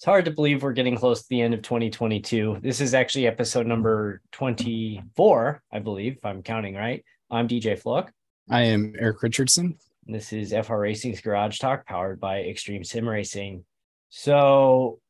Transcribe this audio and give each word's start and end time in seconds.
It's 0.00 0.06
hard 0.06 0.24
to 0.24 0.30
believe 0.30 0.62
we're 0.62 0.72
getting 0.72 0.96
close 0.96 1.20
to 1.20 1.28
the 1.28 1.42
end 1.42 1.52
of 1.52 1.60
2022. 1.60 2.60
This 2.62 2.80
is 2.80 2.94
actually 2.94 3.26
episode 3.26 3.66
number 3.66 4.22
24, 4.32 5.62
I 5.70 5.78
believe, 5.78 6.16
if 6.16 6.24
I'm 6.24 6.42
counting 6.42 6.74
right. 6.74 7.04
I'm 7.30 7.46
DJ 7.46 7.78
Fluck. 7.78 8.10
I 8.48 8.62
am 8.62 8.94
Erik 8.98 9.22
Richardson. 9.22 9.76
This 10.06 10.32
is 10.32 10.54
FR 10.54 10.76
Racing's 10.76 11.20
Garage 11.20 11.58
Talk 11.58 11.84
powered 11.84 12.18
by 12.18 12.40
Extreme 12.40 12.84
Sim 12.84 13.06
Racing. 13.06 13.66
So, 14.08 15.00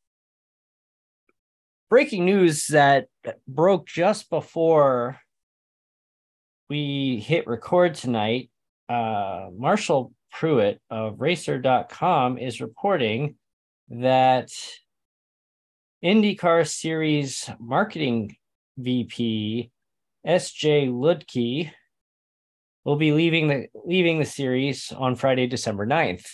breaking 1.88 2.24
news 2.24 2.66
that 2.66 3.06
broke 3.46 3.86
just 3.86 4.28
before 4.28 5.20
we 6.68 7.22
hit 7.24 7.46
record 7.46 7.94
tonight. 7.94 8.50
Uh, 8.88 9.50
Marshall 9.56 10.12
Pruett 10.34 10.78
of 10.90 11.20
Racer.com 11.20 12.38
is 12.38 12.60
reporting 12.60 13.36
that 13.90 14.50
IndyCar 16.02 16.66
Series 16.66 17.50
marketing 17.58 18.36
VP 18.78 19.70
SJ 20.26 20.88
Luedtke 20.90 21.70
will 22.84 22.96
be 22.96 23.12
leaving 23.12 23.48
the 23.48 23.66
leaving 23.84 24.18
the 24.18 24.24
series 24.24 24.92
on 24.92 25.14
Friday, 25.14 25.46
December 25.46 25.86
9th. 25.86 26.26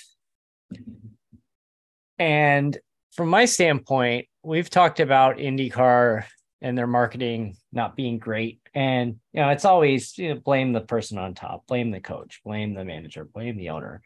And 2.16 2.78
from 3.12 3.28
my 3.28 3.44
standpoint, 3.44 4.28
we've 4.44 4.70
talked 4.70 5.00
about 5.00 5.38
IndyCar 5.38 6.24
and 6.62 6.78
their 6.78 6.86
marketing 6.86 7.56
not 7.72 7.96
being 7.96 8.20
great. 8.20 8.60
And 8.72 9.16
you 9.32 9.40
know, 9.40 9.48
it's 9.48 9.64
always 9.64 10.16
you 10.16 10.34
know, 10.34 10.40
blame 10.40 10.74
the 10.74 10.80
person 10.80 11.18
on 11.18 11.34
top, 11.34 11.66
blame 11.66 11.90
the 11.90 12.00
coach, 12.00 12.40
blame 12.44 12.74
the 12.74 12.84
manager, 12.84 13.24
blame 13.24 13.56
the 13.56 13.70
owner 13.70 14.00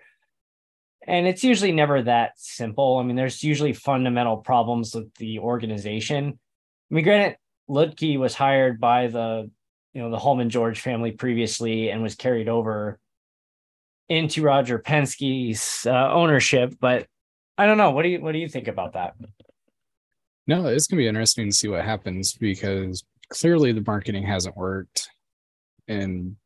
and 1.07 1.27
it's 1.27 1.45
usually 1.45 1.73
never 1.73 2.03
that 2.03 2.33
simple. 2.37 2.99
I 2.99 3.03
mean, 3.03 3.17
there's 3.17 3.43
usually 3.43 3.73
fundamental 3.73 4.39
problems 4.39 4.95
with 4.95 5.13
the 5.15 5.39
organization. 5.39 6.39
I 6.91 6.95
mean, 6.95 7.05
granted, 7.05 7.39
Luedtke 7.69 8.19
was 8.19 8.35
hired 8.35 8.81
by 8.81 9.07
the 9.07 9.51
you 9.93 10.03
know 10.03 10.11
the 10.11 10.19
Hulman 10.19 10.51
George 10.51 10.81
family 10.81 11.13
previously 11.13 11.91
and 11.91 12.03
was 12.03 12.15
carried 12.15 12.49
over 12.49 12.99
into 14.09 14.43
Roger 14.43 14.79
Penske's 14.79 15.87
uh, 15.87 16.13
ownership, 16.13 16.75
but 16.81 17.07
I 17.57 17.67
don't 17.67 17.79
know. 17.79 17.93
What 17.93 18.03
do 18.03 18.09
you 18.09 18.21
what 18.21 18.33
do 18.33 18.39
you 18.39 18.49
think 18.49 18.69
about 18.69 18.93
that? 18.95 19.15
No, 20.47 20.67
it's 20.67 20.87
gonna 20.87 20.99
be 20.99 21.09
interesting 21.09 21.49
to 21.49 21.57
see 21.57 21.69
what 21.69 21.85
happens 21.85 22.35
because 22.35 23.05
clearly 23.29 23.73
the 23.73 23.85
marketing 23.87 24.25
hasn't 24.25 24.57
worked, 24.57 25.09
and 25.89 26.37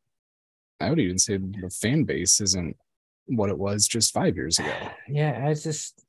I 0.79 0.89
would 0.89 0.99
even 0.99 1.17
say 1.17 1.37
the 1.37 1.69
fan 1.69 2.03
base 2.03 2.39
isn't 2.39 2.77
what 3.27 3.49
it 3.49 3.57
was 3.57 3.87
just 3.87 4.13
five 4.13 4.35
years 4.35 4.59
ago. 4.59 4.73
Yeah, 5.07 5.49
it's 5.49 5.63
just 5.63 6.03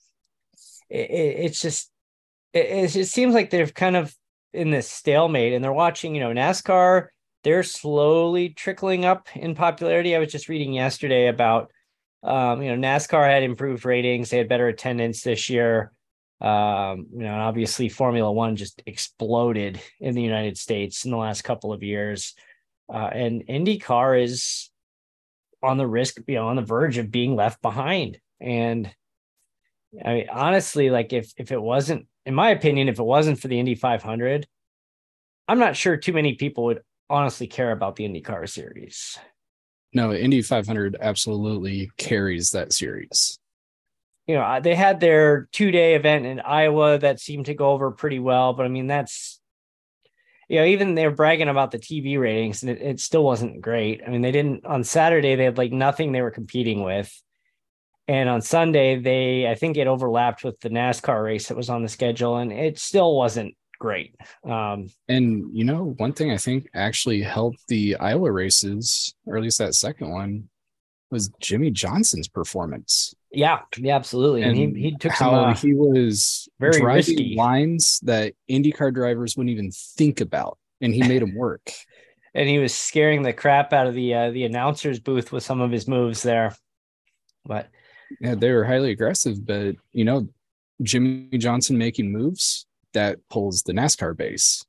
it, 0.91 1.11
it's 1.11 1.61
just 1.61 1.91
it, 2.53 2.95
it 2.97 3.06
seems 3.06 3.34
like 3.34 3.50
they're 3.50 3.67
kind 3.67 3.97
of 3.97 4.14
in 4.53 4.70
this 4.70 4.91
stalemate, 4.91 5.53
and 5.53 5.62
they're 5.62 5.72
watching 5.72 6.14
you 6.14 6.20
know 6.20 6.33
NASCAR. 6.33 7.09
They're 7.44 7.62
slowly 7.62 8.50
trickling 8.50 9.05
up 9.05 9.28
in 9.37 9.55
popularity. 9.55 10.17
I 10.17 10.19
was 10.19 10.33
just 10.33 10.48
reading 10.48 10.72
yesterday 10.72 11.28
about 11.28 11.70
um, 12.22 12.62
you 12.62 12.75
know 12.75 12.89
NASCAR 12.89 13.28
had 13.28 13.42
improved 13.42 13.84
ratings. 13.84 14.31
They 14.31 14.39
had 14.39 14.48
better 14.48 14.69
attendance 14.69 15.22
this 15.22 15.48
year. 15.48 15.92
Um, 16.41 17.06
you 17.12 17.20
know, 17.20 17.33
and 17.33 17.42
obviously 17.42 17.89
Formula 17.89 18.31
One 18.31 18.56
just 18.56 18.83
exploded 18.84 19.81
in 20.00 20.14
the 20.14 20.22
United 20.22 20.59
States 20.59 21.05
in 21.05 21.11
the 21.11 21.17
last 21.17 21.42
couple 21.42 21.72
of 21.72 21.83
years. 21.83 22.34
Uh, 22.92 23.09
and 23.11 23.47
IndyCar 23.47 24.22
is 24.22 24.71
on 25.62 25.78
the 25.78 25.87
risk, 25.87 26.19
you 26.27 26.34
know, 26.34 26.49
on 26.49 26.56
the 26.56 26.62
verge 26.62 26.99
of 26.99 27.11
being 27.11 27.34
left 27.34 27.62
behind. 27.62 28.19
And 28.41 28.91
I 30.05 30.15
mean, 30.15 30.28
honestly, 30.31 30.91
like 30.91 31.12
if 31.12 31.33
if 31.37 31.53
it 31.53 31.61
wasn't, 31.61 32.06
in 32.25 32.34
my 32.34 32.50
opinion, 32.50 32.89
if 32.89 32.99
it 32.99 33.05
wasn't 33.05 33.41
for 33.41 33.49
the 33.49 33.59
Indy 33.59 33.75
500, 33.75 34.47
I'm 35.49 35.59
not 35.59 35.77
sure 35.77 35.97
too 35.97 36.12
many 36.12 36.34
people 36.34 36.65
would 36.65 36.83
honestly 37.09 37.47
care 37.47 37.72
about 37.72 37.97
the 37.97 38.05
IndyCar 38.05 38.49
series. 38.49 39.19
No, 39.93 40.12
Indy 40.12 40.43
500 40.43 40.97
absolutely 41.00 41.91
carries 41.97 42.50
that 42.50 42.72
series. 42.72 43.39
You 44.27 44.34
know, 44.34 44.61
they 44.61 44.75
had 44.75 44.99
their 44.99 45.49
two 45.53 45.71
day 45.71 45.95
event 45.95 46.27
in 46.27 46.41
Iowa 46.41 46.99
that 46.99 47.21
seemed 47.21 47.47
to 47.47 47.55
go 47.55 47.71
over 47.71 47.93
pretty 47.93 48.19
well, 48.19 48.53
but 48.53 48.66
I 48.66 48.69
mean, 48.69 48.89
that's 48.89 49.41
you 50.49 50.59
know, 50.61 50.65
even 50.65 50.95
they 50.95 51.07
were 51.07 51.15
bragging 51.15 51.49
about 51.49 51.71
the 51.71 51.79
TV 51.79 52.19
ratings 52.19 52.62
and 52.62 52.71
it, 52.71 52.81
it 52.81 53.01
still 53.01 53.25
wasn't 53.25 53.61
great. 53.61 54.03
I 54.07 54.11
mean, 54.11 54.23
they 54.23 54.33
didn't 54.33 54.65
on 54.65 54.84
Saturday, 54.84 55.34
they 55.34 55.45
had 55.45 55.59
like 55.59 55.73
nothing 55.73 56.12
they 56.12 56.23
were 56.23 56.31
competing 56.31 56.83
with. 56.83 57.12
And 58.09 58.29
on 58.29 58.41
Sunday, 58.41 59.01
they 59.01 59.49
I 59.49 59.57
think 59.57 59.77
it 59.77 59.89
overlapped 59.89 60.45
with 60.45 60.61
the 60.61 60.71
NASCAR 60.71 61.25
race 61.25 61.49
that 61.49 61.57
was 61.57 61.69
on 61.69 61.83
the 61.83 61.89
schedule, 61.89 62.37
and 62.37 62.53
it 62.53 62.79
still 62.79 63.17
wasn't 63.17 63.57
great. 63.81 64.15
Um, 64.45 64.89
and 65.09 65.51
you 65.53 65.65
know, 65.65 65.95
one 65.97 66.12
thing 66.12 66.31
I 66.31 66.37
think 66.37 66.69
actually 66.73 67.21
helped 67.23 67.67
the 67.67 67.97
Iowa 67.97 68.31
races, 68.31 69.13
or 69.27 69.37
at 69.37 69.43
least 69.43 69.59
that 69.59 69.75
second 69.75 70.11
one, 70.11 70.49
was 71.11 71.31
Jimmie 71.41 71.73
Johnson's 71.73 72.28
performance. 72.28 73.13
Yeah, 73.36 73.60
yeah, 73.76 73.94
absolutely. 73.94 74.42
And, 74.42 74.58
and 74.58 74.76
he, 74.76 74.91
he 74.91 74.97
took 74.97 75.12
some, 75.12 75.34
uh, 75.34 75.54
he 75.54 75.74
was 75.74 76.48
very 76.58 76.80
driving 76.80 77.16
risky. 77.16 77.34
lines 77.36 78.00
that 78.04 78.32
IndyCar 78.50 78.94
drivers 78.94 79.36
wouldn't 79.36 79.52
even 79.52 79.70
think 79.70 80.20
about, 80.20 80.58
and 80.80 80.94
he 80.94 81.06
made 81.06 81.22
them 81.22 81.34
work. 81.34 81.70
and 82.36 82.48
he 82.48 82.58
was 82.58 82.74
scaring 82.74 83.22
the 83.22 83.32
crap 83.32 83.72
out 83.72 83.86
of 83.86 83.94
the 83.94 84.14
uh, 84.14 84.30
the 84.30 84.44
announcers 84.44 85.00
booth 85.00 85.32
with 85.32 85.42
some 85.42 85.60
of 85.60 85.70
his 85.70 85.88
moves 85.88 86.22
there. 86.22 86.54
But 87.44 87.69
yeah, 88.20 88.34
they 88.34 88.52
were 88.52 88.64
highly 88.64 88.91
aggressive. 88.91 89.44
But 89.44 89.76
you 89.92 90.04
know, 90.04 90.28
Jimmie 90.82 91.38
Johnson 91.38 91.78
making 91.78 92.12
moves 92.12 92.66
that 92.92 93.18
pulls 93.30 93.62
the 93.62 93.72
NASCAR 93.72 94.16
base. 94.16 94.64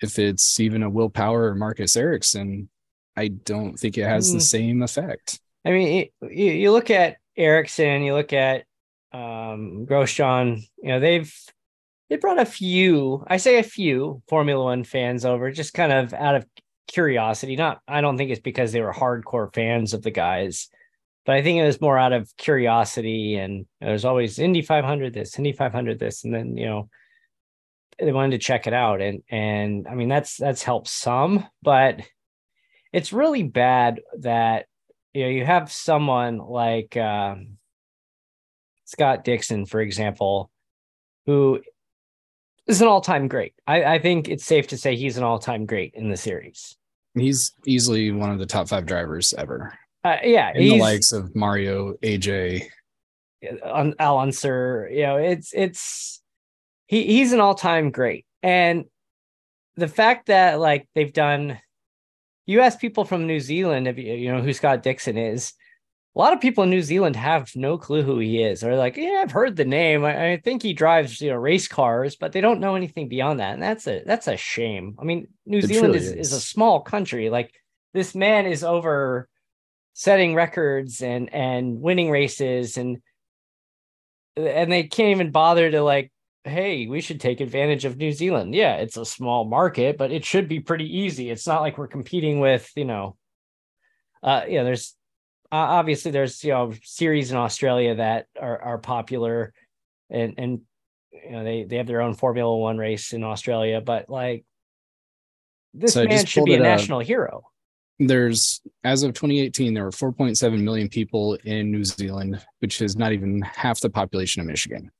If 0.00 0.18
it's 0.18 0.58
even 0.58 0.82
a 0.82 0.90
Will 0.90 1.10
Power 1.10 1.44
or 1.44 1.54
Marcus 1.54 1.96
Ericsson, 1.96 2.68
I 3.16 3.28
don't 3.28 3.78
think 3.78 3.98
it 3.98 4.04
has 4.04 4.30
mm. 4.30 4.34
the 4.34 4.40
same 4.40 4.82
effect. 4.82 5.40
I 5.64 5.70
mean, 5.70 6.08
you, 6.22 6.52
you 6.52 6.72
look 6.72 6.90
at 6.90 7.16
Ericsson, 7.36 8.02
you 8.02 8.14
look 8.14 8.32
at 8.32 8.64
um, 9.12 9.86
Grosjean, 9.88 10.62
you 10.78 10.88
know, 10.88 11.00
they've 11.00 11.32
they 12.08 12.16
brought 12.16 12.38
a 12.38 12.44
few, 12.44 13.24
I 13.26 13.38
say 13.38 13.58
a 13.58 13.62
few 13.62 14.22
Formula 14.28 14.62
One 14.62 14.84
fans 14.84 15.24
over, 15.24 15.50
just 15.50 15.72
kind 15.72 15.92
of 15.92 16.12
out 16.12 16.34
of 16.34 16.44
curiosity. 16.86 17.56
Not, 17.56 17.80
I 17.88 18.02
don't 18.02 18.18
think 18.18 18.30
it's 18.30 18.40
because 18.40 18.72
they 18.72 18.82
were 18.82 18.92
hardcore 18.92 19.54
fans 19.54 19.94
of 19.94 20.02
the 20.02 20.10
guys, 20.10 20.68
but 21.24 21.36
I 21.36 21.42
think 21.42 21.58
it 21.58 21.64
was 21.64 21.80
more 21.80 21.98
out 21.98 22.12
of 22.12 22.30
curiosity. 22.36 23.36
And 23.36 23.64
there's 23.80 24.04
always 24.04 24.38
Indy 24.38 24.60
500 24.60 25.14
this, 25.14 25.38
Indy 25.38 25.52
500 25.52 25.98
this, 25.98 26.24
and 26.24 26.34
then 26.34 26.56
you 26.56 26.66
know 26.66 26.88
they 27.98 28.12
wanted 28.12 28.32
to 28.32 28.44
check 28.44 28.66
it 28.66 28.74
out. 28.74 29.00
And 29.00 29.22
and 29.30 29.86
I 29.88 29.94
mean 29.94 30.08
that's 30.08 30.36
that's 30.36 30.62
helped 30.62 30.88
some, 30.88 31.46
but 31.62 32.00
it's 32.92 33.12
really 33.12 33.42
bad 33.42 34.00
that 34.18 34.66
you 35.14 35.24
know 35.24 35.28
you 35.28 35.44
have 35.44 35.70
someone 35.70 36.38
like 36.38 36.96
um, 36.96 37.58
Scott 38.84 39.24
Dixon, 39.24 39.66
for 39.66 39.80
example, 39.80 40.50
who 41.26 41.60
is 42.66 42.80
an 42.80 42.88
all-time 42.88 43.28
great. 43.28 43.54
I, 43.66 43.84
I 43.84 43.98
think 43.98 44.28
it's 44.28 44.44
safe 44.44 44.68
to 44.68 44.78
say 44.78 44.96
he's 44.96 45.16
an 45.16 45.24
all-time 45.24 45.66
great 45.66 45.94
in 45.94 46.10
the 46.10 46.16
series. 46.16 46.76
He's 47.14 47.52
easily 47.66 48.10
one 48.10 48.30
of 48.30 48.38
the 48.38 48.46
top 48.46 48.68
five 48.68 48.86
drivers 48.86 49.34
ever. 49.36 49.78
Uh, 50.04 50.16
yeah, 50.24 50.52
in 50.54 50.68
the 50.68 50.78
likes 50.78 51.12
of 51.12 51.34
Mario, 51.36 51.94
AJ, 52.02 52.64
on 53.64 53.94
Al 53.98 54.18
Unser. 54.18 54.88
You 54.90 55.02
know, 55.02 55.16
it's 55.16 55.52
it's 55.54 56.22
he 56.86 57.04
he's 57.06 57.32
an 57.32 57.40
all-time 57.40 57.90
great, 57.90 58.26
and 58.42 58.86
the 59.76 59.88
fact 59.88 60.26
that 60.26 60.58
like 60.58 60.88
they've 60.94 61.12
done 61.12 61.60
you 62.52 62.60
ask 62.60 62.78
people 62.78 63.04
from 63.04 63.26
New 63.26 63.40
Zealand 63.40 63.88
if 63.88 63.98
you, 63.98 64.12
you 64.12 64.32
know 64.32 64.42
who 64.42 64.52
Scott 64.52 64.82
Dixon 64.82 65.16
is. 65.16 65.54
A 66.14 66.18
lot 66.18 66.34
of 66.34 66.42
people 66.42 66.62
in 66.62 66.70
New 66.70 66.82
Zealand 66.82 67.16
have 67.16 67.50
no 67.56 67.78
clue 67.78 68.02
who 68.02 68.18
he 68.18 68.42
is. 68.42 68.60
They're 68.60 68.76
like, 68.76 68.98
yeah, 68.98 69.20
I've 69.22 69.32
heard 69.32 69.56
the 69.56 69.64
name. 69.64 70.04
I, 70.04 70.32
I 70.32 70.36
think 70.36 70.62
he 70.62 70.74
drives, 70.74 71.22
you 71.22 71.30
know, 71.30 71.36
race 71.36 71.66
cars, 71.66 72.16
but 72.16 72.32
they 72.32 72.42
don't 72.42 72.60
know 72.60 72.74
anything 72.74 73.08
beyond 73.08 73.40
that. 73.40 73.54
And 73.54 73.62
that's 73.62 73.86
a 73.86 74.02
that's 74.04 74.28
a 74.28 74.36
shame. 74.36 74.96
I 75.00 75.04
mean, 75.04 75.28
New 75.46 75.58
it 75.58 75.66
Zealand 75.66 75.94
is, 75.94 76.08
is, 76.08 76.28
is 76.28 76.32
a 76.34 76.40
small 76.40 76.80
country. 76.80 77.30
Like 77.30 77.54
this 77.94 78.14
man 78.14 78.46
is 78.46 78.62
over 78.62 79.28
setting 79.94 80.34
records 80.34 81.02
and 81.02 81.32
and 81.32 81.80
winning 81.80 82.10
races 82.10 82.76
and 82.76 82.98
and 84.36 84.72
they 84.72 84.84
can't 84.84 85.10
even 85.10 85.30
bother 85.30 85.70
to 85.70 85.82
like 85.82 86.10
hey, 86.44 86.86
we 86.86 87.00
should 87.00 87.20
take 87.20 87.40
advantage 87.40 87.84
of 87.84 87.96
New 87.96 88.12
Zealand. 88.12 88.54
Yeah, 88.54 88.76
it's 88.76 88.96
a 88.96 89.04
small 89.04 89.44
market, 89.44 89.96
but 89.96 90.10
it 90.10 90.24
should 90.24 90.48
be 90.48 90.60
pretty 90.60 90.98
easy. 90.98 91.30
It's 91.30 91.46
not 91.46 91.60
like 91.60 91.78
we're 91.78 91.86
competing 91.86 92.40
with, 92.40 92.70
you 92.76 92.84
know, 92.84 93.16
uh, 94.22 94.42
yeah, 94.48 94.62
there's 94.64 94.96
uh, 95.50 95.56
obviously 95.56 96.10
there's, 96.10 96.42
you 96.42 96.50
know, 96.50 96.72
series 96.82 97.30
in 97.30 97.36
Australia 97.36 97.96
that 97.96 98.26
are, 98.40 98.60
are 98.60 98.78
popular 98.78 99.52
and, 100.10 100.34
and, 100.38 100.60
you 101.12 101.30
know, 101.30 101.44
they, 101.44 101.64
they 101.64 101.76
have 101.76 101.86
their 101.86 102.00
own 102.00 102.14
Formula 102.14 102.56
One 102.56 102.78
race 102.78 103.12
in 103.12 103.22
Australia, 103.22 103.80
but 103.80 104.08
like 104.08 104.44
this 105.74 105.94
so 105.94 106.04
man 106.04 106.26
should 106.26 106.44
be 106.44 106.54
a 106.54 106.60
national 106.60 107.00
up. 107.00 107.06
hero. 107.06 107.44
There's, 107.98 108.60
as 108.82 109.04
of 109.04 109.14
2018, 109.14 109.74
there 109.74 109.84
were 109.84 109.90
4.7 109.90 110.60
million 110.60 110.88
people 110.88 111.34
in 111.44 111.70
New 111.70 111.84
Zealand, 111.84 112.44
which 112.58 112.82
is 112.82 112.96
not 112.96 113.12
even 113.12 113.42
half 113.42 113.80
the 113.80 113.90
population 113.90 114.40
of 114.40 114.46
Michigan. 114.46 114.90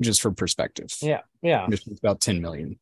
Just 0.00 0.22
for 0.22 0.32
perspective. 0.32 0.92
Yeah, 1.00 1.20
yeah. 1.42 1.66
It's 1.70 1.86
about 1.86 2.20
10 2.20 2.40
million. 2.40 2.78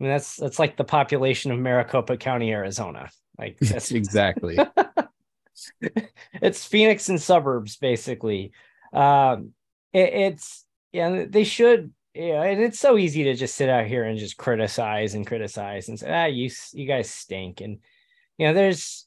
I 0.00 0.04
mean, 0.04 0.12
that's 0.12 0.36
that's 0.36 0.58
like 0.58 0.76
the 0.76 0.84
population 0.84 1.52
of 1.52 1.58
Maricopa 1.58 2.16
County, 2.16 2.52
Arizona. 2.52 3.10
Like 3.38 3.58
that's 3.60 3.92
exactly. 3.92 4.58
it's 6.32 6.64
Phoenix 6.64 7.08
and 7.08 7.20
suburbs, 7.20 7.76
basically. 7.76 8.52
Um, 8.92 9.52
it, 9.92 10.12
it's 10.14 10.64
yeah, 10.92 11.26
they 11.28 11.44
should. 11.44 11.92
Yeah, 12.14 12.42
and 12.42 12.60
it's 12.60 12.80
so 12.80 12.98
easy 12.98 13.24
to 13.24 13.34
just 13.34 13.54
sit 13.54 13.68
out 13.68 13.86
here 13.86 14.04
and 14.04 14.18
just 14.18 14.36
criticize 14.36 15.14
and 15.14 15.26
criticize 15.26 15.88
and 15.88 15.98
say, 15.98 16.10
ah, 16.10 16.24
you 16.24 16.50
you 16.72 16.86
guys 16.86 17.10
stink. 17.10 17.60
And 17.60 17.78
you 18.38 18.46
know, 18.46 18.54
there's 18.54 19.06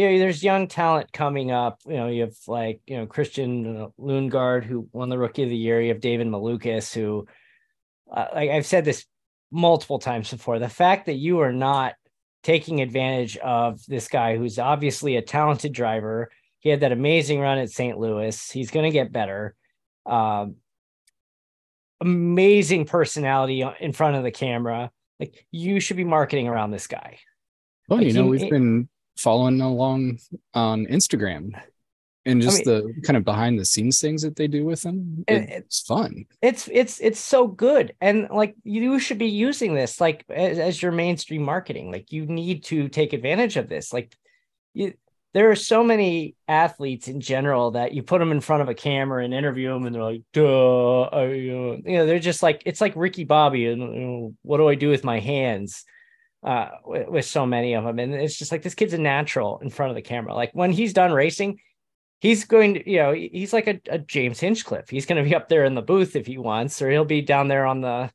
you 0.00 0.10
know, 0.10 0.18
there's 0.18 0.42
young 0.42 0.68
talent 0.68 1.12
coming 1.12 1.50
up. 1.50 1.80
You 1.86 1.94
know, 1.94 2.08
you 2.08 2.22
have 2.22 2.36
like 2.46 2.80
you 2.86 2.96
know 2.96 3.06
Christian 3.06 3.90
Lundgaard 3.98 4.64
who 4.64 4.88
won 4.92 5.08
the 5.08 5.18
Rookie 5.18 5.42
of 5.42 5.48
the 5.48 5.56
Year. 5.56 5.80
You 5.80 5.88
have 5.88 6.00
David 6.00 6.26
Malukas 6.26 6.94
who, 6.94 7.26
uh, 8.12 8.26
like 8.34 8.50
I've 8.50 8.66
said 8.66 8.84
this 8.84 9.06
multiple 9.50 9.98
times 9.98 10.30
before, 10.30 10.58
the 10.58 10.68
fact 10.68 11.06
that 11.06 11.14
you 11.14 11.40
are 11.40 11.52
not 11.52 11.94
taking 12.42 12.80
advantage 12.80 13.36
of 13.38 13.84
this 13.86 14.08
guy 14.08 14.36
who's 14.36 14.58
obviously 14.58 15.16
a 15.16 15.22
talented 15.22 15.72
driver. 15.72 16.30
He 16.58 16.68
had 16.68 16.80
that 16.80 16.92
amazing 16.92 17.40
run 17.40 17.58
at 17.58 17.70
St. 17.70 17.98
Louis. 17.98 18.50
He's 18.50 18.70
going 18.70 18.84
to 18.84 18.92
get 18.92 19.12
better. 19.12 19.54
Um, 20.06 20.56
amazing 22.00 22.86
personality 22.86 23.64
in 23.80 23.92
front 23.92 24.16
of 24.16 24.24
the 24.24 24.30
camera. 24.30 24.90
Like 25.18 25.46
you 25.50 25.80
should 25.80 25.96
be 25.96 26.04
marketing 26.04 26.48
around 26.48 26.70
this 26.70 26.86
guy. 26.86 27.18
Well, 27.88 27.98
like 27.98 28.08
you 28.08 28.12
know, 28.14 28.24
he, 28.24 28.30
we've 28.30 28.50
been 28.50 28.88
following 29.20 29.60
along 29.60 30.18
on 30.54 30.86
Instagram 30.86 31.52
and 32.26 32.42
just 32.42 32.66
I 32.66 32.70
mean, 32.70 32.94
the 32.94 33.00
kind 33.02 33.16
of 33.16 33.24
behind 33.24 33.58
the 33.58 33.64
scenes 33.64 34.00
things 34.00 34.22
that 34.22 34.36
they 34.36 34.46
do 34.46 34.64
with 34.64 34.82
them. 34.82 35.24
It's 35.26 35.80
fun. 35.80 36.26
It's 36.42 36.68
it's 36.70 37.00
it's 37.00 37.20
so 37.20 37.46
good. 37.46 37.94
And 38.00 38.28
like 38.30 38.54
you 38.62 38.98
should 38.98 39.18
be 39.18 39.28
using 39.28 39.74
this 39.74 40.00
like 40.00 40.24
as, 40.28 40.58
as 40.58 40.82
your 40.82 40.92
mainstream 40.92 41.42
marketing. 41.42 41.90
Like 41.90 42.12
you 42.12 42.26
need 42.26 42.64
to 42.64 42.88
take 42.88 43.12
advantage 43.12 43.56
of 43.56 43.68
this. 43.68 43.92
Like 43.92 44.14
you 44.74 44.94
there 45.32 45.50
are 45.50 45.56
so 45.56 45.84
many 45.84 46.34
athletes 46.48 47.08
in 47.08 47.20
general 47.20 47.72
that 47.72 47.92
you 47.94 48.02
put 48.02 48.18
them 48.18 48.32
in 48.32 48.40
front 48.40 48.62
of 48.62 48.68
a 48.68 48.74
camera 48.74 49.24
and 49.24 49.32
interview 49.32 49.72
them 49.72 49.86
and 49.86 49.94
they're 49.94 50.02
like 50.02 50.22
duh 50.32 51.02
uh, 51.02 51.22
you 51.32 51.80
know 51.84 52.06
they're 52.06 52.18
just 52.18 52.42
like 52.42 52.62
it's 52.66 52.80
like 52.80 52.92
ricky 52.96 53.22
bobby 53.22 53.66
and 53.66 53.80
you 53.80 54.00
know, 54.00 54.34
what 54.42 54.58
do 54.58 54.68
i 54.68 54.74
do 54.74 54.88
with 54.88 55.04
my 55.04 55.20
hands 55.20 55.84
uh 56.42 56.68
with, 56.84 57.08
with 57.08 57.24
so 57.24 57.44
many 57.44 57.74
of 57.74 57.84
them 57.84 57.98
and 57.98 58.14
it's 58.14 58.38
just 58.38 58.52
like 58.52 58.62
this 58.62 58.74
kid's 58.74 58.94
a 58.94 58.98
natural 58.98 59.58
in 59.58 59.70
front 59.70 59.90
of 59.90 59.96
the 59.96 60.02
camera 60.02 60.34
like 60.34 60.50
when 60.52 60.72
he's 60.72 60.92
done 60.92 61.12
racing 61.12 61.58
he's 62.20 62.44
going 62.44 62.74
to, 62.74 62.90
you 62.90 62.98
know, 62.98 63.12
he's 63.12 63.52
like 63.52 63.66
a, 63.66 63.80
a 63.88 63.98
James 63.98 64.38
Hinchcliffe. 64.38 64.88
He's 64.88 65.06
going 65.06 65.22
to 65.22 65.28
be 65.28 65.34
up 65.34 65.48
there 65.48 65.64
in 65.64 65.74
the 65.74 65.82
booth 65.82 66.14
if 66.16 66.26
he 66.26 66.38
wants, 66.38 66.80
or 66.80 66.90
he'll 66.90 67.04
be 67.04 67.22
down 67.22 67.48
there 67.48 67.66
on 67.66 67.80
the, 67.80 68.10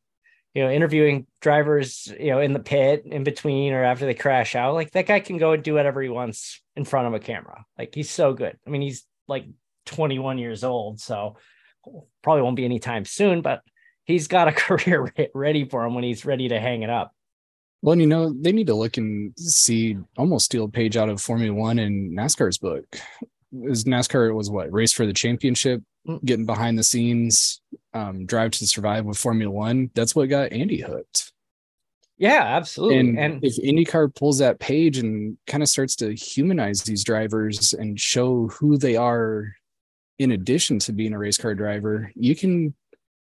you 0.53 0.63
know, 0.63 0.71
interviewing 0.71 1.27
drivers, 1.41 2.11
you 2.19 2.31
know, 2.31 2.39
in 2.39 2.53
the 2.53 2.59
pit 2.59 3.03
in 3.05 3.23
between 3.23 3.73
or 3.73 3.83
after 3.83 4.05
they 4.05 4.13
crash 4.13 4.55
out. 4.55 4.75
Like 4.75 4.91
that 4.91 5.07
guy 5.07 5.19
can 5.19 5.37
go 5.37 5.51
and 5.51 5.63
do 5.63 5.73
whatever 5.73 6.01
he 6.01 6.09
wants 6.09 6.61
in 6.75 6.85
front 6.85 7.07
of 7.07 7.13
a 7.13 7.19
camera. 7.19 7.65
Like 7.77 7.93
he's 7.93 8.09
so 8.09 8.33
good. 8.33 8.57
I 8.65 8.69
mean, 8.69 8.81
he's 8.81 9.05
like 9.27 9.45
21 9.87 10.37
years 10.37 10.63
old, 10.63 10.99
so 10.99 11.37
probably 12.21 12.43
won't 12.43 12.55
be 12.55 12.65
anytime 12.65 13.05
soon, 13.05 13.41
but 13.41 13.61
he's 14.05 14.27
got 14.27 14.47
a 14.47 14.51
career 14.53 15.11
ready 15.33 15.67
for 15.67 15.83
him 15.83 15.95
when 15.95 16.03
he's 16.03 16.25
ready 16.25 16.49
to 16.49 16.59
hang 16.59 16.83
it 16.83 16.89
up. 16.89 17.13
Well, 17.85 17.99
you 17.99 18.07
know, 18.07 18.33
they 18.33 18.51
need 18.51 18.65
to 18.65 18.73
look 18.73 18.97
and 18.97 19.31
see 19.37 19.95
almost 20.17 20.45
steal 20.45 20.63
a 20.63 20.69
page 20.69 20.97
out 20.97 21.07
of 21.07 21.21
Formula 21.21 21.53
One 21.53 21.77
and 21.77 22.17
NASCAR's 22.17 22.57
book 22.57 22.83
is 23.53 23.83
NASCAR 23.83 24.33
was 24.33 24.49
what 24.49 24.73
race 24.73 24.91
for 24.91 25.05
the 25.05 25.13
championship, 25.13 25.83
mm. 26.07 26.19
getting 26.25 26.47
behind 26.47 26.79
the 26.79 26.83
scenes, 26.83 27.61
um, 27.93 28.25
drive 28.25 28.49
to 28.53 28.65
survive 28.65 29.05
with 29.05 29.19
Formula 29.19 29.51
One. 29.51 29.91
That's 29.93 30.15
what 30.15 30.29
got 30.29 30.51
Andy 30.51 30.81
hooked. 30.81 31.31
Yeah, 32.17 32.41
absolutely. 32.41 32.97
And, 32.97 33.19
and 33.19 33.43
if 33.43 33.55
IndyCar 33.57 34.15
pulls 34.15 34.39
that 34.39 34.59
page 34.59 34.97
and 34.97 35.37
kind 35.45 35.61
of 35.61 35.69
starts 35.69 35.95
to 35.97 36.15
humanize 36.15 36.81
these 36.81 37.03
drivers 37.03 37.71
and 37.71 37.99
show 37.99 38.47
who 38.47 38.79
they 38.79 38.95
are 38.95 39.53
in 40.17 40.31
addition 40.31 40.79
to 40.79 40.91
being 40.91 41.13
a 41.13 41.19
race 41.19 41.37
car 41.37 41.53
driver, 41.53 42.11
you 42.15 42.35
can 42.35 42.73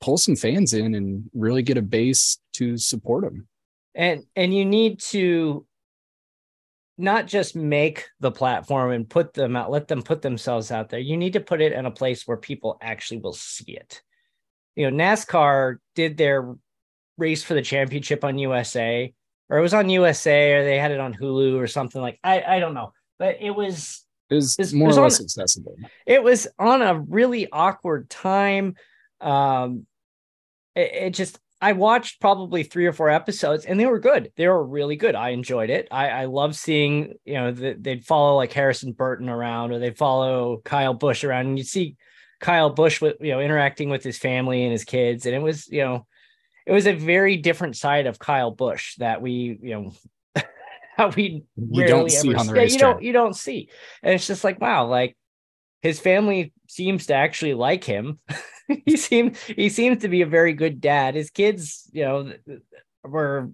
pull 0.02 0.20
some 0.20 0.36
fans 0.36 0.76
in 0.76 0.94
and 0.94 1.32
really 1.34 1.64
get 1.64 1.78
a 1.78 1.82
base 1.82 2.38
to 2.54 2.78
support 2.78 3.24
them. 3.24 3.48
And 3.94 4.24
and 4.36 4.54
you 4.54 4.66
need 4.66 5.00
to 5.10 5.66
not 6.98 7.26
just 7.26 7.56
make 7.56 8.08
the 8.20 8.32
platform 8.32 8.92
and 8.92 9.10
put 9.10 9.34
them 9.34 9.56
out, 9.56 9.72
let 9.72 9.88
them 9.88 10.04
put 10.04 10.22
themselves 10.22 10.72
out 10.72 10.90
there. 10.90 11.00
You 11.00 11.18
need 11.18 11.34
to 11.34 11.40
put 11.40 11.62
it 11.62 11.74
in 11.74 11.86
a 11.86 11.92
place 11.92 12.28
where 12.28 12.38
people 12.38 12.78
actually 12.82 13.20
will 13.22 13.34
see 13.34 13.74
it. 13.74 14.02
You 14.76 14.90
know, 14.90 15.04
NASCAR 15.04 15.78
did 15.96 16.16
their 16.18 16.56
race 17.18 17.44
for 17.44 17.54
the 17.54 17.62
championship 17.62 18.24
on 18.24 18.38
USA, 18.38 19.14
or 19.50 19.58
it 19.58 19.62
was 19.62 19.74
on 19.74 19.90
USA, 19.90 20.54
or 20.54 20.64
they 20.64 20.78
had 20.78 20.92
it 20.92 21.00
on 21.00 21.14
Hulu 21.14 21.58
or 21.58 21.68
something 21.68 22.02
like 22.02 22.20
I 22.24 22.42
I 22.42 22.60
don't 22.60 22.74
know, 22.74 22.94
but 23.20 23.38
it 23.42 23.52
was 23.52 24.06
it 24.30 24.36
was, 24.36 24.56
it 24.58 24.62
was 24.62 24.74
more 24.74 24.88
it 24.88 24.92
was 24.92 24.98
or 24.98 25.02
less 25.02 25.20
on, 25.20 25.26
accessible. 25.26 25.76
It 26.06 26.24
was 26.24 26.48
on 26.58 26.82
a 26.82 26.98
really 26.98 27.52
awkward 27.52 28.10
time. 28.10 28.76
Um, 29.20 29.86
it, 30.76 30.92
it 30.94 31.10
just 31.12 31.38
I 31.62 31.74
watched 31.74 32.20
probably 32.20 32.64
three 32.64 32.88
or 32.88 32.94
four 32.94 33.10
episodes 33.10 33.66
and 33.66 33.80
they 33.80 33.86
were 33.86 34.00
good. 34.00 34.32
They 34.36 34.48
were 34.48 34.66
really 34.66 34.96
good. 34.96 35.14
I 35.14 35.30
enjoyed 35.30 35.70
it. 35.70 35.88
I, 35.92 36.10
I 36.10 36.26
love 36.26 36.56
seeing, 36.56 37.14
you 37.24 37.36
know, 37.36 37.52
the, 37.52 37.78
they'd 37.80 38.04
follow 38.04 38.36
like 38.36 38.52
Harrison 38.52 38.94
Burton 38.94 39.30
around 39.30 39.72
or 39.72 39.78
they 39.78 39.92
follow 39.92 40.62
Kyle 40.66 40.96
Busch 40.96 41.24
around 41.24 41.46
and 41.46 41.58
you 41.60 41.64
see 41.64 41.98
Kyle 42.40 42.72
Busch 42.72 43.00
with, 43.00 43.18
you 43.22 43.32
know, 43.32 43.40
interacting 43.40 43.92
with 43.92 44.04
his 44.04 44.18
family 44.18 44.64
and 44.64 44.72
his 44.72 44.84
kids. 44.84 45.28
And 45.28 45.36
it 45.36 45.42
was, 45.42 45.68
you 45.68 45.84
know, 45.84 46.08
it 46.66 46.72
was 46.72 46.88
a 46.88 46.94
very 46.94 47.38
different 47.38 47.78
side 47.78 48.08
of 48.08 48.18
Kyle 48.18 48.52
Busch 48.52 48.96
that 48.96 49.22
we, 49.22 49.60
you 49.62 49.94
know, 50.36 50.44
how 50.98 51.10
we 51.10 51.44
you 51.56 51.86
don't 51.86 52.10
see 52.10 52.34
on 52.34 52.48
the 52.48 52.56
yeah, 52.56 52.64
you 52.64 52.80
don't, 52.80 53.04
you 53.04 53.14
don't 53.14 53.36
see. 53.36 53.70
And 54.02 54.16
it's 54.16 54.26
just 54.26 54.44
like, 54.44 54.60
wow, 54.60 54.88
like 54.88 55.16
his 55.84 56.00
family 56.00 56.54
seems 56.68 57.06
to 57.08 57.14
actually 57.14 57.54
like 57.54 57.84
him. 57.84 58.20
he 58.86 58.98
seemed 58.98 59.38
he 59.38 59.70
seems 59.70 60.02
to 60.02 60.08
be 60.08 60.22
a 60.22 60.28
very 60.28 60.54
good 60.54 60.82
dad. 60.82 61.16
His 61.16 61.30
kids, 61.30 61.90
you 61.92 62.04
know, 62.04 62.34
were 63.04 63.52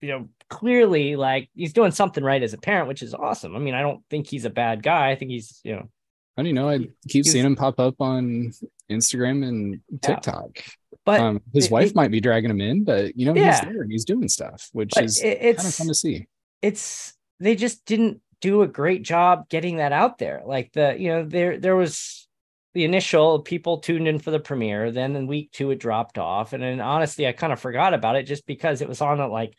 you 0.00 0.08
know 0.08 0.28
clearly 0.48 1.16
like 1.16 1.50
he's 1.54 1.72
doing 1.72 1.90
something 1.90 2.24
right 2.24 2.42
as 2.42 2.52
a 2.52 2.58
parent, 2.58 2.88
which 2.88 3.02
is 3.02 3.14
awesome. 3.14 3.54
I 3.54 3.58
mean, 3.58 3.74
I 3.74 3.82
don't 3.82 4.02
think 4.10 4.28
he's 4.28 4.44
a 4.44 4.50
bad 4.50 4.82
guy. 4.82 5.10
I 5.10 5.16
think 5.16 5.30
he's 5.30 5.60
you 5.64 5.76
know. 5.76 5.88
I 6.36 6.44
don't 6.44 6.54
know. 6.54 6.68
I 6.68 6.86
keep 7.08 7.26
seeing 7.26 7.44
him 7.44 7.56
pop 7.56 7.80
up 7.80 7.96
on 8.00 8.52
Instagram 8.88 9.44
and 9.46 9.80
TikTok. 10.00 10.50
Yeah. 10.54 10.62
But 11.04 11.20
um, 11.20 11.40
his 11.52 11.66
it, 11.66 11.72
wife 11.72 11.90
it, 11.90 11.96
might 11.96 12.12
be 12.12 12.20
dragging 12.20 12.50
him 12.50 12.60
in, 12.60 12.84
but 12.84 13.16
you 13.16 13.26
know 13.26 13.34
yeah. 13.34 13.52
he's 13.52 13.60
there 13.62 13.82
and 13.82 13.90
he's 13.90 14.04
doing 14.04 14.28
stuff, 14.28 14.68
which 14.72 14.96
is 14.98 15.20
it, 15.20 15.56
kind 15.56 15.68
of 15.68 15.74
fun 15.74 15.88
to 15.88 15.94
see. 15.94 16.28
It's 16.62 17.14
they 17.40 17.56
just 17.56 17.84
didn't 17.86 18.20
do 18.40 18.62
a 18.62 18.68
great 18.68 19.02
job 19.02 19.48
getting 19.48 19.76
that 19.76 19.92
out 19.92 20.18
there. 20.18 20.42
Like 20.44 20.72
the 20.72 20.96
you 20.98 21.08
know 21.08 21.24
there 21.24 21.58
there 21.58 21.76
was 21.76 22.27
the 22.74 22.84
initial 22.84 23.40
people 23.40 23.78
tuned 23.78 24.08
in 24.08 24.18
for 24.18 24.30
the 24.30 24.40
premiere. 24.40 24.90
Then 24.90 25.16
in 25.16 25.26
week 25.26 25.52
two, 25.52 25.70
it 25.70 25.80
dropped 25.80 26.18
off. 26.18 26.52
And 26.52 26.62
then 26.62 26.80
honestly, 26.80 27.26
I 27.26 27.32
kind 27.32 27.52
of 27.52 27.60
forgot 27.60 27.94
about 27.94 28.16
it 28.16 28.24
just 28.24 28.46
because 28.46 28.80
it 28.80 28.88
was 28.88 29.00
on 29.00 29.20
at 29.20 29.30
like 29.30 29.54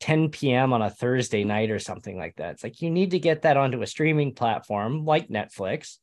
10 0.00 0.30
p.m. 0.30 0.72
on 0.72 0.82
a 0.82 0.90
Thursday 0.90 1.44
night 1.44 1.70
or 1.70 1.78
something 1.78 2.16
like 2.16 2.36
that. 2.36 2.52
It's 2.52 2.64
like 2.64 2.80
you 2.80 2.90
need 2.90 3.12
to 3.12 3.18
get 3.18 3.42
that 3.42 3.56
onto 3.56 3.82
a 3.82 3.86
streaming 3.86 4.34
platform 4.34 5.04
like 5.04 5.28
Netflix 5.28 5.98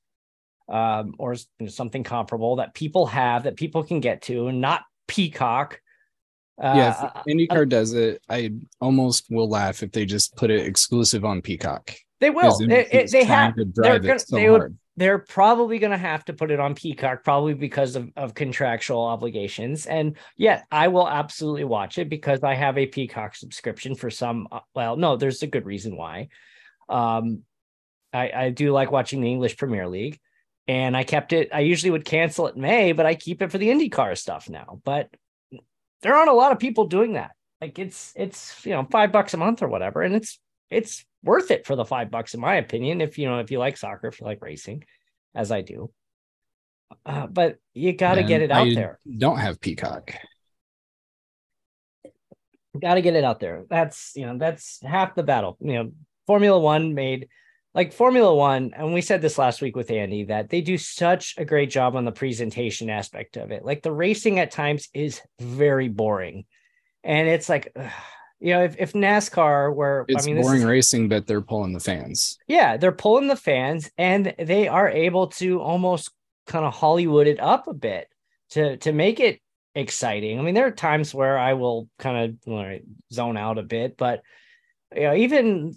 um, 0.69 1.15
or 1.17 1.35
something 1.67 2.03
comparable 2.03 2.57
that 2.57 2.73
people 2.73 3.07
have 3.07 3.43
that 3.43 3.55
people 3.55 3.83
can 3.83 3.99
get 3.99 4.21
to 4.23 4.47
and 4.47 4.61
not 4.61 4.83
Peacock. 5.07 5.81
Uh, 6.61 6.73
yeah, 6.75 7.11
if 7.25 7.33
IndyCar 7.33 7.61
uh, 7.61 7.65
does 7.65 7.93
it, 7.93 8.21
I 8.29 8.51
almost 8.81 9.27
will 9.29 9.49
laugh 9.49 9.83
if 9.83 9.91
they 9.91 10.05
just 10.05 10.35
put 10.35 10.49
it 10.49 10.65
exclusive 10.65 11.23
on 11.23 11.41
Peacock. 11.41 11.93
They 12.19 12.31
will. 12.31 12.59
It, 12.61 12.87
it, 12.91 13.11
they 13.11 13.23
have. 13.25 13.53
They're 13.55 13.99
gonna, 13.99 14.17
so 14.19 14.35
they 14.35 14.49
would 14.49 14.75
they're 14.97 15.19
probably 15.19 15.77
going 15.77 15.91
to 15.91 15.97
have 15.97 16.25
to 16.25 16.33
put 16.33 16.49
it 16.49 16.59
on 16.59 16.73
Peacock, 16.73 17.23
probably 17.23 17.53
because 17.53 17.95
of, 17.95 18.11
of 18.17 18.33
contractual 18.33 19.05
obligations. 19.05 19.85
And 19.85 20.17
yet, 20.35 20.65
I 20.71 20.87
will 20.87 21.07
absolutely 21.07 21.65
watch 21.65 21.99
it 21.99 22.09
because 22.09 22.43
I 22.43 22.55
have 22.55 22.79
a 22.79 22.87
Peacock 22.87 23.35
subscription 23.35 23.93
for 23.93 24.09
some. 24.09 24.47
Uh, 24.51 24.61
well, 24.73 24.97
no, 24.97 25.15
there's 25.15 25.43
a 25.43 25.47
good 25.47 25.67
reason 25.67 25.95
why. 25.95 26.29
Um, 26.89 27.43
I, 28.11 28.31
I 28.35 28.49
do 28.49 28.71
like 28.71 28.91
watching 28.91 29.21
the 29.21 29.29
English 29.29 29.57
Premier 29.57 29.87
League, 29.87 30.19
and 30.67 30.97
I 30.97 31.03
kept 31.03 31.31
it. 31.31 31.49
I 31.53 31.59
usually 31.59 31.91
would 31.91 32.05
cancel 32.05 32.47
it 32.47 32.55
in 32.55 32.61
May, 32.61 32.91
but 32.91 33.05
I 33.05 33.13
keep 33.13 33.43
it 33.43 33.51
for 33.51 33.59
the 33.59 33.69
IndyCar 33.69 34.17
stuff 34.17 34.49
now. 34.49 34.81
But 34.83 35.09
there 36.01 36.15
aren't 36.15 36.31
a 36.31 36.33
lot 36.33 36.51
of 36.51 36.59
people 36.59 36.87
doing 36.87 37.13
that. 37.13 37.31
Like 37.61 37.77
it's 37.77 38.13
it's 38.15 38.65
you 38.65 38.71
know 38.71 38.87
five 38.91 39.11
bucks 39.11 39.35
a 39.35 39.37
month 39.37 39.61
or 39.61 39.67
whatever, 39.67 40.01
and 40.01 40.15
it's 40.15 40.39
it's 40.69 41.05
worth 41.23 41.51
it 41.51 41.65
for 41.65 41.75
the 41.75 41.85
five 41.85 42.11
bucks, 42.11 42.33
in 42.33 42.39
my 42.39 42.55
opinion. 42.55 43.01
If 43.01 43.17
you 43.17 43.27
know, 43.27 43.39
if 43.39 43.51
you 43.51 43.59
like 43.59 43.77
soccer, 43.77 44.07
if 44.07 44.19
you 44.19 44.25
like 44.25 44.41
racing, 44.41 44.83
as 45.35 45.51
I 45.51 45.61
do. 45.61 45.91
Uh, 47.05 47.27
but 47.27 47.57
you 47.73 47.93
got 47.93 48.15
to 48.15 48.23
get 48.23 48.41
it 48.41 48.51
out 48.51 48.67
I 48.67 48.73
there. 48.73 48.99
Don't 49.17 49.39
have 49.39 49.59
Peacock. 49.59 50.13
Got 52.79 52.95
to 52.95 53.01
get 53.01 53.15
it 53.15 53.23
out 53.23 53.39
there. 53.39 53.65
That's 53.69 54.13
you 54.15 54.25
know 54.25 54.37
that's 54.37 54.79
half 54.83 55.15
the 55.15 55.23
battle. 55.23 55.57
You 55.59 55.73
know, 55.73 55.91
Formula 56.27 56.59
One 56.59 56.93
made 56.93 57.27
like 57.73 57.93
Formula 57.93 58.33
One, 58.33 58.73
and 58.75 58.93
we 58.93 59.01
said 59.01 59.21
this 59.21 59.37
last 59.37 59.61
week 59.61 59.75
with 59.75 59.91
Andy 59.91 60.25
that 60.25 60.49
they 60.49 60.61
do 60.61 60.77
such 60.77 61.35
a 61.37 61.45
great 61.45 61.69
job 61.69 61.95
on 61.95 62.05
the 62.05 62.11
presentation 62.11 62.89
aspect 62.89 63.37
of 63.37 63.51
it. 63.51 63.65
Like 63.65 63.83
the 63.83 63.91
racing 63.91 64.39
at 64.39 64.51
times 64.51 64.89
is 64.93 65.21
very 65.39 65.87
boring, 65.87 66.45
and 67.03 67.27
it's 67.27 67.49
like, 67.49 67.75
you 68.39 68.53
know, 68.53 68.63
if, 68.63 68.75
if 68.77 68.93
NASCAR 68.93 69.73
were, 69.73 70.05
it's 70.07 70.23
I 70.23 70.31
mean, 70.31 70.41
boring 70.41 70.61
is, 70.61 70.65
racing, 70.65 71.09
but 71.09 71.25
they're 71.25 71.41
pulling 71.41 71.73
the 71.73 71.79
fans. 71.79 72.37
Yeah, 72.47 72.77
they're 72.77 72.91
pulling 72.91 73.27
the 73.27 73.35
fans, 73.35 73.89
and 73.97 74.33
they 74.37 74.67
are 74.67 74.89
able 74.89 75.27
to 75.27 75.59
almost 75.59 76.11
kind 76.45 76.65
of 76.65 76.73
Hollywood 76.73 77.27
it 77.27 77.39
up 77.39 77.67
a 77.67 77.73
bit 77.73 78.07
to 78.51 78.77
to 78.77 78.91
make 78.91 79.19
it 79.19 79.41
exciting. 79.73 80.39
I 80.39 80.43
mean, 80.43 80.53
there 80.53 80.67
are 80.67 80.71
times 80.71 81.13
where 81.13 81.37
I 81.37 81.53
will 81.53 81.89
kind 81.97 82.39
of 82.47 82.75
zone 83.11 83.37
out 83.37 83.57
a 83.57 83.63
bit, 83.63 83.97
but 83.97 84.21
you 84.95 85.01
know, 85.01 85.15
even 85.15 85.75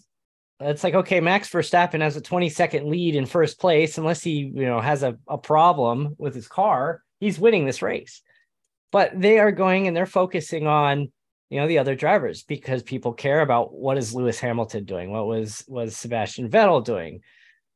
it's 0.61 0.85
like 0.85 0.95
okay, 0.95 1.21
Max 1.21 1.49
Verstappen 1.49 2.03
has 2.03 2.17
a 2.17 2.21
20 2.21 2.51
second 2.51 2.91
lead 2.91 3.17
in 3.17 3.25
first 3.25 3.59
place, 3.59 3.97
unless 3.97 4.23
he 4.23 4.53
you 4.55 4.67
know 4.67 4.81
has 4.81 5.03
a, 5.03 5.17
a 5.29 5.39
problem 5.39 6.15
with 6.19 6.35
his 6.35 6.47
car, 6.47 7.03
he's 7.21 7.41
winning 7.41 7.65
this 7.65 7.81
race. 7.81 8.21
But 8.93 9.19
they 9.19 9.39
are 9.39 9.53
going 9.53 9.87
and 9.87 9.97
they're 9.97 10.05
focusing 10.05 10.67
on 10.67 11.13
you 11.51 11.61
know 11.61 11.69
the 11.69 11.79
other 11.79 11.95
drivers 11.95 12.43
because 12.45 12.83
people 12.83 13.13
care 13.13 13.41
about 13.43 13.75
what 13.75 13.99
is 13.99 14.15
Lewis 14.15 14.41
Hamilton 14.41 14.85
doing, 14.85 15.11
what 15.11 15.27
was 15.27 15.65
was 15.69 15.97
Sebastian 15.97 16.49
Vettel 16.49 16.85
doing, 16.85 17.21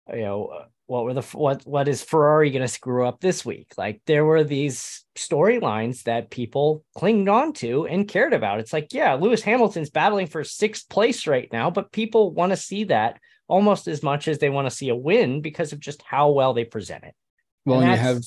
you 0.08 0.22
know 0.22 0.64
what 0.86 1.04
were 1.04 1.14
the 1.14 1.22
what 1.32 1.62
what 1.64 1.88
is 1.88 2.02
Ferrari 2.02 2.50
going 2.50 2.62
to 2.62 2.68
screw 2.68 3.06
up 3.06 3.20
this 3.20 3.44
week? 3.44 3.72
Like 3.76 4.02
there 4.06 4.24
were 4.24 4.44
these 4.44 5.04
storylines 5.16 6.02
that 6.02 6.30
people 6.30 6.84
clinged 6.94 7.28
on 7.28 7.52
to 7.54 7.86
and 7.86 8.08
cared 8.08 8.34
about. 8.34 8.60
It's 8.60 8.72
like, 8.72 8.92
yeah, 8.92 9.14
Lewis 9.14 9.42
Hamilton's 9.42 9.90
battling 9.90 10.26
for 10.26 10.44
sixth 10.44 10.88
place 10.88 11.26
right 11.26 11.48
now, 11.52 11.70
but 11.70 11.92
people 11.92 12.32
want 12.32 12.52
to 12.52 12.56
see 12.56 12.84
that 12.84 13.18
almost 13.48 13.88
as 13.88 14.02
much 14.02 14.28
as 14.28 14.38
they 14.38 14.50
want 14.50 14.68
to 14.68 14.74
see 14.74 14.90
a 14.90 14.96
win 14.96 15.40
because 15.40 15.72
of 15.72 15.80
just 15.80 16.02
how 16.02 16.30
well 16.30 16.52
they 16.52 16.64
present 16.64 17.04
it. 17.04 17.14
Well, 17.64 17.80
and, 17.80 17.90
and 17.90 17.98
you 17.98 18.06
have 18.06 18.22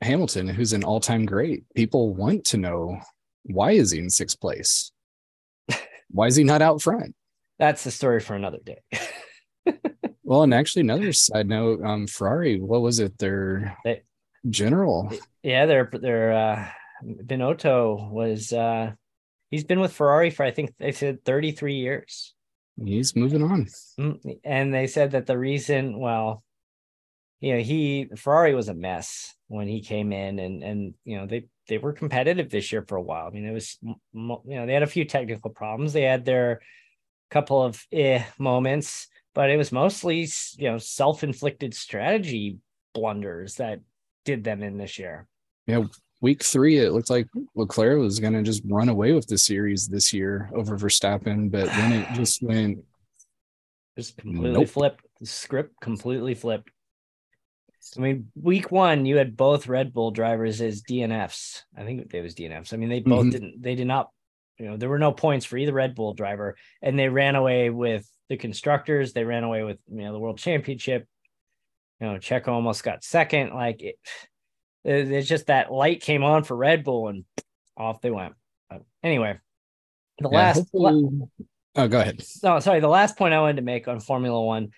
Hamilton, 0.00 0.48
who's 0.48 0.72
an 0.72 0.82
all-time 0.82 1.24
great. 1.24 1.64
People 1.74 2.14
want 2.14 2.44
to 2.46 2.56
know 2.56 2.98
why 3.44 3.72
is 3.72 3.90
he 3.90 3.98
in 3.98 4.10
sixth 4.10 4.40
place? 4.40 4.92
why 6.10 6.26
is 6.26 6.36
he 6.36 6.44
not 6.44 6.62
out 6.62 6.82
front? 6.82 7.14
That's 7.58 7.84
the 7.84 7.90
story 7.90 8.20
for 8.20 8.34
another 8.34 8.58
day. 8.64 8.82
Well, 10.32 10.44
and 10.44 10.54
actually, 10.54 10.80
another 10.80 11.12
side 11.12 11.46
note, 11.46 11.84
um, 11.84 12.06
Ferrari, 12.06 12.58
what 12.58 12.80
was 12.80 13.00
it? 13.00 13.18
Their 13.18 13.76
they, 13.84 14.00
general. 14.48 15.12
Yeah, 15.42 15.66
their 15.66 15.90
their 15.92 16.32
uh, 16.32 16.68
Binotto 17.04 18.10
was 18.10 18.50
uh, 18.50 18.92
he's 19.50 19.64
been 19.64 19.78
with 19.78 19.92
Ferrari 19.92 20.30
for 20.30 20.44
I 20.44 20.50
think 20.50 20.74
they 20.78 20.92
said 20.92 21.22
33 21.26 21.74
years. 21.74 22.32
He's 22.82 23.14
moving 23.14 23.42
on. 23.42 23.66
Mm, 24.00 24.38
and 24.42 24.72
they 24.72 24.86
said 24.86 25.10
that 25.10 25.26
the 25.26 25.36
reason, 25.36 25.98
well, 25.98 26.42
you 27.40 27.52
know, 27.52 27.60
he 27.60 28.08
Ferrari 28.16 28.54
was 28.54 28.70
a 28.70 28.74
mess 28.74 29.34
when 29.48 29.68
he 29.68 29.82
came 29.82 30.14
in, 30.14 30.38
and 30.38 30.62
and 30.62 30.94
you 31.04 31.18
know 31.18 31.26
they 31.26 31.44
they 31.68 31.78
were 31.78 31.92
competitive 31.92 32.50
this 32.50 32.72
year 32.72 32.84
for 32.86 32.96
a 32.96 33.02
while. 33.02 33.26
I 33.26 33.30
mean, 33.30 33.44
it 33.44 33.52
was 33.52 33.78
you 33.82 33.96
know 34.12 34.66
they 34.66 34.74
had 34.74 34.82
a 34.82 34.86
few 34.86 35.04
technical 35.04 35.50
problems. 35.50 35.92
They 35.92 36.02
had 36.02 36.24
their 36.24 36.60
couple 37.30 37.62
of 37.62 37.82
eh 37.92 38.22
moments 38.38 39.08
but 39.34 39.50
it 39.50 39.56
was 39.56 39.72
mostly 39.72 40.28
you 40.56 40.70
know 40.70 40.78
self-inflicted 40.78 41.74
strategy 41.74 42.58
blunders 42.94 43.56
that 43.56 43.80
did 44.24 44.44
them 44.44 44.62
in 44.62 44.76
this 44.76 44.98
year. 44.98 45.26
Yeah, 45.66 45.84
week 46.20 46.42
three, 46.42 46.78
it 46.78 46.92
looked 46.92 47.10
like 47.10 47.26
Leclerc 47.54 47.98
was 47.98 48.20
going 48.20 48.34
to 48.34 48.42
just 48.42 48.62
run 48.66 48.88
away 48.88 49.12
with 49.12 49.26
the 49.26 49.38
series 49.38 49.88
this 49.88 50.12
year 50.12 50.50
over 50.54 50.76
Verstappen, 50.76 51.50
but 51.50 51.66
then 51.66 51.92
it 51.92 52.08
just 52.14 52.42
went 52.42 52.78
just 53.96 54.16
completely 54.16 54.52
nope. 54.52 54.68
flipped. 54.68 55.04
The 55.20 55.26
script 55.26 55.74
completely 55.80 56.34
flipped. 56.34 56.70
I 57.96 58.00
mean, 58.00 58.28
week 58.40 58.70
one, 58.70 59.06
you 59.06 59.16
had 59.16 59.36
both 59.36 59.66
Red 59.66 59.92
Bull 59.92 60.10
drivers 60.10 60.60
as 60.60 60.82
DNFs. 60.82 61.62
I 61.76 61.84
think 61.84 62.12
it 62.12 62.22
was 62.22 62.34
DNFs. 62.34 62.72
I 62.72 62.76
mean, 62.76 62.88
they 62.88 63.00
both 63.00 63.22
mm-hmm. 63.22 63.30
didn't. 63.30 63.62
They 63.62 63.74
did 63.74 63.86
not. 63.86 64.10
You 64.58 64.70
know, 64.70 64.76
there 64.76 64.88
were 64.88 64.98
no 64.98 65.12
points 65.12 65.44
for 65.44 65.56
either 65.56 65.72
Red 65.72 65.94
Bull 65.94 66.14
driver, 66.14 66.56
and 66.80 66.98
they 66.98 67.08
ran 67.08 67.34
away 67.34 67.70
with 67.70 68.08
the 68.28 68.36
constructors. 68.36 69.12
They 69.12 69.24
ran 69.24 69.44
away 69.44 69.64
with 69.64 69.78
you 69.90 70.02
know 70.02 70.12
the 70.12 70.18
world 70.18 70.38
championship. 70.38 71.06
You 72.00 72.06
know, 72.06 72.14
Checo 72.18 72.48
almost 72.48 72.84
got 72.84 73.02
second. 73.02 73.52
Like 73.52 73.82
it, 73.82 73.96
it's 74.84 75.28
just 75.28 75.46
that 75.46 75.72
light 75.72 76.02
came 76.02 76.22
on 76.22 76.44
for 76.44 76.56
Red 76.56 76.84
Bull 76.84 77.08
and 77.08 77.24
off 77.76 78.00
they 78.00 78.10
went. 78.10 78.34
But 78.70 78.82
anyway, 79.02 79.38
the 80.18 80.28
yeah, 80.30 80.38
last. 80.38 80.70
oh, 80.74 81.88
go 81.88 82.00
ahead. 82.00 82.22
No, 82.42 82.60
sorry. 82.60 82.80
The 82.80 82.88
last 82.88 83.16
point 83.16 83.34
I 83.34 83.40
wanted 83.40 83.56
to 83.56 83.62
make 83.62 83.88
on 83.88 84.00
Formula 84.00 84.40
One, 84.40 84.70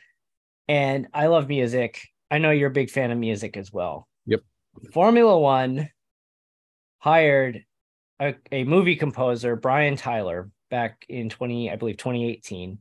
and 0.69 1.09
I 1.13 1.27
love 1.27 1.49
music. 1.49 2.01
I 2.35 2.39
know 2.39 2.51
you're 2.51 2.69
a 2.69 2.73
big 2.73 2.91
fan 2.91 3.13
of 3.13 3.19
music 3.19 3.57
as 3.57 3.73
well. 3.73 4.09
Yep. 4.27 4.41
Formula 4.93 5.39
One 5.39 5.89
hired 6.99 7.65
a, 8.19 8.35
a 8.51 8.65
movie 8.65 8.97
composer, 8.97 9.55
Brian 9.55 9.95
Tyler, 9.95 10.51
back 10.69 11.07
in 11.09 11.29
20, 11.29 11.71
I 11.71 11.77
believe 11.77 11.97
2018 11.97 12.79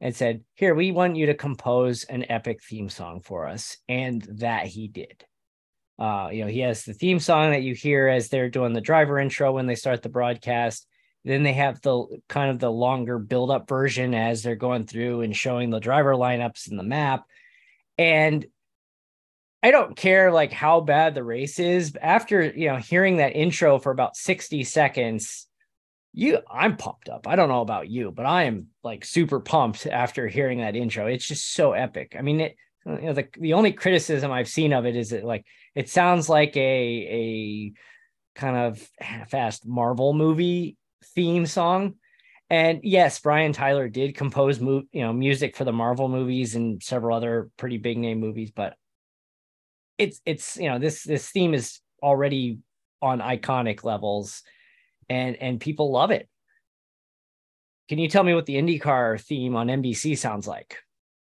and 0.00 0.16
said, 0.16 0.42
Here, 0.54 0.74
we 0.74 0.90
want 0.90 1.14
you 1.14 1.26
to 1.26 1.34
compose 1.34 2.02
an 2.02 2.26
epic 2.28 2.60
theme 2.60 2.88
song 2.88 3.20
for 3.20 3.46
us. 3.46 3.76
And 3.88 4.22
that 4.40 4.66
he 4.66 4.88
did. 4.88 5.24
Uh, 5.96 6.30
you 6.32 6.42
know, 6.42 6.50
he 6.50 6.58
has 6.60 6.82
the 6.82 6.92
theme 6.92 7.20
song 7.20 7.52
that 7.52 7.62
you 7.62 7.76
hear 7.76 8.08
as 8.08 8.28
they're 8.28 8.50
doing 8.50 8.72
the 8.72 8.80
driver 8.80 9.20
intro 9.20 9.52
when 9.52 9.66
they 9.66 9.76
start 9.76 10.02
the 10.02 10.08
broadcast. 10.08 10.88
Then 11.24 11.44
they 11.44 11.52
have 11.52 11.80
the 11.82 12.04
kind 12.28 12.50
of 12.50 12.58
the 12.58 12.70
longer 12.70 13.20
build 13.20 13.52
up 13.52 13.68
version 13.68 14.12
as 14.12 14.42
they're 14.42 14.56
going 14.56 14.86
through 14.86 15.20
and 15.20 15.36
showing 15.36 15.70
the 15.70 15.78
driver 15.78 16.14
lineups 16.14 16.68
and 16.68 16.76
the 16.76 16.82
map. 16.82 17.26
And 17.96 18.44
I 19.62 19.70
don't 19.70 19.96
care 19.96 20.30
like 20.32 20.52
how 20.52 20.80
bad 20.80 21.14
the 21.14 21.24
race 21.24 21.58
is. 21.58 21.96
After 22.00 22.44
you 22.44 22.68
know 22.68 22.76
hearing 22.76 23.16
that 23.16 23.34
intro 23.34 23.78
for 23.78 23.90
about 23.90 24.16
60 24.16 24.62
seconds, 24.64 25.46
you 26.12 26.38
I'm 26.50 26.76
pumped 26.76 27.08
up. 27.08 27.26
I 27.26 27.36
don't 27.36 27.48
know 27.48 27.60
about 27.60 27.88
you, 27.88 28.12
but 28.12 28.26
I 28.26 28.44
am 28.44 28.68
like 28.84 29.04
super 29.04 29.40
pumped 29.40 29.86
after 29.86 30.28
hearing 30.28 30.58
that 30.58 30.76
intro. 30.76 31.06
It's 31.06 31.26
just 31.26 31.52
so 31.52 31.72
epic. 31.72 32.14
I 32.18 32.22
mean, 32.22 32.40
it 32.40 32.56
you 32.86 33.00
know 33.02 33.12
the 33.12 33.28
the 33.38 33.54
only 33.54 33.72
criticism 33.72 34.30
I've 34.30 34.48
seen 34.48 34.72
of 34.72 34.86
it 34.86 34.96
is 34.96 35.10
that 35.10 35.24
like 35.24 35.44
it 35.74 35.88
sounds 35.88 36.28
like 36.28 36.56
a 36.56 36.60
a 36.60 37.72
kind 38.38 38.56
of 38.56 39.28
fast 39.28 39.66
Marvel 39.66 40.12
movie 40.14 40.76
theme 41.14 41.46
song. 41.46 41.94
And 42.50 42.80
yes, 42.82 43.20
Brian 43.20 43.52
Tyler 43.52 43.88
did 43.88 44.16
compose 44.16 44.60
you 44.60 44.86
know 44.94 45.12
music 45.12 45.56
for 45.56 45.64
the 45.64 45.72
Marvel 45.72 46.08
movies 46.08 46.54
and 46.54 46.82
several 46.82 47.16
other 47.16 47.50
pretty 47.56 47.78
big 47.78 47.98
name 47.98 48.20
movies, 48.20 48.52
but 48.54 48.76
it's 49.98 50.20
it's 50.24 50.56
you 50.56 50.68
know 50.68 50.78
this 50.78 51.02
this 51.02 51.28
theme 51.28 51.54
is 51.54 51.80
already 52.02 52.58
on 53.02 53.20
iconic 53.20 53.84
levels 53.84 54.42
and 55.08 55.36
and 55.36 55.60
people 55.60 55.90
love 55.90 56.10
it. 56.10 56.28
Can 57.88 57.98
you 57.98 58.08
tell 58.08 58.22
me 58.22 58.34
what 58.34 58.46
the 58.46 58.56
IndyCar 58.56 59.20
theme 59.20 59.56
on 59.56 59.68
NBC 59.68 60.16
sounds 60.16 60.46
like? 60.46 60.76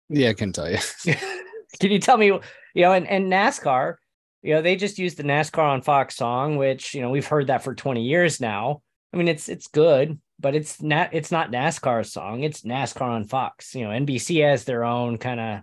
Yeah, 0.10 0.29
I 0.29 0.34
can 0.34 0.53
tell 0.53 0.70
you. 0.70 0.77
can 1.79 1.91
you 1.91 2.00
tell 2.00 2.17
me, 2.17 2.27
you 2.27 2.41
know, 2.75 2.93
and, 2.93 3.08
and 3.08 3.32
NASCAR, 3.32 3.96
you 4.43 4.53
know, 4.53 4.62
they 4.62 4.75
just 4.75 5.00
used 5.00 5.17
the 5.17 5.24
NASCAR 5.24 5.63
on 5.63 5.82
Fox 5.82 6.15
song, 6.15 6.58
which, 6.58 6.93
you 6.93 7.01
know, 7.01 7.10
we've 7.10 7.25
heard 7.25 7.48
that 7.48 7.63
for 7.63 7.74
20 7.74 8.03
years 8.03 8.39
now. 8.39 8.82
I 9.12 9.17
mean, 9.17 9.27
it's 9.27 9.48
it's 9.48 9.67
good, 9.67 10.20
but 10.39 10.55
it's 10.55 10.82
not 10.82 11.10
it's 11.13 11.32
not 11.32 11.51
NASCAR's 11.51 12.12
song. 12.12 12.43
It's 12.43 12.62
NASCAR 12.62 13.01
on 13.01 13.25
Fox. 13.25 13.74
You 13.75 13.86
know, 13.86 13.89
NBC 13.89 14.43
has 14.48 14.63
their 14.63 14.84
own 14.84 15.17
kind 15.17 15.39
of 15.39 15.62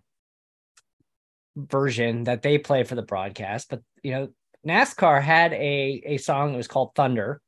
version 1.68 2.24
that 2.24 2.42
they 2.42 2.58
play 2.58 2.84
for 2.84 2.94
the 2.94 3.02
broadcast, 3.02 3.68
but 3.70 3.82
you 4.02 4.12
know, 4.12 4.28
NASCAR 4.66 5.22
had 5.22 5.52
a 5.52 6.02
a 6.06 6.16
song 6.18 6.52
that 6.52 6.58
was 6.58 6.68
called 6.68 6.94
Thunder 6.94 7.40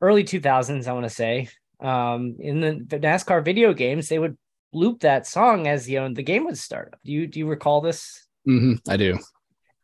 early 0.00 0.24
2000s, 0.24 0.86
I 0.86 0.92
want 0.92 1.04
to 1.04 1.10
say. 1.10 1.48
Um, 1.80 2.36
in 2.38 2.60
the, 2.60 2.84
the 2.86 3.00
NASCAR 3.00 3.44
video 3.44 3.72
games, 3.72 4.08
they 4.08 4.18
would 4.18 4.36
loop 4.72 5.00
that 5.00 5.26
song 5.26 5.66
as 5.66 5.88
you 5.88 6.00
know 6.00 6.12
the 6.12 6.22
game 6.22 6.44
would 6.44 6.58
start. 6.58 6.94
Do 7.04 7.12
you 7.12 7.26
do 7.26 7.38
you 7.38 7.46
recall 7.46 7.80
this? 7.80 8.26
Mm-hmm, 8.46 8.90
I 8.90 8.96
do. 8.96 9.18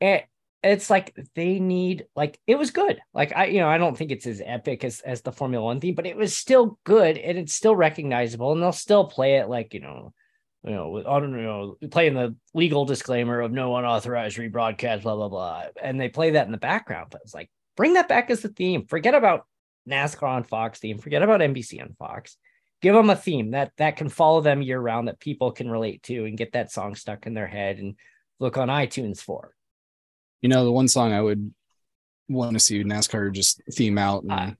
It, 0.00 0.24
it's 0.62 0.90
like 0.90 1.16
they 1.34 1.58
need 1.58 2.06
like 2.14 2.38
it 2.46 2.56
was 2.56 2.70
good. 2.70 3.00
Like 3.14 3.34
I 3.34 3.46
you 3.46 3.60
know 3.60 3.68
I 3.68 3.78
don't 3.78 3.96
think 3.96 4.10
it's 4.10 4.26
as 4.26 4.42
epic 4.44 4.84
as 4.84 5.00
as 5.00 5.22
the 5.22 5.32
Formula 5.32 5.64
One 5.64 5.80
theme, 5.80 5.94
but 5.94 6.06
it 6.06 6.16
was 6.16 6.36
still 6.36 6.78
good 6.84 7.18
and 7.18 7.38
it's 7.38 7.54
still 7.54 7.76
recognizable, 7.76 8.52
and 8.52 8.62
they'll 8.62 8.72
still 8.72 9.06
play 9.06 9.36
it 9.36 9.48
like 9.48 9.74
you 9.74 9.80
know 9.80 10.12
you 10.64 10.72
know, 10.72 10.98
I 10.98 11.20
don't 11.20 11.32
know, 11.32 11.76
playing 11.90 12.14
the 12.14 12.36
legal 12.52 12.84
disclaimer 12.84 13.40
of 13.40 13.52
no 13.52 13.76
unauthorized 13.76 14.36
rebroadcast, 14.36 15.02
blah 15.02 15.16
blah 15.16 15.28
blah, 15.28 15.64
and 15.82 16.00
they 16.00 16.08
play 16.08 16.30
that 16.30 16.46
in 16.46 16.52
the 16.52 16.58
background. 16.58 17.08
But 17.10 17.22
it's 17.24 17.34
like 17.34 17.50
bring 17.76 17.94
that 17.94 18.08
back 18.08 18.30
as 18.30 18.40
the 18.40 18.48
theme. 18.48 18.86
Forget 18.86 19.14
about 19.14 19.46
NASCAR 19.88 20.28
on 20.28 20.44
Fox 20.44 20.78
theme. 20.78 20.98
Forget 20.98 21.22
about 21.22 21.40
NBC 21.40 21.80
on 21.80 21.94
Fox. 21.98 22.36
Give 22.82 22.94
them 22.94 23.10
a 23.10 23.16
theme 23.16 23.52
that 23.52 23.72
that 23.78 23.96
can 23.96 24.08
follow 24.08 24.42
them 24.42 24.62
year 24.62 24.80
round 24.80 25.08
that 25.08 25.20
people 25.20 25.52
can 25.52 25.70
relate 25.70 26.02
to 26.04 26.26
and 26.26 26.36
get 26.36 26.52
that 26.52 26.70
song 26.70 26.94
stuck 26.94 27.26
in 27.26 27.34
their 27.34 27.46
head 27.46 27.78
and 27.78 27.96
look 28.38 28.58
on 28.58 28.68
iTunes 28.68 29.20
for. 29.20 29.54
You 30.42 30.48
know, 30.48 30.64
the 30.64 30.72
one 30.72 30.88
song 30.88 31.12
I 31.12 31.20
would 31.20 31.54
want 32.28 32.52
to 32.52 32.60
see 32.60 32.84
NASCAR 32.84 33.32
just 33.32 33.62
theme 33.72 33.98
out 33.98 34.22
and 34.22 34.32
uh, 34.32 34.50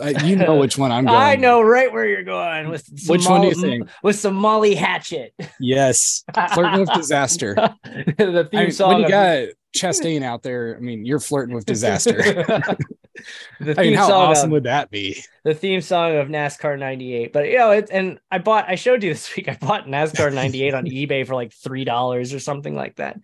Uh, 0.00 0.12
you 0.24 0.34
know 0.34 0.56
which 0.56 0.76
one 0.76 0.90
I'm 0.90 1.04
going. 1.06 1.16
I 1.16 1.36
know 1.36 1.62
right 1.62 1.92
where 1.92 2.06
you're 2.06 2.24
going 2.24 2.68
with 2.68 2.88
Which 3.06 3.26
one 3.26 3.42
do 3.42 3.48
you 3.48 3.54
think? 3.54 3.88
With 4.02 4.16
some 4.16 4.34
Molly 4.34 4.74
Hatchet. 4.74 5.32
Yes, 5.60 6.24
flirting 6.54 6.80
with 6.80 6.92
disaster. 6.92 7.54
the 7.84 8.48
theme 8.50 8.60
I 8.60 8.62
mean, 8.64 8.72
song. 8.72 8.88
when 8.88 8.98
you 8.98 9.04
of- 9.04 9.10
got 9.10 9.48
Chastain 9.76 10.22
out 10.22 10.42
there, 10.42 10.76
I 10.76 10.80
mean, 10.80 11.04
you're 11.04 11.20
flirting 11.20 11.54
with 11.54 11.66
disaster. 11.66 12.16
the 13.60 13.74
I 13.78 13.82
mean, 13.82 13.94
how 13.94 14.08
song 14.08 14.30
awesome 14.30 14.48
of, 14.48 14.52
would 14.52 14.64
that 14.64 14.90
be? 14.90 15.22
the 15.44 15.54
theme 15.54 15.80
song 15.80 16.16
of 16.16 16.28
NASCAR 16.28 16.78
98. 16.78 17.32
But 17.32 17.48
you 17.48 17.58
know, 17.58 17.70
it 17.70 17.88
and 17.92 18.18
I 18.30 18.38
bought 18.38 18.68
I 18.68 18.74
showed 18.74 19.02
you 19.02 19.10
this 19.10 19.34
week, 19.36 19.48
I 19.48 19.56
bought 19.60 19.86
NASCAR 19.86 20.32
98 20.32 20.74
on 20.74 20.86
eBay 20.86 21.26
for 21.26 21.34
like 21.34 21.52
three 21.52 21.84
dollars 21.84 22.34
or 22.34 22.40
something 22.40 22.74
like 22.74 22.96
that. 22.96 23.18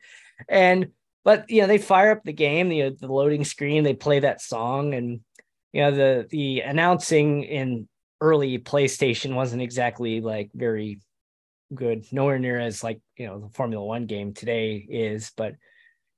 And 0.49 0.88
but 1.25 1.50
you 1.50 1.62
know, 1.62 1.66
they 1.66 1.78
fire 1.78 2.12
up 2.12 2.23
the 2.25 2.33
game, 2.33 2.69
the 2.69 2.90
the 2.90 3.12
loading 3.12 3.45
screen, 3.45 3.85
they 3.85 3.95
play 3.95 4.21
that 4.21 4.40
song, 4.40 4.95
and 4.95 5.21
you 5.73 5.83
know, 5.83 5.91
the 5.91 6.26
the 6.31 6.61
announcing 6.61 7.45
in 7.45 7.88
early 8.21 8.59
PlayStation 8.59 9.35
wasn't 9.35 9.62
exactly 9.62 10.21
like 10.21 10.50
very 10.55 11.00
good, 11.75 12.05
nowhere 12.12 12.38
near 12.38 12.59
as 12.59 12.85
like 12.85 13.00
you 13.17 13.26
know 13.26 13.41
the 13.41 13.49
Formula 13.55 13.85
One 13.85 14.07
game 14.07 14.35
today 14.35 14.76
is, 14.76 15.33
but 15.37 15.55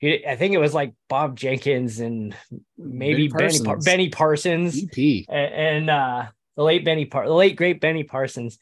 I 0.02 0.36
think 0.36 0.52
it 0.54 0.58
was 0.58 0.74
like 0.74 0.92
Bob 1.08 1.36
Jenkins 1.36 2.00
and 2.00 2.36
maybe 2.76 3.28
Benny 3.28 3.46
Benny, 3.48 3.58
Par- 3.58 3.74
Parsons. 3.76 3.84
Benny 3.84 4.08
Parsons 4.10 4.84
EP. 4.84 5.24
and 5.28 5.88
uh 5.88 6.26
the 6.56 6.62
late 6.62 6.84
Benny 6.84 7.06
Par 7.06 7.26
the 7.26 7.32
late 7.32 7.56
great 7.56 7.80
Benny 7.80 8.04
Parsons. 8.04 8.58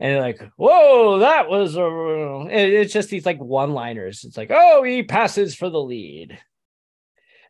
And 0.00 0.14
they're 0.16 0.20
like, 0.20 0.42
whoa, 0.56 1.20
that 1.20 1.48
was 1.48 1.76
a 1.76 2.46
it's 2.50 2.92
just 2.92 3.08
these 3.08 3.24
like 3.24 3.38
one-liners. 3.38 4.24
It's 4.24 4.36
like, 4.36 4.50
oh, 4.52 4.82
he 4.82 5.04
passes 5.04 5.54
for 5.54 5.70
the 5.70 5.80
lead. 5.80 6.38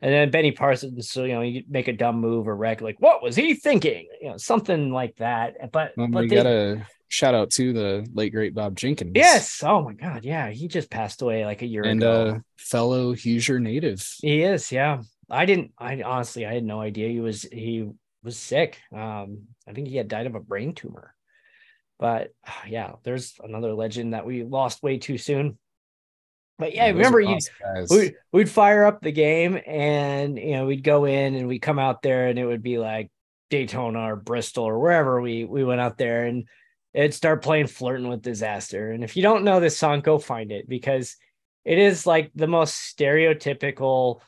And 0.02 0.12
then 0.12 0.30
Benny 0.30 0.50
Parsons, 0.52 1.08
so 1.10 1.22
you 1.24 1.32
know, 1.34 1.40
you 1.42 1.62
make 1.68 1.86
a 1.88 1.92
dumb 1.92 2.16
move 2.20 2.48
or 2.48 2.56
wreck, 2.56 2.80
like, 2.80 3.00
what 3.00 3.22
was 3.22 3.36
he 3.36 3.54
thinking? 3.54 4.08
You 4.20 4.30
know, 4.30 4.36
something 4.36 4.90
like 4.92 5.16
that. 5.16 5.70
But 5.72 5.92
Well, 5.96 6.08
but 6.08 6.22
we 6.22 6.28
they- 6.28 6.34
got 6.36 6.46
a 6.46 6.84
shout 7.08 7.34
out 7.34 7.50
to 7.52 7.72
the 7.72 8.06
late 8.12 8.32
great 8.32 8.52
Bob 8.54 8.74
Jenkins. 8.76 9.12
yes, 9.14 9.62
oh 9.62 9.82
my 9.82 9.92
god, 9.92 10.24
yeah, 10.24 10.50
he 10.50 10.66
just 10.66 10.90
passed 10.90 11.22
away 11.22 11.44
like 11.46 11.62
a 11.62 11.66
year 11.66 11.82
ago. 11.82 11.90
and 11.90 12.02
ago. 12.02 12.26
uh 12.30 12.38
fellow 12.58 13.14
Hoosier 13.14 13.60
native. 13.60 14.04
He 14.20 14.42
is, 14.42 14.72
yeah. 14.72 15.02
I 15.30 15.46
didn't. 15.46 15.72
I 15.78 16.02
honestly, 16.02 16.44
I 16.46 16.52
had 16.54 16.64
no 16.64 16.80
idea 16.80 17.08
he 17.08 17.20
was 17.20 17.42
he 17.42 17.88
was 18.24 18.36
sick. 18.36 18.78
Um, 18.94 19.42
I 19.68 19.72
think 19.72 19.88
he 19.88 19.96
had 19.96 20.08
died 20.08 20.26
of 20.26 20.34
a 20.34 20.40
brain 20.40 20.74
tumor. 20.74 21.14
But 21.98 22.32
yeah, 22.68 22.92
there's 23.04 23.34
another 23.42 23.72
legend 23.72 24.14
that 24.14 24.26
we 24.26 24.42
lost 24.42 24.82
way 24.82 24.98
too 24.98 25.16
soon. 25.18 25.58
But 26.58 26.74
yeah, 26.74 26.86
remember 26.86 27.20
you 27.20 27.38
we'd, 27.90 28.14
we'd 28.30 28.50
fire 28.50 28.84
up 28.84 29.00
the 29.00 29.12
game 29.12 29.58
and 29.66 30.38
you 30.38 30.52
know 30.52 30.66
we'd 30.66 30.84
go 30.84 31.06
in 31.06 31.34
and 31.34 31.48
we'd 31.48 31.60
come 31.60 31.78
out 31.78 32.02
there 32.02 32.28
and 32.28 32.38
it 32.38 32.46
would 32.46 32.62
be 32.62 32.78
like 32.78 33.10
Daytona 33.50 34.00
or 34.00 34.16
Bristol 34.16 34.64
or 34.64 34.78
wherever 34.78 35.20
we 35.20 35.44
we 35.44 35.64
went 35.64 35.80
out 35.80 35.98
there 35.98 36.26
and 36.26 36.46
it'd 36.94 37.14
start 37.14 37.42
playing 37.42 37.66
flirting 37.66 38.08
with 38.08 38.22
disaster. 38.22 38.92
And 38.92 39.02
if 39.02 39.16
you 39.16 39.22
don't 39.22 39.44
know 39.44 39.60
this 39.60 39.76
song 39.76 40.00
go 40.00 40.18
find 40.18 40.52
it 40.52 40.68
because 40.68 41.16
it 41.64 41.78
is 41.78 42.06
like 42.06 42.30
the 42.34 42.46
most 42.46 42.96
stereotypical 42.96 44.20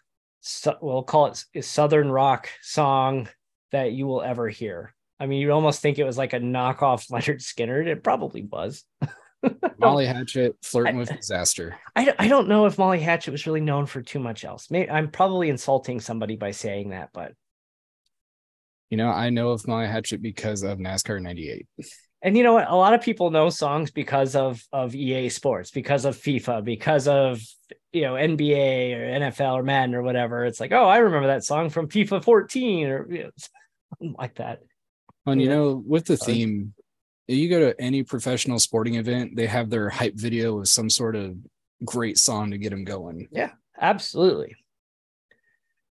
we'll 0.80 1.02
call 1.02 1.26
it 1.26 1.64
southern 1.64 2.10
rock 2.10 2.50
song 2.62 3.28
that 3.72 3.92
you 3.92 4.06
will 4.06 4.22
ever 4.22 4.48
hear. 4.48 4.94
I 5.20 5.26
mean 5.26 5.40
you'd 5.40 5.52
almost 5.52 5.80
think 5.80 5.98
it 5.98 6.04
was 6.04 6.18
like 6.18 6.32
a 6.32 6.40
knockoff 6.40 7.08
Lynyrd 7.10 7.40
Skynyrd. 7.40 7.86
It 7.86 8.02
probably 8.02 8.42
was 8.42 8.84
Molly 9.78 10.06
Hatchet 10.06 10.56
flirting 10.62 10.96
with 10.96 11.10
disaster. 11.10 11.76
I, 11.96 12.14
I 12.18 12.28
don't 12.28 12.48
know 12.48 12.66
if 12.66 12.78
Molly 12.78 13.00
Hatchet 13.00 13.30
was 13.30 13.46
really 13.46 13.60
known 13.60 13.86
for 13.86 14.02
too 14.02 14.18
much 14.18 14.44
else. 14.44 14.70
Maybe 14.70 14.90
I'm 14.90 15.10
probably 15.10 15.48
insulting 15.48 16.00
somebody 16.00 16.36
by 16.36 16.50
saying 16.52 16.90
that, 16.90 17.10
but 17.12 17.32
You 18.90 18.96
know, 18.96 19.08
I 19.08 19.30
know 19.30 19.50
of 19.50 19.66
Molly 19.66 19.86
Hatchet 19.86 20.22
because 20.22 20.62
of 20.62 20.78
NASCAR 20.78 21.20
98. 21.20 21.66
and 22.22 22.36
you 22.36 22.42
know 22.42 22.54
what? 22.54 22.70
A 22.70 22.74
lot 22.74 22.94
of 22.94 23.02
people 23.02 23.30
know 23.30 23.50
songs 23.50 23.90
because 23.90 24.34
of 24.36 24.62
of 24.72 24.94
EA 24.94 25.28
Sports, 25.28 25.70
because 25.70 26.04
of 26.04 26.16
FIFA, 26.16 26.64
because 26.64 27.06
of 27.08 27.40
you 27.92 28.02
know 28.02 28.14
NBA 28.14 28.96
or 28.96 29.20
NFL 29.20 29.54
or 29.54 29.62
Madden 29.62 29.94
or 29.94 30.02
whatever. 30.02 30.44
It's 30.44 30.60
like, 30.60 30.72
oh, 30.72 30.86
I 30.86 30.98
remember 30.98 31.28
that 31.28 31.44
song 31.44 31.70
from 31.70 31.88
FIFA 31.88 32.24
14 32.24 32.86
or 32.88 33.12
you 33.12 33.22
know, 33.24 33.30
something 33.90 34.16
like 34.18 34.36
that. 34.36 34.60
And 35.26 35.40
you 35.40 35.48
know, 35.48 35.82
with 35.86 36.06
the 36.06 36.16
theme, 36.16 36.74
you 37.26 37.48
go 37.48 37.60
to 37.60 37.80
any 37.80 38.02
professional 38.02 38.58
sporting 38.58 38.96
event, 38.96 39.36
they 39.36 39.46
have 39.46 39.70
their 39.70 39.88
hype 39.88 40.14
video 40.14 40.58
with 40.58 40.68
some 40.68 40.90
sort 40.90 41.16
of 41.16 41.36
great 41.84 42.18
song 42.18 42.50
to 42.50 42.58
get 42.58 42.70
them 42.70 42.84
going. 42.84 43.28
Yeah, 43.30 43.52
absolutely. 43.80 44.56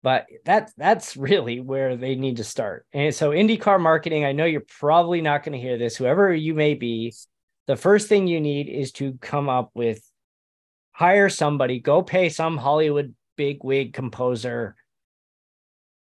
But 0.01 0.27
that 0.45 0.71
that's 0.77 1.17
really 1.17 1.59
where 1.59 1.97
they 1.97 2.15
need 2.15 2.37
to 2.37 2.43
start. 2.43 2.85
And 2.93 3.13
so 3.13 3.31
IndyCar 3.31 3.79
marketing, 3.79 4.23
I 4.23 4.31
know 4.31 4.45
you're 4.45 4.63
probably 4.79 5.21
not 5.21 5.43
going 5.43 5.53
to 5.53 5.59
hear 5.59 5.77
this, 5.77 5.97
whoever 5.97 6.33
you 6.33 6.53
may 6.53 6.73
be, 6.73 7.13
the 7.67 7.75
first 7.75 8.07
thing 8.07 8.27
you 8.27 8.39
need 8.39 8.69
is 8.69 8.91
to 8.93 9.17
come 9.21 9.49
up 9.49 9.71
with 9.73 10.01
hire 10.91 11.29
somebody, 11.29 11.79
go 11.79 12.01
pay 12.01 12.29
some 12.29 12.57
Hollywood 12.57 13.13
big 13.35 13.63
wig 13.63 13.93
composer 13.93 14.75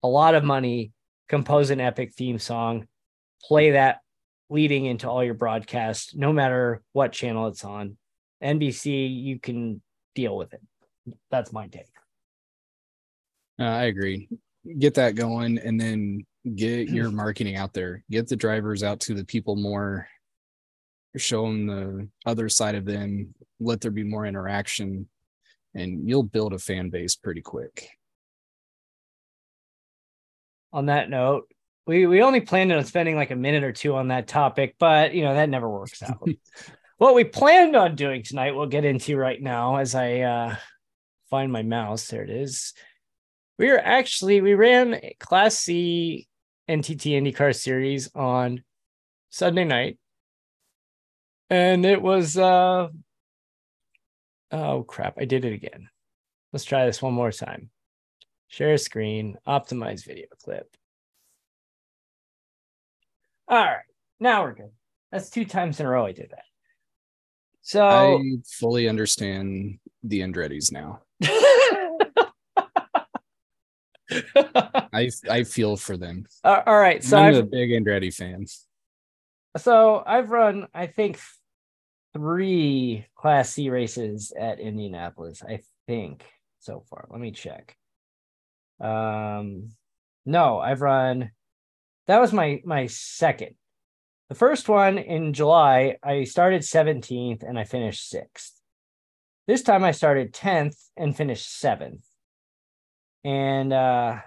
a 0.03 0.07
lot 0.07 0.35
of 0.35 0.43
money, 0.43 0.91
compose 1.27 1.69
an 1.69 1.81
epic 1.81 2.13
theme 2.13 2.39
song, 2.39 2.87
play 3.43 3.71
that 3.71 3.99
leading 4.49 4.85
into 4.85 5.09
all 5.09 5.23
your 5.23 5.33
broadcasts, 5.33 6.15
no 6.15 6.31
matter 6.31 6.81
what 6.93 7.11
channel 7.11 7.47
it's 7.47 7.63
on. 7.63 7.97
NBC, 8.43 9.23
you 9.23 9.39
can 9.39 9.81
deal 10.15 10.35
with 10.37 10.53
it. 10.53 10.61
That's 11.31 11.51
my 11.51 11.67
take. 11.67 11.87
Uh, 13.59 13.63
I 13.63 13.83
agree. 13.85 14.29
Get 14.77 14.95
that 14.95 15.15
going 15.15 15.57
and 15.57 15.79
then 15.79 16.25
get 16.55 16.89
your 16.89 17.11
marketing 17.11 17.55
out 17.55 17.73
there. 17.73 18.03
Get 18.09 18.27
the 18.27 18.35
drivers 18.35 18.83
out 18.83 18.99
to 19.01 19.13
the 19.13 19.25
people 19.25 19.55
more. 19.55 20.07
Show 21.15 21.43
them 21.43 21.67
the 21.67 22.09
other 22.25 22.47
side 22.47 22.75
of 22.75 22.85
them. 22.85 23.33
Let 23.59 23.81
there 23.81 23.91
be 23.91 24.03
more 24.03 24.27
interaction, 24.27 25.07
and 25.73 26.07
you'll 26.07 26.21
build 26.21 26.53
a 26.53 26.59
fan 26.59 26.91
base 26.91 27.15
pretty 27.15 27.41
quick. 27.41 27.89
On 30.73 30.87
that 30.87 31.09
note, 31.09 31.49
we 31.87 32.05
we 32.05 32.21
only 32.21 32.41
planned 32.41 32.71
on 32.71 32.83
spending 32.83 33.15
like 33.15 33.31
a 33.31 33.35
minute 33.35 33.63
or 33.63 33.71
two 33.71 33.95
on 33.95 34.09
that 34.09 34.27
topic, 34.27 34.75
but 34.77 35.13
you 35.13 35.23
know 35.23 35.33
that 35.33 35.49
never 35.49 35.69
works 35.69 36.03
out. 36.03 36.27
what 36.97 37.15
we 37.15 37.23
planned 37.23 37.75
on 37.75 37.95
doing 37.95 38.23
tonight, 38.23 38.55
we'll 38.55 38.67
get 38.67 38.85
into 38.85 39.17
right 39.17 39.41
now 39.41 39.77
as 39.77 39.95
I 39.95 40.19
uh, 40.19 40.55
find 41.29 41.51
my 41.51 41.63
mouse. 41.63 42.07
There 42.07 42.23
it 42.23 42.29
is. 42.29 42.73
We 43.57 43.69
are 43.69 43.79
actually 43.79 44.41
we 44.41 44.53
ran 44.53 44.99
Class 45.19 45.57
C 45.57 46.27
NTT 46.69 47.21
IndyCar 47.21 47.55
series 47.55 48.09
on 48.13 48.63
Sunday 49.29 49.63
night, 49.63 49.97
and 51.49 51.85
it 51.85 52.01
was 52.01 52.37
uh 52.37 52.89
oh 54.51 54.83
crap! 54.83 55.15
I 55.17 55.23
did 55.23 55.45
it 55.45 55.53
again. 55.53 55.87
Let's 56.51 56.65
try 56.65 56.85
this 56.85 57.01
one 57.01 57.13
more 57.13 57.31
time. 57.31 57.69
Share 58.49 58.77
screen, 58.77 59.37
optimize 59.47 60.05
video 60.05 60.27
clip. 60.43 60.76
All 63.47 63.57
right, 63.57 63.77
now 64.19 64.43
we're 64.43 64.53
good. 64.53 64.71
That's 65.11 65.29
two 65.29 65.45
times 65.45 65.79
in 65.79 65.85
a 65.85 65.89
row 65.89 66.05
I 66.05 66.11
did 66.11 66.31
that. 66.31 66.43
So 67.61 67.85
I 67.85 68.21
fully 68.45 68.87
understand 68.87 69.79
the 70.03 70.21
Andretti's 70.21 70.71
now. 70.71 71.01
I 74.93 75.09
I 75.29 75.43
feel 75.43 75.75
for 75.75 75.97
them. 75.97 76.25
all 76.43 76.63
all 76.65 76.79
right, 76.79 77.03
so 77.03 77.17
I'm 77.17 77.35
I've, 77.35 77.35
a 77.35 77.43
big 77.43 77.71
Andretti 77.71 78.13
fan. 78.13 78.45
so 79.57 80.03
I've 80.05 80.29
run, 80.29 80.67
I 80.73 80.87
think, 80.87 81.19
three 82.13 83.05
Class 83.15 83.49
C 83.49 83.69
races 83.69 84.31
at 84.37 84.59
Indianapolis. 84.59 85.43
I 85.43 85.61
think 85.87 86.25
so 86.59 86.83
far. 86.89 87.07
Let 87.09 87.19
me 87.19 87.31
check. 87.31 87.75
Um, 88.79 89.69
no, 90.25 90.59
I've 90.59 90.81
run. 90.81 91.31
That 92.07 92.21
was 92.21 92.33
my 92.33 92.61
my 92.65 92.87
second. 92.87 93.55
The 94.29 94.35
first 94.35 94.67
one 94.67 94.97
in 94.97 95.33
July, 95.33 95.97
I 96.03 96.25
started 96.25 96.61
17th 96.61 97.43
and 97.43 97.57
I 97.57 97.63
finished 97.63 98.09
sixth. 98.09 98.53
This 99.47 99.61
time 99.61 99.83
I 99.85 99.91
started 99.91 100.33
10th 100.33 100.75
and 100.97 101.15
finished 101.15 101.59
seventh. 101.59 102.05
And 103.23 103.71
uh 103.71 104.19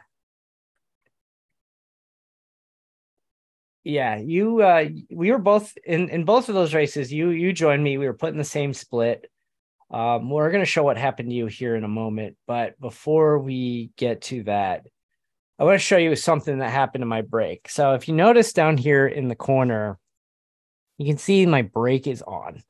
yeah, 3.85 4.17
you 4.17 4.63
uh 4.63 4.87
we 5.11 5.31
were 5.31 5.39
both 5.39 5.77
in 5.85 6.09
in 6.11 6.25
both 6.25 6.49
of 6.49 6.55
those 6.55 6.75
races. 6.75 7.13
You 7.13 7.31
you 7.31 7.53
joined 7.53 7.83
me. 7.83 7.99
We 7.99 8.07
were 8.07 8.15
put 8.15 8.33
in 8.33 8.39
the 8.39 8.45
same 8.45 8.75
split. 8.75 9.27
Um, 9.91 10.31
we're 10.31 10.53
going 10.53 10.63
to 10.63 10.71
show 10.71 10.85
what 10.85 10.97
happened 10.97 11.31
to 11.31 11.35
you 11.35 11.47
here 11.47 11.75
in 11.75 11.83
a 11.83 11.89
moment, 11.89 12.37
but 12.47 12.79
before 12.81 13.41
we 13.41 13.91
get 13.97 14.23
to 14.23 14.45
that, 14.45 14.87
I 15.61 15.65
want 15.65 15.75
to 15.75 15.79
show 15.79 15.99
you 15.99 16.17
something 16.17 16.59
that 16.59 16.71
happened 16.71 17.03
in 17.03 17.09
my 17.09 17.21
brake. 17.21 17.69
So 17.69 17.93
if 17.93 18.09
you 18.09 18.15
notice 18.15 18.55
down 18.55 18.79
here 18.79 19.07
in 19.07 19.29
the 19.29 19.35
corner, 19.35 19.99
you 20.97 21.07
can 21.07 21.19
see 21.19 21.45
my 21.45 21.61
brake 21.61 22.07
is 22.07 22.23
on. 22.23 22.63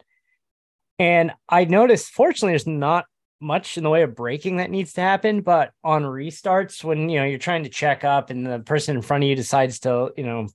And 0.98 1.30
I 1.48 1.66
noticed, 1.66 2.10
fortunately, 2.10 2.50
there's 2.50 2.66
not 2.66 3.06
much 3.40 3.78
in 3.78 3.84
the 3.84 3.90
way 3.90 4.02
of 4.02 4.16
braking 4.16 4.56
that 4.56 4.72
needs 4.72 4.92
to 4.94 5.02
happen, 5.02 5.40
but 5.40 5.70
on 5.84 6.02
restarts, 6.02 6.82
when 6.82 7.08
you 7.08 7.20
know 7.20 7.24
you're 7.24 7.38
trying 7.38 7.62
to 7.62 7.70
check 7.70 8.02
up 8.02 8.28
and 8.28 8.44
the 8.44 8.58
person 8.58 8.96
in 8.96 9.02
front 9.02 9.22
of 9.22 9.30
you 9.30 9.36
decides 9.36 9.78
to, 9.80 10.12
you 10.16 10.24
know, 10.24 10.48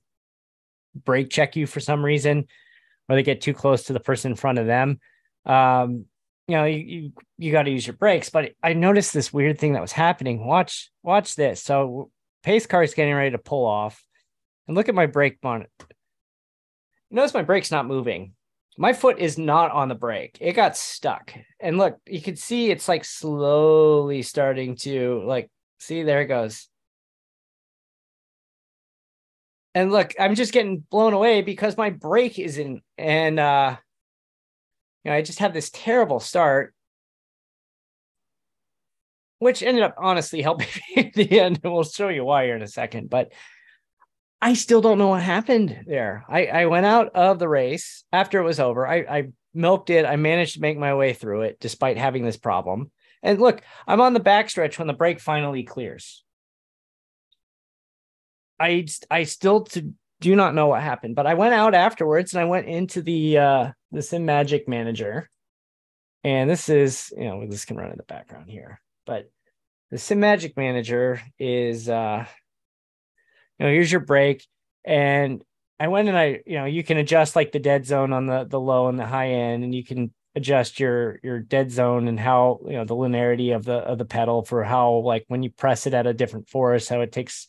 brake 0.94 1.30
check 1.30 1.56
you 1.56 1.66
for 1.66 1.80
some 1.80 2.04
reason, 2.04 2.46
or 3.08 3.16
they 3.16 3.22
get 3.22 3.40
too 3.40 3.54
close 3.54 3.84
to 3.84 3.94
the 3.94 4.00
person 4.00 4.32
in 4.32 4.36
front 4.36 4.58
of 4.58 4.66
them, 4.66 5.00
um, 5.46 6.04
you 6.48 6.54
know, 6.54 6.64
you 6.64 6.78
you, 6.78 7.12
you 7.38 7.50
got 7.50 7.62
to 7.62 7.70
use 7.70 7.86
your 7.86 7.96
brakes. 7.96 8.28
But 8.28 8.52
I 8.62 8.74
noticed 8.74 9.14
this 9.14 9.32
weird 9.32 9.58
thing 9.58 9.72
that 9.72 9.82
was 9.82 9.92
happening. 9.92 10.46
Watch, 10.46 10.90
watch 11.02 11.34
this. 11.34 11.62
So 11.62 12.10
pace 12.46 12.66
car 12.66 12.82
is 12.82 12.94
getting 12.94 13.14
ready 13.14 13.32
to 13.32 13.38
pull 13.38 13.66
off, 13.66 14.02
and 14.66 14.74
look 14.74 14.88
at 14.88 14.94
my 14.94 15.04
brake 15.04 15.36
monitor. 15.42 15.70
Notice 17.10 17.34
my 17.34 17.42
brake's 17.42 17.70
not 17.70 17.86
moving 17.86 18.36
my 18.78 18.92
foot 18.92 19.18
is 19.18 19.38
not 19.38 19.70
on 19.70 19.88
the 19.88 19.94
brake. 19.94 20.38
It 20.40 20.52
got 20.52 20.76
stuck. 20.76 21.32
And 21.60 21.78
look, 21.78 21.98
you 22.06 22.20
can 22.20 22.36
see 22.36 22.70
it's 22.70 22.88
like 22.88 23.04
slowly 23.04 24.22
starting 24.22 24.76
to 24.76 25.22
like 25.24 25.50
see 25.78 26.02
there 26.02 26.22
it 26.22 26.26
goes. 26.26 26.68
And 29.74 29.92
look, 29.92 30.14
I'm 30.18 30.34
just 30.34 30.52
getting 30.52 30.78
blown 30.90 31.12
away 31.12 31.42
because 31.42 31.76
my 31.76 31.90
brake 31.90 32.38
isn't 32.38 32.82
and 32.98 33.40
uh 33.40 33.76
you 35.04 35.10
know, 35.10 35.16
I 35.16 35.22
just 35.22 35.38
have 35.38 35.54
this 35.54 35.70
terrible 35.70 36.20
start 36.20 36.74
which 39.38 39.62
ended 39.62 39.82
up 39.82 39.94
honestly 39.98 40.42
helping 40.42 40.68
me 40.96 41.04
at 41.04 41.14
the 41.14 41.40
end. 41.40 41.60
And 41.62 41.72
we'll 41.72 41.84
show 41.84 42.08
you 42.08 42.24
why 42.24 42.44
here 42.44 42.56
in 42.56 42.62
a 42.62 42.68
second. 42.68 43.10
But 43.10 43.32
I 44.40 44.54
still 44.54 44.80
don't 44.80 44.98
know 44.98 45.08
what 45.08 45.22
happened 45.22 45.84
there. 45.86 46.24
I, 46.28 46.46
I 46.46 46.66
went 46.66 46.86
out 46.86 47.14
of 47.14 47.38
the 47.38 47.48
race 47.48 48.04
after 48.12 48.38
it 48.38 48.44
was 48.44 48.60
over. 48.60 48.86
I, 48.86 48.96
I 48.96 49.28
milked 49.54 49.90
it. 49.90 50.04
I 50.04 50.16
managed 50.16 50.54
to 50.54 50.60
make 50.60 50.78
my 50.78 50.94
way 50.94 51.14
through 51.14 51.42
it 51.42 51.58
despite 51.58 51.96
having 51.96 52.24
this 52.24 52.36
problem. 52.36 52.90
And 53.22 53.40
look, 53.40 53.62
I'm 53.86 54.00
on 54.00 54.12
the 54.12 54.20
backstretch 54.20 54.78
when 54.78 54.86
the 54.86 54.92
brake 54.92 55.20
finally 55.20 55.64
clears. 55.64 56.22
I 58.60 58.86
I 59.10 59.24
still 59.24 59.64
to, 59.64 59.92
do 60.20 60.36
not 60.36 60.54
know 60.54 60.68
what 60.68 60.82
happened, 60.82 61.14
but 61.14 61.26
I 61.26 61.34
went 61.34 61.54
out 61.54 61.74
afterwards 61.74 62.32
and 62.32 62.40
I 62.40 62.46
went 62.46 62.68
into 62.68 63.02
the 63.02 63.38
uh 63.38 63.72
the 63.92 64.00
Simagic 64.00 64.68
manager. 64.68 65.28
And 66.24 66.50
this 66.50 66.68
is, 66.68 67.12
you 67.16 67.24
know, 67.24 67.46
this 67.46 67.64
can 67.64 67.76
run 67.76 67.90
in 67.90 67.96
the 67.96 68.02
background 68.02 68.50
here, 68.50 68.80
but 69.06 69.30
the 69.90 69.96
Simagic 69.96 70.56
manager 70.56 71.20
is 71.38 71.88
uh 71.88 72.26
you 73.58 73.66
know, 73.66 73.72
here's 73.72 73.90
your 73.90 74.02
brake. 74.02 74.46
And 74.84 75.42
I 75.80 75.88
went 75.88 76.08
and 76.08 76.16
I, 76.16 76.42
you 76.46 76.58
know, 76.58 76.64
you 76.64 76.84
can 76.84 76.98
adjust 76.98 77.36
like 77.36 77.52
the 77.52 77.58
dead 77.58 77.86
zone 77.86 78.12
on 78.12 78.26
the 78.26 78.44
the 78.44 78.60
low 78.60 78.88
and 78.88 78.98
the 78.98 79.06
high 79.06 79.30
end, 79.30 79.64
and 79.64 79.74
you 79.74 79.84
can 79.84 80.12
adjust 80.34 80.78
your 80.78 81.18
your 81.22 81.40
dead 81.40 81.70
zone 81.70 82.08
and 82.08 82.20
how 82.20 82.60
you 82.66 82.74
know 82.74 82.84
the 82.84 82.94
linearity 82.94 83.54
of 83.54 83.64
the 83.64 83.76
of 83.78 83.98
the 83.98 84.04
pedal 84.04 84.42
for 84.42 84.62
how 84.62 84.96
like 84.96 85.24
when 85.28 85.42
you 85.42 85.50
press 85.50 85.86
it 85.86 85.94
at 85.94 86.06
a 86.06 86.14
different 86.14 86.48
force, 86.48 86.88
how 86.88 87.00
it 87.00 87.12
takes 87.12 87.46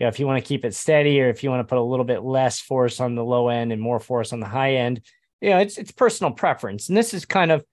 you 0.00 0.04
know, 0.04 0.08
if 0.08 0.18
you 0.18 0.26
want 0.26 0.42
to 0.42 0.48
keep 0.48 0.64
it 0.64 0.74
steady 0.74 1.20
or 1.20 1.28
if 1.28 1.44
you 1.44 1.50
want 1.50 1.60
to 1.60 1.70
put 1.70 1.78
a 1.78 1.82
little 1.82 2.06
bit 2.06 2.22
less 2.22 2.58
force 2.58 3.00
on 3.00 3.14
the 3.14 3.24
low 3.24 3.48
end 3.48 3.70
and 3.70 3.82
more 3.82 4.00
force 4.00 4.32
on 4.32 4.40
the 4.40 4.46
high 4.46 4.76
end, 4.76 5.02
you 5.42 5.50
know, 5.50 5.58
it's 5.58 5.76
it's 5.76 5.92
personal 5.92 6.32
preference. 6.32 6.88
And 6.88 6.96
this 6.96 7.12
is 7.12 7.26
kind 7.26 7.52
of 7.52 7.64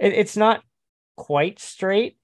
it, 0.00 0.12
it's 0.12 0.36
not 0.36 0.62
quite 1.16 1.60
straight, 1.60 2.17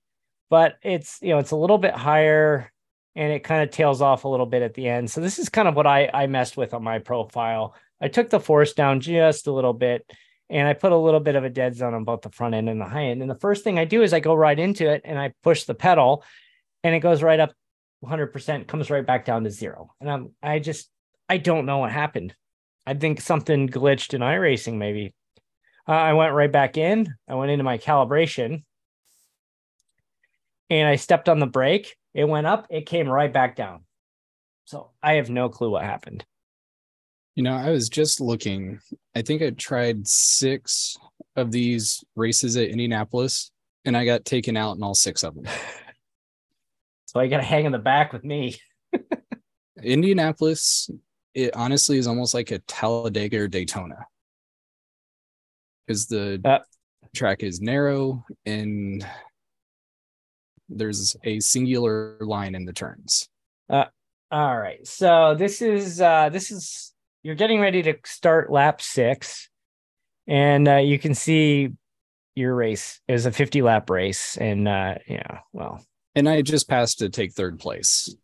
but 0.50 0.76
it's 0.82 1.18
you 1.22 1.30
know, 1.30 1.38
it's 1.38 1.50
a 1.50 1.56
little 1.56 1.78
bit 1.78 1.94
higher 1.94 2.70
and 3.16 3.32
it 3.32 3.44
kind 3.44 3.62
of 3.62 3.70
tails 3.70 4.02
off 4.02 4.24
a 4.24 4.28
little 4.28 4.46
bit 4.46 4.62
at 4.62 4.74
the 4.74 4.88
end. 4.88 5.10
So 5.10 5.20
this 5.20 5.38
is 5.38 5.48
kind 5.48 5.68
of 5.68 5.74
what 5.74 5.86
I 5.86 6.10
I 6.12 6.26
messed 6.26 6.56
with 6.56 6.74
on 6.74 6.82
my 6.82 6.98
profile. 6.98 7.74
I 8.00 8.08
took 8.08 8.30
the 8.30 8.40
force 8.40 8.72
down 8.72 9.00
just 9.00 9.46
a 9.46 9.52
little 9.52 9.72
bit 9.72 10.04
and 10.50 10.68
I 10.68 10.74
put 10.74 10.92
a 10.92 10.96
little 10.96 11.20
bit 11.20 11.36
of 11.36 11.44
a 11.44 11.50
dead 11.50 11.74
zone 11.74 11.94
on 11.94 12.04
both 12.04 12.22
the 12.22 12.30
front 12.30 12.54
end 12.54 12.68
and 12.68 12.80
the 12.80 12.86
high 12.86 13.06
end. 13.06 13.22
And 13.22 13.30
the 13.30 13.38
first 13.38 13.64
thing 13.64 13.78
I 13.78 13.84
do 13.84 14.02
is 14.02 14.12
I 14.12 14.20
go 14.20 14.34
right 14.34 14.58
into 14.58 14.90
it 14.90 15.02
and 15.04 15.18
I 15.18 15.32
push 15.42 15.64
the 15.64 15.74
pedal 15.74 16.24
and 16.82 16.94
it 16.94 17.00
goes 17.00 17.22
right 17.22 17.40
up 17.40 17.52
100%, 18.04 18.66
comes 18.66 18.90
right 18.90 19.06
back 19.06 19.24
down 19.24 19.44
to 19.44 19.50
zero. 19.50 19.92
And 20.00 20.10
I'm 20.10 20.30
I 20.42 20.58
just 20.58 20.90
I 21.28 21.38
don't 21.38 21.66
know 21.66 21.78
what 21.78 21.92
happened. 21.92 22.34
I 22.86 22.94
think 22.94 23.20
something 23.20 23.68
glitched 23.68 24.12
in 24.12 24.20
iRacing 24.20 24.74
maybe. 24.74 25.14
Uh, 25.88 25.92
I 25.92 26.12
went 26.14 26.34
right 26.34 26.52
back 26.52 26.76
in. 26.76 27.14
I 27.28 27.34
went 27.34 27.50
into 27.50 27.64
my 27.64 27.78
calibration 27.78 28.64
and 30.70 30.88
I 30.88 30.96
stepped 30.96 31.28
on 31.28 31.38
the 31.38 31.46
brake 31.46 31.96
it 32.14 32.28
went 32.28 32.46
up, 32.46 32.68
it 32.70 32.86
came 32.86 33.08
right 33.08 33.32
back 33.32 33.56
down. 33.56 33.84
So 34.66 34.90
I 35.02 35.14
have 35.14 35.28
no 35.28 35.48
clue 35.48 35.70
what 35.70 35.82
happened. 35.82 36.24
You 37.34 37.42
know, 37.42 37.52
I 37.52 37.70
was 37.70 37.88
just 37.88 38.20
looking. 38.20 38.78
I 39.16 39.22
think 39.22 39.42
I 39.42 39.50
tried 39.50 40.06
six 40.06 40.96
of 41.34 41.50
these 41.50 42.04
races 42.14 42.56
at 42.56 42.68
Indianapolis 42.68 43.50
and 43.84 43.96
I 43.96 44.04
got 44.04 44.24
taken 44.24 44.56
out 44.56 44.76
in 44.76 44.82
all 44.84 44.94
six 44.94 45.24
of 45.24 45.34
them. 45.34 45.44
so 47.06 47.18
I 47.18 47.26
got 47.26 47.38
to 47.38 47.42
hang 47.42 47.64
in 47.64 47.72
the 47.72 47.78
back 47.78 48.12
with 48.12 48.22
me. 48.22 48.56
Indianapolis, 49.82 50.88
it 51.34 51.56
honestly 51.56 51.98
is 51.98 52.06
almost 52.06 52.32
like 52.32 52.52
a 52.52 52.60
Talladega 52.60 53.40
or 53.40 53.48
Daytona 53.48 54.06
because 55.84 56.06
the 56.06 56.40
uh, 56.44 56.60
track 57.14 57.42
is 57.42 57.60
narrow 57.60 58.24
and 58.46 59.04
there's 60.76 61.16
a 61.24 61.40
singular 61.40 62.16
line 62.20 62.54
in 62.54 62.64
the 62.64 62.72
turns. 62.72 63.28
Uh, 63.68 63.84
all 64.30 64.58
right. 64.58 64.86
So 64.86 65.34
this 65.34 65.62
is 65.62 66.00
uh, 66.00 66.28
this 66.28 66.50
is 66.50 66.92
you're 67.22 67.34
getting 67.34 67.60
ready 67.60 67.82
to 67.82 67.94
start 68.04 68.50
lap 68.50 68.82
six, 68.82 69.48
and 70.26 70.68
uh, 70.68 70.76
you 70.76 70.98
can 70.98 71.14
see 71.14 71.70
your 72.34 72.54
race 72.54 73.00
is 73.08 73.26
a 73.26 73.32
50 73.32 73.62
lap 73.62 73.88
race, 73.90 74.36
and 74.36 74.66
uh, 74.68 74.96
yeah, 75.06 75.38
well, 75.52 75.84
and 76.14 76.28
I 76.28 76.42
just 76.42 76.68
passed 76.68 76.98
to 76.98 77.08
take 77.08 77.32
third 77.32 77.58
place. 77.58 78.14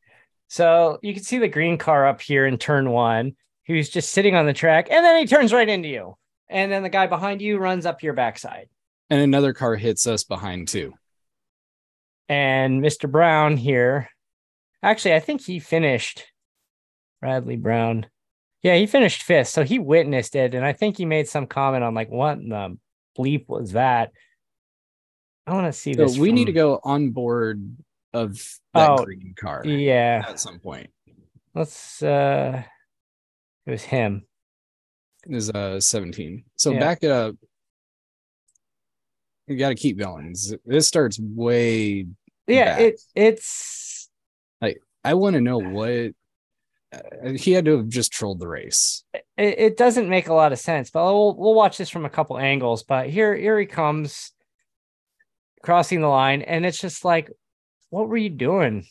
So 0.49 0.99
you 1.03 1.15
can 1.15 1.23
see 1.23 1.39
the 1.39 1.49
green 1.49 1.79
car 1.79 2.07
up 2.07 2.21
here 2.21 2.45
in 2.45 2.59
turn 2.59 2.91
one, 2.91 3.37
who's 3.67 3.89
just 3.89 4.13
sitting 4.13 4.35
on 4.35 4.47
the 4.47 4.53
track, 4.53 4.89
and 4.91 5.05
then 5.05 5.19
he 5.19 5.27
turns 5.27 5.53
right 5.53 5.69
into 5.69 5.89
you, 5.89 6.17
and 6.49 6.73
then 6.73 6.83
the 6.83 6.89
guy 6.89 7.07
behind 7.07 7.41
you 7.41 7.59
runs 7.59 7.87
up 7.87 8.03
your 8.03 8.15
backside, 8.15 8.69
and 9.09 9.21
another 9.21 9.53
car 9.53 9.77
hits 9.77 10.07
us 10.07 10.25
behind 10.25 10.69
too. 10.69 10.93
And 12.31 12.81
Mr. 12.81 13.11
Brown 13.11 13.57
here, 13.57 14.09
actually, 14.85 15.15
I 15.15 15.21
think 15.21 15.41
he 15.41 15.59
finished 15.59 16.27
Bradley 17.21 17.57
Brown. 17.57 18.07
Yeah, 18.63 18.77
he 18.77 18.87
finished 18.87 19.25
fifth. 19.25 19.49
So 19.49 19.65
he 19.65 19.81
witnessed 19.81 20.37
it. 20.37 20.55
And 20.55 20.65
I 20.65 20.73
think 20.73 20.97
he 20.97 21.05
made 21.05 21.27
some 21.27 21.49
comment 21.49 21.83
on 21.83 21.93
like, 21.93 22.09
what 22.09 22.39
the 22.39 22.79
bleep 23.19 23.49
was 23.49 23.73
that? 23.73 24.13
I 25.45 25.55
want 25.55 25.67
to 25.67 25.73
see 25.73 25.93
so 25.93 26.05
this. 26.05 26.19
We 26.19 26.29
from... 26.29 26.37
need 26.37 26.45
to 26.45 26.53
go 26.53 26.79
on 26.85 27.11
board 27.11 27.77
of 28.15 28.41
that 28.75 28.91
oh, 28.91 29.05
green 29.05 29.35
car. 29.37 29.67
Yeah. 29.67 30.25
At 30.29 30.39
some 30.39 30.61
point. 30.61 30.89
Let's 31.53 32.01
uh 32.01 32.63
it 33.67 33.71
was 33.73 33.83
him. 33.83 34.23
It 35.27 35.35
was 35.35 35.51
uh 35.51 35.81
17. 35.81 36.45
So 36.55 36.71
yeah. 36.71 36.79
back 36.79 37.03
it 37.03 37.11
up. 37.11 37.35
You 39.49 39.57
got 39.57 39.71
to 39.71 39.75
keep 39.75 39.99
going. 39.99 40.37
This 40.65 40.87
starts 40.87 41.19
way 41.19 42.07
yeah 42.51 42.77
back. 42.77 42.81
it 42.81 43.01
it's 43.15 44.09
like 44.61 44.81
i 45.05 45.15
want 45.15 45.35
to 45.35 45.41
know 45.41 45.59
what 45.59 46.13
uh, 46.93 47.33
he 47.37 47.53
had 47.53 47.65
to 47.65 47.77
have 47.77 47.89
just 47.89 48.13
trolled 48.13 48.41
the 48.41 48.49
race. 48.49 49.05
It, 49.15 49.25
it 49.37 49.77
doesn't 49.77 50.09
make 50.09 50.29
a 50.29 50.35
lot 50.35 50.53
of 50.53 50.59
sense 50.59 50.91
but 50.91 51.05
we'll, 51.05 51.37
we'll 51.37 51.55
watch 51.55 51.79
this 51.79 51.91
from 51.91 52.05
a 52.05 52.11
couple 52.11 52.39
angles 52.39 52.83
but 52.83 53.09
here 53.09 53.35
here 53.37 53.59
he 53.59 53.67
comes 53.67 54.33
crossing 55.63 56.01
the 56.01 56.09
line 56.09 56.43
and 56.43 56.67
it's 56.67 56.81
just 56.81 57.05
like 57.05 57.31
what 57.91 58.09
were 58.09 58.17
you 58.17 58.31
doing? 58.31 58.87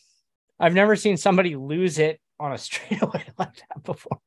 I've 0.59 0.73
never 0.73 0.97
seen 0.97 1.15
somebody 1.15 1.55
lose 1.55 1.99
it 1.99 2.19
on 2.39 2.51
a 2.51 2.57
straightaway 2.57 3.25
like 3.37 3.55
that 3.55 3.83
before. 3.83 4.19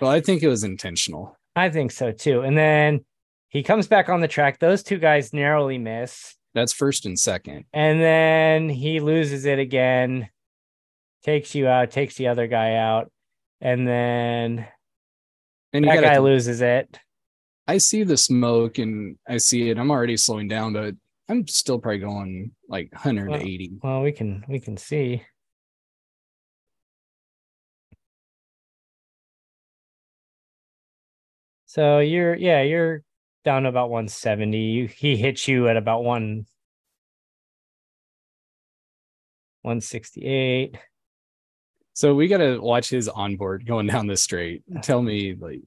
Well 0.00 0.10
i 0.10 0.20
think 0.20 0.42
it 0.42 0.48
was 0.48 0.64
intentional. 0.64 1.36
I 1.54 1.68
think 1.68 1.92
so 1.92 2.12
too 2.12 2.40
and 2.40 2.56
then 2.56 3.04
he 3.50 3.62
comes 3.62 3.88
back 3.88 4.08
on 4.08 4.20
the 4.20 4.28
track. 4.28 4.58
Those 4.58 4.82
two 4.82 4.98
guys 4.98 5.32
narrowly 5.32 5.78
miss 5.78 6.37
that's 6.54 6.72
first 6.72 7.06
and 7.06 7.18
second. 7.18 7.64
And 7.72 8.00
then 8.00 8.68
he 8.68 9.00
loses 9.00 9.44
it 9.44 9.58
again, 9.58 10.28
takes 11.22 11.54
you 11.54 11.68
out, 11.68 11.90
takes 11.90 12.16
the 12.16 12.28
other 12.28 12.46
guy 12.46 12.74
out, 12.74 13.10
and 13.60 13.86
then 13.86 14.66
and 15.72 15.84
that 15.84 16.02
guy 16.02 16.18
loses 16.18 16.60
it. 16.60 16.98
I 17.66 17.78
see 17.78 18.02
the 18.02 18.16
smoke 18.16 18.78
and 18.78 19.16
I 19.28 19.36
see 19.36 19.68
it. 19.68 19.78
I'm 19.78 19.90
already 19.90 20.16
slowing 20.16 20.48
down, 20.48 20.72
but 20.72 20.94
I'm 21.28 21.46
still 21.46 21.78
probably 21.78 21.98
going 21.98 22.52
like 22.68 22.90
180. 22.92 23.72
Well, 23.82 23.92
well 23.92 24.02
we 24.02 24.12
can 24.12 24.44
we 24.48 24.58
can 24.58 24.76
see. 24.76 25.22
So 31.66 31.98
you're 31.98 32.34
yeah, 32.34 32.62
you're 32.62 33.02
down 33.48 33.62
to 33.62 33.70
about 33.70 33.88
170. 33.88 34.88
He 34.88 35.16
hits 35.16 35.48
you 35.48 35.68
at 35.68 35.78
about 35.78 36.04
one 36.04 36.44
168. 39.62 40.76
So 41.94 42.14
we 42.14 42.28
gotta 42.28 42.60
watch 42.60 42.90
his 42.90 43.08
onboard 43.08 43.64
going 43.66 43.86
down 43.86 44.06
the 44.06 44.18
straight. 44.18 44.64
Tell 44.82 45.00
me, 45.00 45.34
like, 45.34 45.62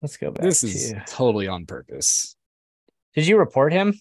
let's 0.00 0.16
go 0.16 0.30
back. 0.30 0.42
This 0.42 0.64
is 0.64 0.94
totally 1.06 1.48
on 1.48 1.66
purpose. 1.66 2.34
Did 3.14 3.26
you 3.26 3.36
report 3.36 3.74
him? 3.74 4.00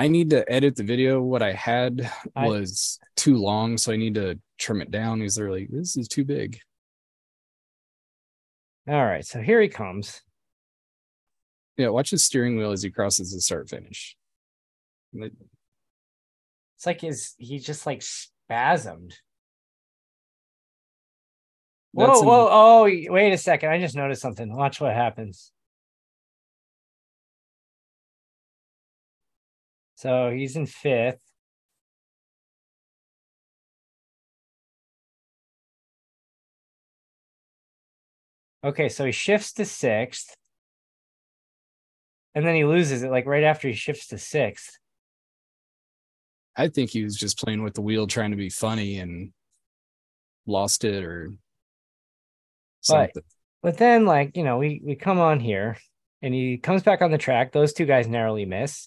I 0.00 0.08
need 0.08 0.30
to 0.30 0.50
edit 0.50 0.74
the 0.74 0.82
video. 0.82 1.22
What 1.22 1.42
I 1.42 1.52
had 1.52 2.10
I- 2.34 2.48
was 2.48 2.98
too 3.14 3.36
long, 3.36 3.78
so 3.78 3.92
I 3.92 3.96
need 3.96 4.16
to 4.16 4.36
trim 4.58 4.80
it 4.80 4.90
down. 4.90 5.20
He's 5.20 5.38
like, 5.38 5.68
this 5.70 5.96
is 5.96 6.08
too 6.08 6.24
big. 6.24 6.58
All 8.88 9.06
right, 9.06 9.24
so 9.24 9.40
here 9.40 9.60
he 9.60 9.68
comes. 9.68 10.22
Yeah, 11.78 11.88
watch 11.90 12.10
his 12.10 12.24
steering 12.24 12.56
wheel 12.56 12.72
as 12.72 12.82
he 12.82 12.90
crosses 12.90 13.32
the 13.32 13.40
start 13.40 13.68
finish. 13.70 14.16
It's 15.14 15.32
like 16.84 17.00
his 17.00 17.34
he 17.38 17.60
just 17.60 17.86
like 17.86 18.00
spasmed. 18.00 19.14
Whoa, 21.92 22.06
That's 22.06 22.20
an- 22.20 22.26
whoa, 22.26 22.48
oh, 22.50 22.82
wait 22.82 23.32
a 23.32 23.38
second. 23.38 23.70
I 23.70 23.80
just 23.80 23.94
noticed 23.94 24.20
something. 24.20 24.54
Watch 24.54 24.80
what 24.80 24.92
happens. 24.92 25.52
So 29.94 30.30
he's 30.30 30.56
in 30.56 30.66
fifth. 30.66 31.20
Okay, 38.64 38.88
so 38.88 39.04
he 39.04 39.12
shifts 39.12 39.52
to 39.54 39.64
sixth. 39.64 40.34
And 42.38 42.46
then 42.46 42.54
he 42.54 42.64
loses 42.64 43.02
it 43.02 43.10
like 43.10 43.26
right 43.26 43.42
after 43.42 43.66
he 43.66 43.74
shifts 43.74 44.06
to 44.06 44.16
sixth. 44.16 44.78
I 46.54 46.68
think 46.68 46.90
he 46.90 47.02
was 47.02 47.16
just 47.16 47.36
playing 47.36 47.64
with 47.64 47.74
the 47.74 47.80
wheel, 47.80 48.06
trying 48.06 48.30
to 48.30 48.36
be 48.36 48.48
funny, 48.48 49.00
and 49.00 49.32
lost 50.46 50.84
it 50.84 51.02
or 51.02 51.32
something. 52.80 53.24
But 53.60 53.78
then, 53.78 54.06
like, 54.06 54.36
you 54.36 54.44
know, 54.44 54.58
we 54.58 54.80
we 54.84 54.94
come 54.94 55.18
on 55.18 55.40
here 55.40 55.78
and 56.22 56.32
he 56.32 56.58
comes 56.58 56.84
back 56.84 57.02
on 57.02 57.10
the 57.10 57.18
track. 57.18 57.50
Those 57.50 57.72
two 57.72 57.86
guys 57.86 58.06
narrowly 58.06 58.44
miss. 58.44 58.86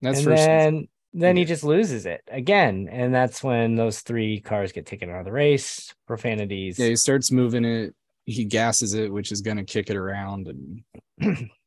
That's 0.00 0.18
and 0.18 0.26
first. 0.28 0.46
then 0.46 0.88
then 1.12 1.36
he 1.36 1.46
just 1.46 1.64
loses 1.64 2.06
it 2.06 2.22
again. 2.28 2.88
And 2.92 3.12
that's 3.12 3.42
when 3.42 3.74
those 3.74 4.02
three 4.02 4.38
cars 4.38 4.70
get 4.70 4.86
taken 4.86 5.10
out 5.10 5.18
of 5.18 5.24
the 5.24 5.32
race. 5.32 5.92
Profanities. 6.06 6.78
yeah, 6.78 6.90
he 6.90 6.94
starts 6.96 7.32
moving 7.32 7.64
it. 7.64 7.96
He 8.24 8.44
gasses 8.44 8.94
it, 8.94 9.12
which 9.12 9.32
is 9.32 9.40
going 9.40 9.56
to 9.56 9.64
kick 9.64 9.90
it 9.90 9.96
around, 9.96 10.46
and 11.18 11.48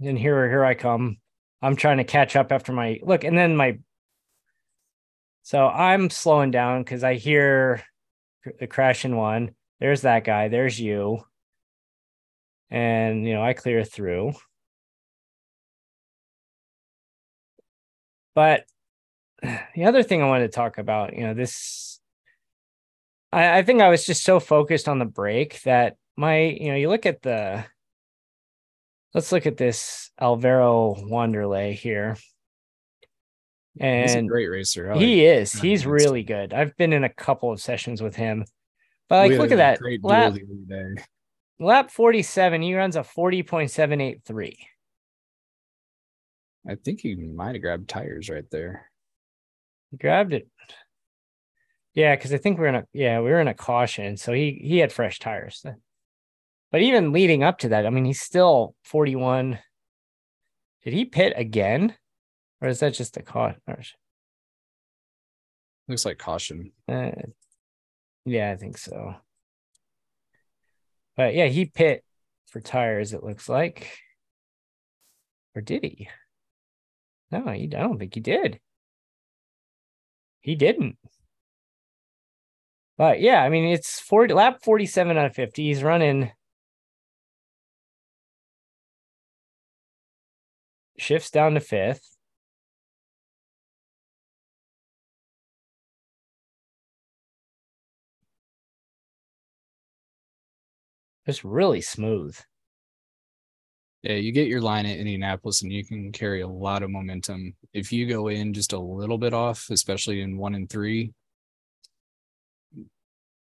and 0.00 0.18
here 0.18 0.48
here 0.48 0.64
I 0.64 0.74
come. 0.74 1.18
I'm 1.60 1.76
trying 1.76 1.98
to 1.98 2.04
catch 2.04 2.36
up 2.36 2.52
after 2.52 2.72
my 2.72 3.00
look, 3.02 3.24
and 3.24 3.36
then 3.36 3.56
my 3.56 3.78
so 5.42 5.66
I'm 5.66 6.10
slowing 6.10 6.50
down 6.50 6.82
because 6.82 7.02
I 7.02 7.14
hear 7.14 7.82
the 8.60 8.66
crashing 8.66 9.16
one. 9.16 9.52
There's 9.80 10.02
that 10.02 10.24
guy. 10.24 10.48
There's 10.48 10.78
you. 10.78 11.22
And 12.70 13.26
you 13.26 13.34
know, 13.34 13.42
I 13.42 13.54
clear 13.54 13.84
through. 13.84 14.32
But 18.34 18.64
the 19.74 19.84
other 19.84 20.02
thing 20.02 20.22
I 20.22 20.28
wanted 20.28 20.48
to 20.48 20.54
talk 20.54 20.78
about, 20.78 21.14
you 21.14 21.22
know, 21.22 21.34
this 21.34 21.98
I, 23.32 23.58
I 23.58 23.62
think 23.62 23.80
I 23.80 23.88
was 23.88 24.06
just 24.06 24.24
so 24.24 24.40
focused 24.40 24.88
on 24.88 24.98
the 24.98 25.04
brake 25.04 25.62
that 25.62 25.96
my, 26.16 26.40
you 26.40 26.68
know, 26.70 26.76
you 26.76 26.88
look 26.88 27.06
at 27.06 27.22
the 27.22 27.64
let's 29.18 29.32
look 29.32 29.46
at 29.46 29.56
this 29.56 30.12
Alvaro 30.20 30.94
Wanderlei 30.94 31.74
here. 31.74 32.16
he's 33.74 34.14
a 34.14 34.22
great 34.22 34.46
racer. 34.46 34.92
I 34.92 34.96
he 34.96 35.24
is. 35.24 35.52
He's 35.52 35.84
really 35.84 36.22
good. 36.22 36.54
I've 36.54 36.76
been 36.76 36.92
in 36.92 37.02
a 37.02 37.08
couple 37.08 37.50
of 37.50 37.60
sessions 37.60 38.00
with 38.00 38.14
him. 38.14 38.44
But 39.08 39.28
like 39.28 39.38
look 39.38 39.50
at 39.50 39.56
that. 39.56 39.80
Lap, 40.02 40.34
the 40.34 40.42
other 40.42 40.94
day. 40.94 41.02
lap 41.58 41.90
47, 41.90 42.62
he 42.62 42.76
runs 42.76 42.94
a 42.94 43.00
40.783. 43.00 44.56
I 46.68 46.74
think 46.76 47.00
he 47.00 47.16
might 47.16 47.56
have 47.56 47.62
grabbed 47.62 47.88
tires 47.88 48.30
right 48.30 48.48
there. 48.52 48.88
He 49.90 49.96
grabbed 49.96 50.32
it. 50.32 50.46
Yeah, 51.92 52.14
because 52.14 52.32
I 52.32 52.36
think 52.36 52.60
we're 52.60 52.66
in 52.66 52.76
a 52.76 52.84
yeah, 52.92 53.18
we 53.18 53.30
were 53.30 53.40
in 53.40 53.48
a 53.48 53.54
caution. 53.54 54.16
So 54.16 54.32
he 54.32 54.60
he 54.62 54.78
had 54.78 54.92
fresh 54.92 55.18
tires. 55.18 55.66
But 56.70 56.82
even 56.82 57.12
leading 57.12 57.42
up 57.42 57.58
to 57.60 57.70
that, 57.70 57.86
I 57.86 57.90
mean, 57.90 58.04
he's 58.04 58.20
still 58.20 58.74
41. 58.84 59.58
Did 60.84 60.92
he 60.92 61.04
pit 61.04 61.32
again? 61.36 61.94
Or 62.60 62.68
is 62.68 62.80
that 62.80 62.94
just 62.94 63.16
a 63.16 63.22
caution? 63.22 63.60
Looks 65.86 66.04
like 66.04 66.18
caution. 66.18 66.72
Uh, 66.88 67.12
yeah, 68.24 68.50
I 68.50 68.56
think 68.56 68.76
so. 68.76 69.14
But 71.16 71.34
yeah, 71.34 71.46
he 71.46 71.64
pit 71.66 72.04
for 72.46 72.60
tires, 72.60 73.12
it 73.12 73.24
looks 73.24 73.48
like. 73.48 73.98
Or 75.54 75.62
did 75.62 75.82
he? 75.84 76.08
No, 77.30 77.48
he, 77.48 77.64
I 77.64 77.80
don't 77.80 77.98
think 77.98 78.14
he 78.14 78.20
did. 78.20 78.60
He 80.40 80.54
didn't. 80.54 80.96
But 82.96 83.20
yeah, 83.20 83.42
I 83.42 83.48
mean, 83.48 83.64
it's 83.72 84.00
40, 84.00 84.34
lap 84.34 84.58
47 84.62 85.16
out 85.16 85.26
of 85.26 85.34
50. 85.34 85.62
He's 85.62 85.82
running 85.82 86.32
shifts 91.08 91.30
down 91.30 91.54
to 91.54 91.60
fifth. 91.60 92.18
It's 101.24 101.46
really 101.46 101.80
smooth. 101.80 102.36
Yeah, 104.02 104.16
you 104.16 104.32
get 104.32 104.48
your 104.48 104.60
line 104.60 104.84
at 104.84 104.98
Indianapolis 104.98 105.62
and 105.62 105.72
you 105.72 105.82
can 105.82 106.12
carry 106.12 106.42
a 106.42 106.46
lot 106.46 106.82
of 106.82 106.90
momentum. 106.90 107.54
If 107.72 107.90
you 107.90 108.06
go 108.06 108.28
in 108.28 108.52
just 108.52 108.74
a 108.74 108.78
little 108.78 109.16
bit 109.16 109.32
off, 109.32 109.68
especially 109.70 110.20
in 110.20 110.36
one 110.36 110.54
and 110.54 110.68
three, 110.68 111.14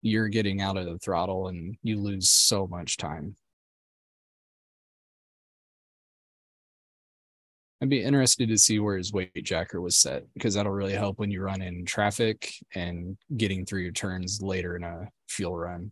you're 0.03 0.27
getting 0.27 0.61
out 0.61 0.77
of 0.77 0.85
the 0.85 0.99
throttle 0.99 1.47
and 1.47 1.77
you 1.81 1.99
lose 1.99 2.29
so 2.29 2.67
much 2.67 2.97
time. 2.97 3.35
I'd 7.81 7.89
be 7.89 8.03
interested 8.03 8.49
to 8.49 8.57
see 8.57 8.79
where 8.79 8.97
his 8.97 9.11
weight 9.11 9.31
jacker 9.43 9.81
was 9.81 9.97
set 9.97 10.23
because 10.33 10.53
that'll 10.53 10.71
really 10.71 10.93
help 10.93 11.19
when 11.19 11.29
you 11.29 11.41
run 11.41 11.61
in 11.61 11.85
traffic 11.85 12.53
and 12.73 13.17
getting 13.35 13.65
through 13.65 13.81
your 13.81 13.91
turns 13.91 14.41
later 14.41 14.75
in 14.75 14.83
a 14.83 15.09
fuel 15.27 15.57
run. 15.57 15.91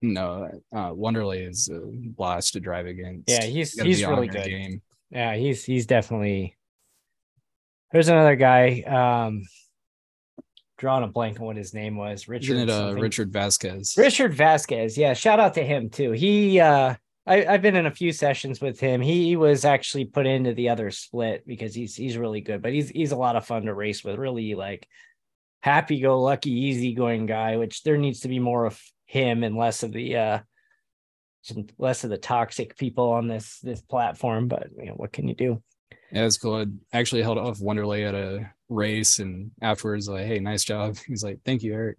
No, 0.00 0.50
uh, 0.74 0.90
Wonderley 0.92 1.40
is 1.40 1.68
a 1.68 1.80
blast 1.82 2.52
to 2.52 2.60
drive 2.60 2.86
against. 2.86 3.28
Yeah, 3.28 3.44
he's 3.44 3.80
he's 3.80 4.04
really 4.04 4.28
good. 4.28 4.44
Game. 4.44 4.82
Yeah, 5.10 5.34
he's 5.34 5.64
he's 5.64 5.86
definitely. 5.86 6.56
There's 7.90 8.08
another 8.08 8.36
guy. 8.36 8.82
Um, 8.82 9.44
drawing 10.84 11.02
a 11.02 11.08
blank 11.08 11.40
on 11.40 11.46
what 11.46 11.56
his 11.56 11.72
name 11.72 11.96
was. 11.96 12.28
Richard. 12.28 12.56
Isn't 12.56 12.68
it 12.68 12.70
uh. 12.70 12.92
Richard 12.92 13.32
Vasquez? 13.32 13.94
Richard 13.96 14.34
Vasquez. 14.34 14.98
Yeah, 14.98 15.14
shout 15.14 15.40
out 15.40 15.54
to 15.54 15.64
him 15.64 15.88
too. 15.88 16.10
He 16.12 16.60
uh 16.60 16.94
I, 17.26 17.46
I've 17.46 17.62
been 17.62 17.74
in 17.74 17.86
a 17.86 17.90
few 17.90 18.12
sessions 18.12 18.60
with 18.60 18.78
him. 18.78 19.00
He, 19.00 19.28
he 19.28 19.36
was 19.36 19.64
actually 19.64 20.04
put 20.04 20.26
into 20.26 20.52
the 20.52 20.68
other 20.68 20.90
split 20.90 21.46
because 21.46 21.74
he's 21.74 21.96
he's 21.96 22.18
really 22.18 22.42
good, 22.42 22.60
but 22.60 22.74
he's 22.74 22.90
he's 22.90 23.12
a 23.12 23.16
lot 23.16 23.34
of 23.34 23.46
fun 23.46 23.62
to 23.62 23.72
race 23.72 24.04
with. 24.04 24.18
Really 24.18 24.54
like 24.54 24.86
happy 25.62 26.00
go 26.00 26.20
lucky, 26.20 26.50
easy 26.50 26.92
going 26.92 27.24
guy, 27.24 27.56
which 27.56 27.82
there 27.82 27.96
needs 27.96 28.20
to 28.20 28.28
be 28.28 28.38
more 28.38 28.66
of 28.66 28.78
him 29.06 29.42
and 29.42 29.56
less 29.56 29.82
of 29.82 29.92
the 29.92 30.16
uh 30.16 30.38
some 31.40 31.66
less 31.78 32.04
of 32.04 32.10
the 32.10 32.18
toxic 32.18 32.76
people 32.76 33.10
on 33.12 33.26
this 33.26 33.58
this 33.60 33.80
platform. 33.80 34.48
But 34.48 34.68
you 34.76 34.86
know, 34.86 34.92
what 34.92 35.14
can 35.14 35.28
you 35.28 35.34
do? 35.34 35.62
Yeah, 36.12 36.26
it's 36.26 36.38
cool. 36.38 36.56
I 36.56 36.66
actually 36.96 37.22
held 37.22 37.38
off 37.38 37.60
Wonderley 37.60 38.04
at 38.04 38.14
a 38.14 38.50
race, 38.68 39.18
and 39.18 39.50
afterwards, 39.60 40.08
like, 40.08 40.26
"Hey, 40.26 40.38
nice 40.38 40.64
job." 40.64 40.96
He's 41.06 41.24
like, 41.24 41.40
"Thank 41.44 41.62
you, 41.62 41.74
Erik." 41.74 41.98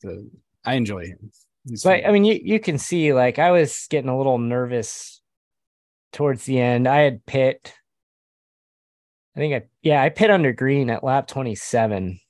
So 0.00 0.24
I 0.64 0.74
enjoy 0.74 1.06
him. 1.06 1.30
He's 1.68 1.84
But 1.84 2.00
fun. 2.02 2.08
I 2.08 2.12
mean, 2.12 2.24
you 2.24 2.40
you 2.42 2.58
can 2.58 2.78
see 2.78 3.12
like 3.12 3.38
I 3.38 3.50
was 3.52 3.86
getting 3.88 4.10
a 4.10 4.16
little 4.16 4.38
nervous 4.38 5.20
towards 6.12 6.44
the 6.44 6.58
end. 6.58 6.88
I 6.88 6.98
had 7.02 7.24
pit. 7.24 7.72
I 9.36 9.40
think 9.40 9.54
I 9.54 9.62
yeah 9.82 10.02
I 10.02 10.08
pit 10.08 10.30
under 10.30 10.52
green 10.52 10.90
at 10.90 11.04
lap 11.04 11.26
twenty 11.26 11.54
seven, 11.54 12.20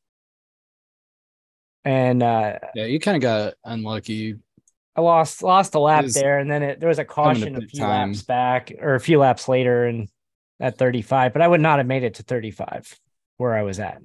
and 1.85 2.23
uh, 2.23 2.59
yeah, 2.75 2.85
you 2.85 3.01
kind 3.01 3.17
of 3.17 3.23
got 3.23 3.55
unlucky. 3.65 4.37
I 4.95 5.01
lost 5.01 5.43
lost 5.43 5.75
a 5.75 5.79
lap 5.79 6.05
there, 6.07 6.39
and 6.39 6.51
then 6.51 6.63
it, 6.63 6.81
there 6.81 6.89
was 6.89 6.99
a 6.99 7.05
caution 7.05 7.57
a 7.57 7.61
few 7.61 7.81
time. 7.81 8.11
laps 8.11 8.23
back 8.23 8.73
or 8.79 8.95
a 8.95 9.01
few 9.01 9.19
laps 9.19 9.49
later, 9.49 9.87
and 9.87 10.09
at 10.61 10.77
thirty 10.77 11.03
five. 11.03 11.33
But 11.33 11.43
I 11.43 11.49
would 11.49 11.61
not 11.61 11.79
have 11.79 11.87
made 11.87 12.05
it 12.05 12.15
to 12.15 12.23
thirty 12.23 12.51
five 12.51 12.93
where 13.39 13.55
I 13.55 13.63
was 13.63 13.81
at. 13.81 14.03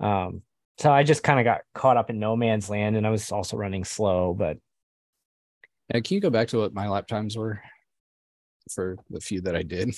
Um, 0.00 0.42
so 0.78 0.92
I 0.92 1.02
just 1.02 1.22
kind 1.22 1.38
of 1.38 1.44
got 1.44 1.62
caught 1.74 1.96
up 1.96 2.10
in 2.10 2.18
no 2.18 2.36
man's 2.36 2.68
land, 2.68 2.96
and 2.96 3.06
I 3.06 3.10
was 3.10 3.32
also 3.32 3.56
running 3.56 3.84
slow, 3.84 4.34
but. 4.34 4.58
Yeah, 5.92 6.00
can 6.00 6.14
you 6.14 6.20
go 6.20 6.30
back 6.30 6.48
to 6.48 6.58
what 6.58 6.72
my 6.72 6.88
lap 6.88 7.06
times 7.06 7.36
were 7.36 7.60
for 8.72 8.96
the 9.10 9.20
few 9.20 9.40
that 9.42 9.56
I 9.56 9.62
did? 9.62 9.94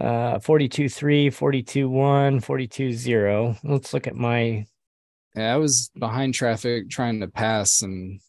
uh 0.00 0.38
42 0.38 0.88
3 0.88 1.30
42 1.30 1.88
1 1.88 2.40
42 2.40 2.92
0 2.92 3.56
let's 3.64 3.92
look 3.92 4.06
at 4.06 4.14
my 4.14 4.64
Yeah, 5.38 5.54
I 5.54 5.56
was 5.56 5.88
behind 5.96 6.34
traffic 6.34 6.90
trying 6.90 7.20
to 7.20 7.28
pass, 7.28 7.82
and 7.82 8.20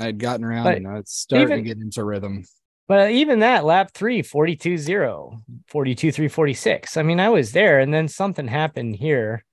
I'd 0.00 0.18
gotten 0.18 0.44
around 0.44 0.64
But 0.64 0.78
and 0.78 0.88
I 0.88 0.94
was 0.94 1.08
starting 1.10 1.46
even- 1.52 1.58
to 1.58 1.62
get 1.62 1.78
into 1.80 2.02
rhythm. 2.04 2.44
But 2.88 3.12
even 3.12 3.38
that 3.38 3.64
lap 3.64 3.92
three, 3.94 4.22
42 4.22 4.76
0, 4.76 5.44
42 5.68 6.10
3 6.10 6.26
46. 6.28 6.96
I 6.96 7.02
mean, 7.04 7.20
I 7.20 7.28
was 7.28 7.52
there 7.52 7.78
and 7.78 7.94
then 7.94 8.08
something 8.08 8.48
happened 8.48 8.96
here. 8.96 9.44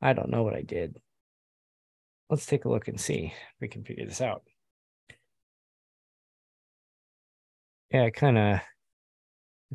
I 0.00 0.14
don't 0.14 0.30
know 0.30 0.42
what 0.42 0.54
I 0.54 0.62
did. 0.62 0.96
Let's 2.30 2.46
take 2.46 2.64
a 2.64 2.70
look 2.70 2.88
and 2.88 2.98
see 2.98 3.26
if 3.26 3.60
we 3.60 3.68
can 3.68 3.84
figure 3.84 4.06
this 4.06 4.22
out. 4.22 4.42
Yeah, 7.90 8.04
I 8.04 8.10
kind 8.10 8.38
of 8.38 8.60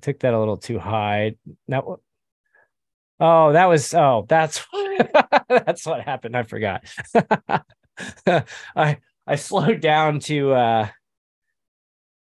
took 0.01 0.19
that 0.21 0.33
a 0.33 0.39
little 0.39 0.57
too 0.57 0.79
high. 0.79 1.35
That 1.67 1.85
wa- 1.85 1.97
Oh, 3.19 3.53
that 3.53 3.65
was 3.65 3.93
oh, 3.93 4.25
that's 4.27 4.65
that's 5.49 5.85
what 5.85 6.01
happened. 6.01 6.37
I 6.37 6.43
forgot. 6.43 6.83
I 8.75 8.97
I 9.25 9.35
slowed 9.35 9.81
down 9.81 10.19
to 10.21 10.53
uh 10.53 10.87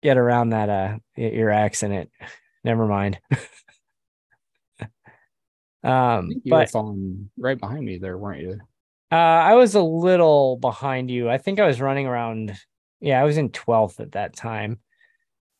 get 0.01 0.17
around 0.17 0.49
that 0.49 0.69
uh 0.69 0.97
your 1.15 1.49
accident. 1.51 2.09
Never 2.63 2.85
mind. 2.87 3.19
Um 5.81 6.29
you 6.43 6.57
were 6.57 6.59
but 6.59 6.71
falling 6.71 7.29
right 7.37 7.57
behind 7.57 7.85
me 7.85 7.97
there, 7.99 8.17
weren't 8.17 8.41
you? 8.41 8.59
uh 9.11 9.15
I 9.15 9.53
was 9.55 9.75
a 9.75 9.81
little 9.81 10.57
behind 10.57 11.09
you. 11.09 11.29
I 11.29 11.37
think 11.37 11.59
I 11.59 11.67
was 11.67 11.79
running 11.79 12.05
around 12.05 12.53
yeah, 12.99 13.21
I 13.21 13.23
was 13.23 13.37
in 13.37 13.49
12th 13.49 14.01
at 14.01 14.11
that 14.11 14.35
time. 14.35 14.79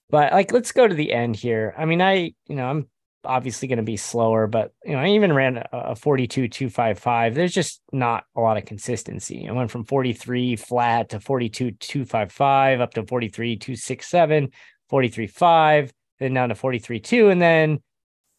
But 0.10 0.34
like 0.34 0.52
let's 0.52 0.74
go 0.74 0.88
to 0.88 0.94
the 0.96 1.14
end 1.14 1.36
here. 1.38 1.74
I 1.78 1.86
mean, 1.86 2.02
I 2.02 2.34
you 2.48 2.56
know, 2.56 2.66
I'm 2.68 2.90
obviously 3.26 3.68
going 3.68 3.78
to 3.78 3.84
be 3.84 3.98
slower, 3.98 4.48
but 4.48 4.74
you 4.84 4.94
know, 4.94 5.00
I 5.00 5.10
even 5.10 5.34
ran 5.34 5.58
a, 5.58 5.68
a 5.72 5.96
42 5.96 6.48
255. 6.48 7.36
There's 7.36 7.54
just 7.54 7.82
not 7.92 8.24
a 8.36 8.42
lot 8.42 8.58
of 8.58 8.66
consistency. 8.66 9.48
I 9.48 9.52
went 9.52 9.72
from 9.72 9.86
43 9.86 10.56
flat 10.56 11.10
to 11.10 11.20
42 11.20 11.72
255 11.72 12.82
up 12.82 12.94
to 12.94 13.06
43 13.06 13.58
267, 13.58 14.52
43 14.90 15.28
5, 15.28 15.94
then 16.20 16.34
down 16.34 16.50
to 16.50 16.56
43 16.56 17.00
2 17.00 17.30
and 17.30 17.42
then 17.42 17.80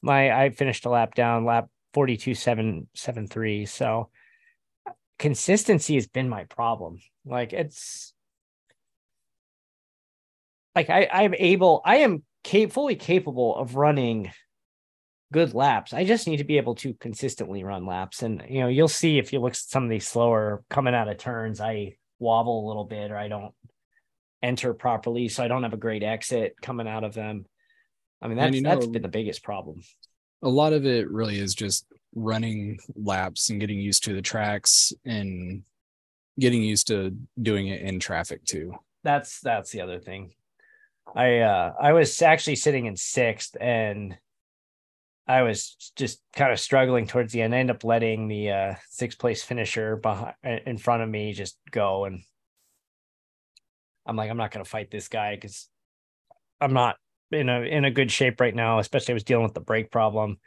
my 0.02 0.30
I 0.32 0.50
finished 0.50 0.86
a 0.86 0.90
lap 0.90 1.14
down, 1.14 1.44
lap 1.44 1.68
42 1.94 2.34
773. 2.34 3.66
So 3.66 4.10
uh, 4.86 4.92
consistency 5.18 5.94
has 5.94 6.06
been 6.06 6.28
my 6.28 6.44
problem. 6.44 6.98
Like 7.24 7.52
it's 7.52 8.14
like 10.74 10.90
I 10.90 11.08
I'm 11.12 11.34
able 11.34 11.82
I 11.84 11.96
am 11.96 12.22
cap- 12.44 12.72
fully 12.72 12.96
capable 12.96 13.56
of 13.56 13.76
running 13.76 14.32
good 15.32 15.54
laps. 15.54 15.92
I 15.92 16.04
just 16.04 16.26
need 16.26 16.38
to 16.38 16.44
be 16.44 16.56
able 16.56 16.74
to 16.76 16.94
consistently 16.94 17.62
run 17.64 17.86
laps. 17.86 18.22
And 18.22 18.42
you 18.48 18.60
know, 18.60 18.68
you'll 18.68 18.88
see 18.88 19.18
if 19.18 19.32
you 19.32 19.40
look 19.40 19.52
at 19.52 19.56
some 19.56 19.84
of 19.84 19.90
these 19.90 20.06
slower 20.08 20.62
coming 20.68 20.94
out 20.94 21.08
of 21.08 21.18
turns, 21.18 21.60
I 21.60 21.96
wobble 22.18 22.66
a 22.66 22.68
little 22.68 22.84
bit 22.84 23.10
or 23.10 23.16
I 23.16 23.28
don't 23.28 23.54
enter 24.42 24.74
properly, 24.74 25.28
so 25.28 25.44
I 25.44 25.48
don't 25.48 25.62
have 25.62 25.72
a 25.72 25.78
great 25.78 26.02
exit 26.02 26.54
coming 26.62 26.88
out 26.88 27.04
of 27.04 27.14
them. 27.14 27.46
I 28.22 28.28
mean, 28.28 28.38
And 28.38 28.46
that's 28.48 28.56
you 28.56 28.62
that's 28.62 28.86
know- 28.86 28.92
been 28.92 29.02
the 29.02 29.08
biggest 29.08 29.42
problem. 29.42 29.82
A 30.42 30.48
lot 30.48 30.72
of 30.72 30.86
it 30.86 31.10
really 31.10 31.38
is 31.38 31.54
just 31.54 31.84
running 32.14 32.78
laps 32.96 33.50
and 33.50 33.60
getting 33.60 33.78
used 33.78 34.04
to 34.04 34.14
the 34.14 34.22
tracks 34.22 34.92
and 35.04 35.62
getting 36.38 36.62
used 36.62 36.86
to 36.88 37.14
doing 37.40 37.68
it 37.68 37.82
in 37.82 38.00
traffic 38.00 38.44
too. 38.44 38.72
That's 39.04 39.40
that's 39.40 39.70
the 39.70 39.82
other 39.82 39.98
thing. 40.00 40.32
I 41.14 41.40
uh 41.40 41.74
I 41.80 41.92
was 41.92 42.22
actually 42.22 42.56
sitting 42.56 42.86
in 42.86 42.96
sixth 42.96 43.54
and 43.60 44.16
I 45.26 45.42
was 45.42 45.92
just 45.96 46.20
kind 46.34 46.52
of 46.52 46.58
struggling 46.58 47.06
towards 47.06 47.32
the 47.32 47.42
end. 47.42 47.54
I 47.54 47.58
ended 47.58 47.76
up 47.76 47.84
letting 47.84 48.28
the 48.28 48.50
uh 48.50 48.74
sixth 48.88 49.18
place 49.18 49.42
finisher 49.42 49.96
behind 49.96 50.34
in 50.44 50.78
front 50.78 51.02
of 51.02 51.08
me 51.08 51.32
just 51.32 51.58
go 51.70 52.04
and 52.04 52.22
I'm 54.06 54.16
like, 54.16 54.30
I'm 54.30 54.36
not 54.36 54.50
gonna 54.50 54.64
fight 54.64 54.90
this 54.90 55.08
guy 55.08 55.34
because 55.36 55.68
I'm 56.60 56.72
not 56.72 56.96
in 57.30 57.48
a 57.48 57.60
in 57.60 57.84
a 57.84 57.90
good 57.90 58.10
shape 58.10 58.40
right 58.40 58.54
now, 58.54 58.78
especially 58.78 59.12
I 59.12 59.14
was 59.14 59.24
dealing 59.24 59.44
with 59.44 59.54
the 59.54 59.60
brake 59.60 59.90
problem. 59.90 60.38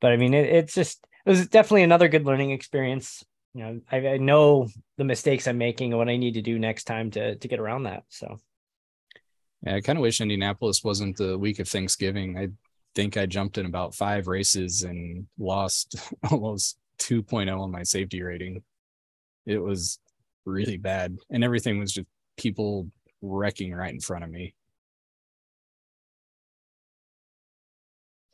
But 0.00 0.12
I 0.12 0.16
mean 0.16 0.34
it, 0.34 0.46
it's 0.46 0.74
just 0.74 1.06
it 1.26 1.30
was 1.30 1.48
definitely 1.48 1.82
another 1.82 2.08
good 2.08 2.26
learning 2.26 2.52
experience. 2.52 3.24
You 3.54 3.64
know, 3.64 3.80
I, 3.90 3.96
I 4.08 4.16
know 4.16 4.68
the 4.96 5.04
mistakes 5.04 5.46
I'm 5.48 5.58
making 5.58 5.92
and 5.92 5.98
what 5.98 6.08
I 6.08 6.16
need 6.16 6.34
to 6.34 6.42
do 6.42 6.58
next 6.58 6.84
time 6.84 7.10
to 7.12 7.36
to 7.36 7.48
get 7.48 7.60
around 7.60 7.82
that. 7.84 8.04
So 8.08 8.38
Yeah, 9.62 9.76
I 9.76 9.80
kind 9.80 9.98
of 9.98 10.02
wish 10.02 10.20
Indianapolis 10.20 10.82
wasn't 10.82 11.16
the 11.16 11.36
week 11.38 11.58
of 11.58 11.68
Thanksgiving. 11.68 12.38
I 12.38 12.48
think 12.94 13.16
I 13.16 13.26
jumped 13.26 13.58
in 13.58 13.66
about 13.66 13.94
five 13.94 14.26
races 14.26 14.82
and 14.82 15.26
lost 15.38 15.96
almost 16.30 16.78
2.0 16.98 17.58
on 17.58 17.70
my 17.70 17.82
safety 17.82 18.22
rating. 18.22 18.62
It 19.46 19.58
was 19.58 19.98
really 20.44 20.76
bad. 20.76 21.16
And 21.30 21.44
everything 21.44 21.78
was 21.78 21.92
just 21.92 22.06
people 22.36 22.88
wrecking 23.22 23.72
right 23.74 23.92
in 23.92 24.00
front 24.00 24.24
of 24.24 24.30
me. 24.30 24.54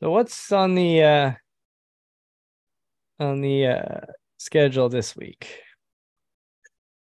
So 0.02 0.10
what's 0.10 0.52
on 0.52 0.74
the 0.74 1.02
uh 1.02 1.32
on 3.18 3.40
the 3.40 3.66
uh 3.66 4.00
schedule 4.36 4.88
this 4.88 5.16
week? 5.16 5.62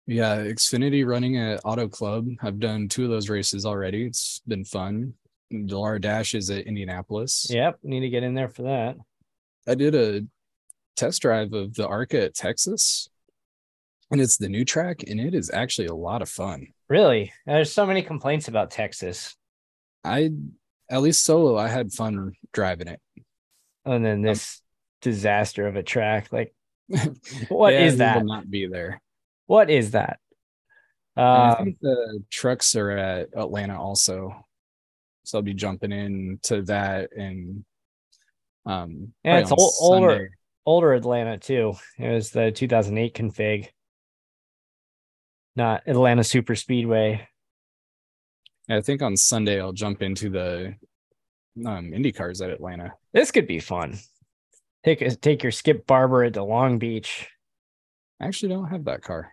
Yeah, 0.06 0.36
Xfinity 0.36 1.06
running 1.06 1.38
at 1.38 1.60
Auto 1.64 1.88
Club. 1.88 2.28
I've 2.42 2.60
done 2.60 2.88
two 2.88 3.04
of 3.04 3.10
those 3.10 3.30
races 3.30 3.64
already. 3.64 4.04
It's 4.04 4.40
been 4.46 4.64
fun. 4.64 5.14
Dallara 5.52 6.00
Dash 6.00 6.34
is 6.34 6.50
at 6.50 6.66
Indianapolis. 6.66 7.46
Yep, 7.50 7.78
need 7.82 8.00
to 8.00 8.08
get 8.08 8.22
in 8.22 8.34
there 8.34 8.48
for 8.48 8.62
that. 8.62 8.96
I 9.66 9.74
did 9.74 9.94
a 9.94 10.22
test 10.96 11.22
drive 11.22 11.52
of 11.52 11.74
the 11.74 11.86
ARCA 11.86 12.24
at 12.24 12.34
Texas, 12.34 13.08
and 14.10 14.20
it's 14.20 14.36
the 14.36 14.48
new 14.48 14.64
track, 14.64 15.02
and 15.06 15.20
it 15.20 15.34
is 15.34 15.50
actually 15.52 15.86
a 15.88 15.94
lot 15.94 16.22
of 16.22 16.28
fun. 16.28 16.68
Really? 16.88 17.32
There's 17.46 17.72
so 17.72 17.86
many 17.86 18.02
complaints 18.02 18.48
about 18.48 18.70
Texas. 18.70 19.36
I, 20.04 20.30
at 20.90 21.00
least 21.02 21.24
solo, 21.24 21.56
I 21.56 21.68
had 21.68 21.92
fun 21.92 22.32
driving 22.52 22.88
it. 22.88 23.00
And 23.86 24.04
then 24.04 24.16
Um, 24.18 24.22
this 24.22 24.60
disaster 25.00 25.66
of 25.66 25.76
a 25.76 25.82
track. 25.82 26.32
Like 26.32 26.54
What 27.48 27.72
Yeah, 27.72 27.86
is 27.86 27.96
that? 27.98 28.18
Will 28.18 28.26
not 28.26 28.50
be 28.50 28.66
there. 28.66 29.00
what 29.46 29.70
is 29.70 29.92
that? 29.92 30.18
And 31.16 31.24
I 31.26 31.54
Um 31.54 31.64
think 31.64 31.78
the 31.80 32.22
trucks 32.30 32.74
are 32.76 32.90
at 32.90 33.28
Atlanta 33.36 33.80
also, 33.80 34.44
so 35.24 35.38
I'll 35.38 35.42
be 35.42 35.54
jumping 35.54 35.92
in 35.92 36.38
to 36.44 36.62
that 36.62 37.10
and 37.16 37.64
um. 38.66 39.12
Yeah, 39.24 39.38
it's 39.38 39.50
on 39.50 39.58
ol- 39.58 39.74
older. 39.80 40.30
Older 40.66 40.94
Atlanta 40.94 41.36
too. 41.36 41.74
It 41.98 42.08
was 42.08 42.30
the 42.30 42.50
2008 42.50 43.14
config. 43.14 43.68
Not 45.56 45.82
Atlanta 45.86 46.24
Super 46.24 46.54
Speedway. 46.54 47.28
I 48.68 48.80
think 48.80 49.02
on 49.02 49.16
Sunday 49.16 49.60
I'll 49.60 49.72
jump 49.72 50.00
into 50.02 50.30
the 50.30 50.74
um 51.66 51.92
Indy 51.92 52.12
cars 52.12 52.40
at 52.40 52.50
Atlanta. 52.50 52.94
This 53.12 53.30
could 53.30 53.46
be 53.46 53.60
fun. 53.60 53.98
Take 54.84 55.02
a, 55.02 55.14
take 55.14 55.42
your 55.42 55.52
Skip 55.52 55.86
Barber 55.86 56.28
to 56.30 56.42
Long 56.42 56.78
Beach. 56.78 57.28
I 58.20 58.26
actually 58.26 58.50
don't 58.54 58.68
have 58.68 58.84
that 58.86 59.02
car. 59.02 59.32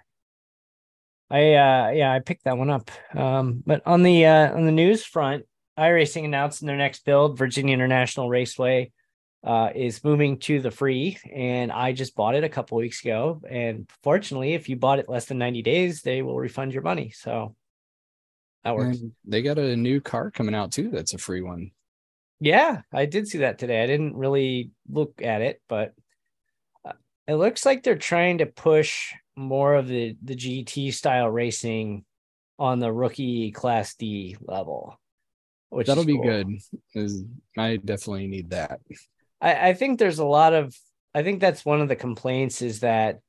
I 1.30 1.54
uh 1.54 1.92
yeah, 1.92 2.12
I 2.12 2.20
picked 2.20 2.44
that 2.44 2.58
one 2.58 2.70
up. 2.70 2.92
Um 3.16 3.64
but 3.66 3.82
on 3.88 4.04
the 4.04 4.26
uh 4.26 4.54
on 4.54 4.66
the 4.66 4.72
news 4.74 5.06
front, 5.06 5.46
iRacing 5.82 6.26
announced 6.26 6.62
in 6.62 6.68
their 6.68 6.78
next 6.78 7.04
build, 7.06 7.38
Virginia 7.38 7.74
International 7.74 8.30
Raceway 8.30 8.92
uh 9.44 9.70
is 9.74 10.04
moving 10.04 10.38
to 10.38 10.62
the 10.62 10.70
free 10.70 11.18
and 11.34 11.72
I 11.72 11.94
just 11.94 12.16
bought 12.16 12.36
it 12.36 12.44
a 12.44 12.50
couple 12.50 12.78
weeks 12.78 13.04
ago 13.04 13.42
and 13.50 13.90
fortunately 14.04 14.54
if 14.54 14.70
you 14.70 14.76
bought 14.76 15.00
it 15.00 15.10
less 15.10 15.26
than 15.26 15.40
90 15.40 15.64
days, 15.64 16.04
they 16.04 16.22
will 16.22 16.38
refund 16.38 16.74
your 16.74 16.84
money. 16.84 17.10
So 17.10 17.56
that 18.64 18.76
works. 18.76 19.00
And 19.00 19.14
they 19.26 19.42
got 19.42 19.58
a 19.58 19.76
new 19.76 20.00
car 20.00 20.30
coming 20.30 20.56
out 20.56 20.72
too. 20.72 20.90
That's 20.90 21.14
a 21.14 21.18
free 21.18 21.42
one. 21.42 21.72
Yeah, 22.40 22.82
I 22.92 23.06
did 23.06 23.28
see 23.28 23.40
that 23.40 23.60
today. 23.60 23.84
I 23.84 23.88
didn't 23.88 24.16
really 24.16 24.72
look 24.90 25.22
at 25.22 25.42
it, 25.42 25.62
but 25.68 25.94
uh, 26.86 26.94
it 27.28 27.36
looks 27.36 27.66
like 27.66 27.84
they're 27.84 27.96
trying 27.96 28.40
to 28.40 28.46
push 28.46 29.14
more 29.36 29.76
of 29.76 29.88
the 29.88 30.16
the 30.24 30.36
GT 30.36 30.94
style 30.94 31.30
racing 31.30 32.04
on 32.60 32.80
the 32.80 32.92
rookie 32.92 33.52
class 33.52 33.96
D 33.96 34.38
level. 34.42 35.00
Which 35.72 35.88
That'll 35.88 36.04
be 36.04 36.18
cool. 36.18 36.44
good. 36.94 37.18
I 37.58 37.78
definitely 37.78 38.28
need 38.28 38.50
that. 38.50 38.82
I, 39.40 39.70
I 39.70 39.74
think 39.74 40.00
there's 40.00 40.20
a 40.20 40.26
lot 40.26 40.54
of 40.54 40.76
I 41.16 41.24
think 41.24 41.40
that's 41.40 41.66
one 41.66 41.80
of 41.80 41.88
the 41.88 41.96
complaints 41.96 42.62
is 42.62 42.82
that 42.82 43.20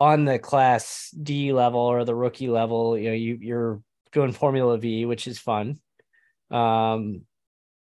on 0.00 0.24
the 0.24 0.38
class 0.38 1.14
D 1.22 1.52
level 1.52 1.80
or 1.80 2.06
the 2.06 2.14
rookie 2.14 2.48
level, 2.48 2.96
you 2.96 3.10
know, 3.10 3.14
you 3.14 3.38
you're 3.40 3.82
doing 4.12 4.32
Formula 4.32 4.78
V, 4.78 5.04
which 5.04 5.28
is 5.28 5.38
fun. 5.38 5.78
Um 6.50 7.22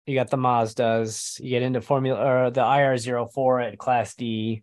you 0.06 0.14
got 0.14 0.30
the 0.30 0.36
Mazdas, 0.36 1.40
you 1.40 1.50
get 1.50 1.62
into 1.62 1.80
Formula 1.80 2.24
or 2.24 2.50
the 2.50 2.60
IR04 2.60 3.72
at 3.72 3.78
class 3.78 4.14
D, 4.14 4.62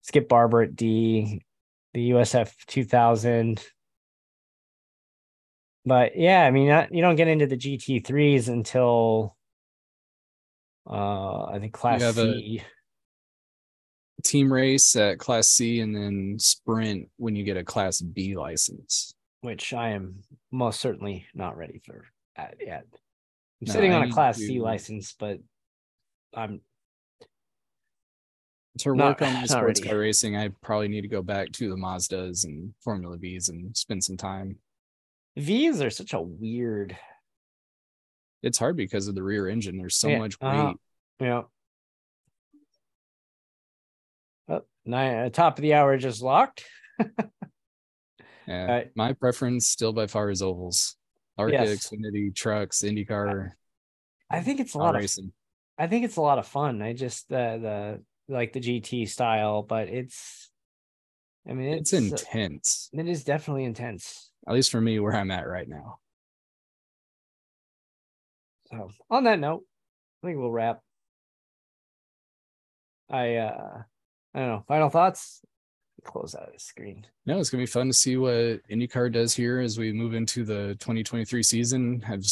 Skip 0.00 0.30
Barber 0.30 0.62
at 0.62 0.74
D, 0.74 1.42
the 1.92 2.12
USF 2.12 2.54
2000. 2.66 3.62
But 5.86 6.16
yeah, 6.16 6.44
I 6.44 6.50
mean, 6.50 6.68
not, 6.68 6.92
you 6.94 7.00
don't 7.02 7.16
get 7.16 7.28
into 7.28 7.46
the 7.46 7.56
GT3s 7.56 8.48
until 8.48 9.36
uh 10.88 11.44
I 11.44 11.58
think 11.60 11.72
class 11.72 12.02
have 12.02 12.18
a- 12.18 12.32
C. 12.34 12.62
Team 14.22 14.52
race 14.52 14.96
at 14.96 15.18
Class 15.18 15.48
C 15.48 15.80
and 15.80 15.96
then 15.96 16.36
sprint 16.38 17.08
when 17.16 17.34
you 17.34 17.42
get 17.42 17.56
a 17.56 17.64
Class 17.64 18.02
B 18.02 18.36
license. 18.36 19.14
which 19.40 19.72
I 19.72 19.90
am 19.90 20.20
most 20.50 20.80
certainly 20.80 21.24
not 21.32 21.56
ready 21.56 21.80
for 21.86 22.04
at 22.36 22.56
yet. 22.60 22.84
I'm 22.92 22.98
No, 23.62 23.72
sitting 23.72 23.92
I 23.94 23.96
on 23.96 24.08
a 24.10 24.12
Class 24.12 24.36
C 24.36 24.60
license, 24.60 25.14
but 25.18 25.38
I'm 26.34 26.60
To 28.80 28.94
Not- 28.94 29.20
work 29.20 29.22
on 29.22 29.32
my 29.32 29.40
not 29.40 29.48
sports 29.48 29.80
car 29.80 29.96
racing, 29.98 30.36
I 30.36 30.48
probably 30.62 30.88
need 30.88 31.00
to 31.02 31.08
go 31.08 31.22
back 31.22 31.50
to 31.52 31.70
the 31.70 31.76
Mazdas 31.76 32.44
and 32.44 32.74
Formula 32.84 33.16
Vs 33.16 33.48
and 33.48 33.74
spend 33.74 34.04
some 34.04 34.18
time. 34.18 34.58
V's 35.36 35.80
are 35.80 35.90
such 35.90 36.12
a 36.12 36.20
weird. 36.20 36.96
It's 38.42 38.58
hard 38.58 38.76
because 38.76 39.06
of 39.08 39.14
the 39.14 39.22
rear 39.22 39.48
engine. 39.48 39.76
There's 39.76 39.96
so 39.96 40.08
Yeah, 40.08 40.18
much 40.18 40.36
uh-huh. 40.40 40.66
weight. 40.66 40.76
Yeah. 41.20 41.42
Oh, 44.48 44.62
nine, 44.84 45.14
uh, 45.26 45.28
top 45.30 45.58
of 45.58 45.62
the 45.62 45.74
hour 45.74 45.96
just 45.98 46.22
locked. 46.22 46.64
Yeah. 48.46 48.64
Right. 48.64 48.90
My 48.96 49.12
preference 49.12 49.68
still 49.68 49.92
by 49.92 50.06
far 50.08 50.28
is 50.30 50.42
ovals. 50.42 50.96
Arca, 51.38 51.52
Yes. 51.52 51.86
Xfinity, 51.88 52.34
trucks, 52.34 52.82
IndyCar, 52.82 53.50
I 54.28 54.40
think 54.40 54.58
it's 54.60 54.74
a 54.74 54.78
lot 54.78 54.94
of 54.96 55.00
racing. 55.00 55.32
I 55.78 55.86
think 55.86 56.04
it's 56.04 56.16
a 56.16 56.20
lot 56.20 56.38
of 56.38 56.46
fun. 56.46 56.82
I 56.82 56.92
just 56.92 57.28
the 57.28 58.00
the 58.26 58.32
like 58.34 58.52
the 58.52 58.60
GT 58.60 59.08
style, 59.08 59.62
but 59.62 59.88
it's 59.88 60.50
I 61.48 61.52
mean 61.52 61.74
It's 61.74 61.92
it's, 61.92 62.22
intense. 62.22 62.90
it 62.92 63.06
is 63.08 63.24
definitely 63.24 63.64
intense. 63.64 64.29
At 64.50 64.54
least 64.54 64.72
for 64.72 64.80
me, 64.80 64.98
where 64.98 65.14
I'm 65.14 65.30
at 65.30 65.46
right 65.46 65.68
now. 65.68 66.00
So 68.66 68.90
on 69.08 69.22
that 69.22 69.38
note, 69.38 69.62
I 70.20 70.26
think 70.26 70.40
we'll 70.40 70.50
wrap. 70.50 70.80
I 73.08 73.36
uh 73.36 73.82
I 74.34 74.38
don't 74.40 74.48
know. 74.48 74.64
Final 74.66 74.88
thoughts? 74.88 75.40
Close 76.04 76.34
out 76.34 76.48
of 76.48 76.52
the 76.52 76.58
screen. 76.58 77.06
No, 77.26 77.38
it's 77.38 77.48
gonna 77.48 77.62
be 77.62 77.66
fun 77.66 77.86
to 77.86 77.92
see 77.92 78.16
what 78.16 78.60
IndyCar 78.68 79.12
does 79.12 79.36
here 79.36 79.60
as 79.60 79.78
we 79.78 79.92
move 79.92 80.14
into 80.14 80.44
the 80.44 80.74
2023 80.80 81.44
season. 81.44 82.04
I've 82.08 82.26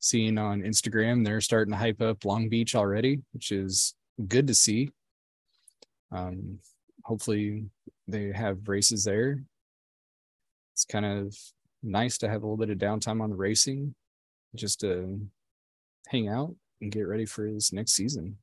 seen 0.00 0.38
on 0.38 0.62
Instagram 0.62 1.24
they're 1.24 1.40
starting 1.40 1.70
to 1.70 1.78
hype 1.78 2.02
up 2.02 2.24
Long 2.24 2.48
Beach 2.48 2.74
already, 2.74 3.20
which 3.32 3.52
is 3.52 3.94
good 4.26 4.48
to 4.48 4.54
see. 4.54 4.90
Um, 6.10 6.58
hopefully 7.04 7.66
they 8.08 8.32
have 8.32 8.68
races 8.68 9.04
there. 9.04 9.44
It's 10.74 10.84
kind 10.84 11.06
of 11.06 11.36
nice 11.82 12.18
to 12.18 12.28
have 12.28 12.42
a 12.42 12.46
little 12.46 12.56
bit 12.56 12.70
of 12.70 12.78
downtime 12.78 13.22
on 13.22 13.30
the 13.30 13.36
racing, 13.36 13.94
just 14.54 14.80
to 14.80 15.20
hang 16.08 16.28
out 16.28 16.54
and 16.80 16.92
get 16.92 17.02
ready 17.02 17.26
for 17.26 17.50
this 17.50 17.72
next 17.72 17.92
season. 17.92 18.38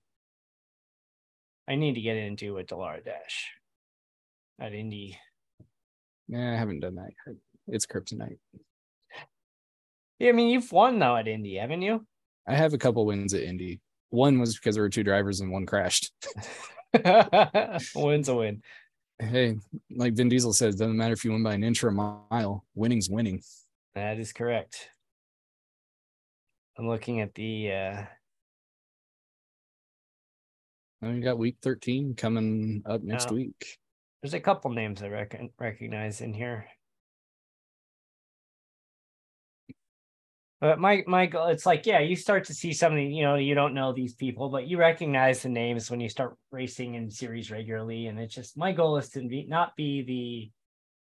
I 1.68 1.76
need 1.76 1.96
to 1.96 2.02
get 2.02 2.18
into 2.18 2.58
a 2.58 2.64
Dallara 2.64 3.04
Dash 3.04 3.52
at 4.60 4.74
Indy. 4.74 5.18
Yeah, 6.28 6.54
I 6.54 6.56
haven't 6.56 6.80
done 6.80 6.96
that 6.96 7.12
yet. 7.26 7.36
It's 7.68 7.86
kryptonite. 7.86 8.38
Yeah, 10.20 10.30
I 10.30 10.32
mean 10.32 10.48
you've 10.50 10.72
won 10.72 11.00
though 11.00 11.16
at 11.16 11.28
Indy, 11.28 11.56
haven't 11.56 11.82
you? 11.82 12.06
I 12.48 12.56
have 12.56 12.74
a 12.74 12.78
couple 12.78 13.06
wins 13.06 13.34
at 13.34 13.44
Indy. 13.44 13.82
One 14.10 14.40
was 14.40 14.56
because 14.56 14.76
there 14.76 14.84
were 14.84 14.90
two 14.90 15.04
drivers 15.04 15.42
and 15.42 15.52
one 15.52 15.66
crashed. 15.66 16.12
Win's 17.96 18.30
a 18.30 18.36
win. 18.36 18.62
Hey, 19.20 19.58
like 19.90 20.14
Vin 20.14 20.30
Diesel 20.30 20.54
says, 20.54 20.76
doesn't 20.76 20.96
matter 20.96 21.14
if 21.14 21.26
you 21.26 21.32
win 21.32 21.42
by 21.44 21.54
an 21.56 21.64
inch 21.64 21.84
or 21.84 21.88
a 21.88 21.92
mile. 21.92 22.66
Winning's 22.76 23.10
winning. 23.10 23.42
That 23.96 24.20
is 24.20 24.32
correct. 24.32 24.90
I'm 26.78 26.88
looking 26.88 27.22
at 27.22 27.34
the 27.34 27.72
uh 27.72 28.06
And 31.02 31.16
we 31.16 31.22
got 31.22 31.38
week 31.40 31.58
13 31.62 32.16
coming 32.16 32.84
up 32.86 33.02
next 33.04 33.26
Yeah. 33.30 33.34
week. 33.36 33.80
there's 34.22 34.34
a 34.36 34.40
couple 34.40 34.72
names 34.72 35.02
I 35.02 35.08
reckon 35.10 35.52
recognize 35.60 36.22
in 36.22 36.34
here. 36.34 36.68
But 40.60 40.80
my 40.80 41.04
my 41.06 41.28
goal, 41.28 41.48
it's 41.48 41.66
like, 41.68 41.86
yeah, 41.86 42.00
you 42.00 42.16
start 42.16 42.46
to 42.46 42.54
see 42.54 42.74
something, 42.74 43.12
you 43.12 43.24
know, 43.24 43.36
you 43.36 43.54
don't 43.54 43.76
know 43.76 43.94
these 43.94 44.16
people, 44.16 44.50
but 44.50 44.68
you 44.68 44.78
recognize 44.78 45.44
the 45.44 45.50
names 45.50 45.92
when 45.92 46.00
you 46.00 46.10
start 46.10 46.36
racing 46.52 46.96
in 46.96 47.12
series 47.12 47.52
regularly. 47.52 48.08
And 48.08 48.20
it's 48.20 48.34
just 48.34 48.58
my 48.58 48.72
goal 48.72 48.98
is 48.98 49.10
to 49.10 49.28
be 49.28 49.46
not 49.48 49.76
be 49.76 50.02
the 50.02 50.52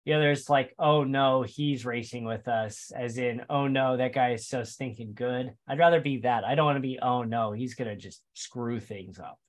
the 0.05 0.13
others 0.13 0.49
like, 0.49 0.73
oh 0.79 1.03
no, 1.03 1.43
he's 1.43 1.85
racing 1.85 2.25
with 2.25 2.47
us, 2.47 2.91
as 2.95 3.17
in, 3.17 3.41
oh 3.49 3.67
no, 3.67 3.97
that 3.97 4.13
guy 4.13 4.33
is 4.33 4.47
so 4.47 4.63
stinking 4.63 5.13
good. 5.15 5.51
I'd 5.67 5.79
rather 5.79 5.99
be 6.01 6.17
that. 6.21 6.43
I 6.43 6.53
don't 6.55 6.65
want 6.65 6.77
to 6.77 6.81
be, 6.81 6.99
oh 7.01 7.23
no, 7.23 7.51
he's 7.51 7.75
gonna 7.75 7.95
just 7.95 8.21
screw 8.33 8.79
things 8.79 9.19
up. 9.19 9.39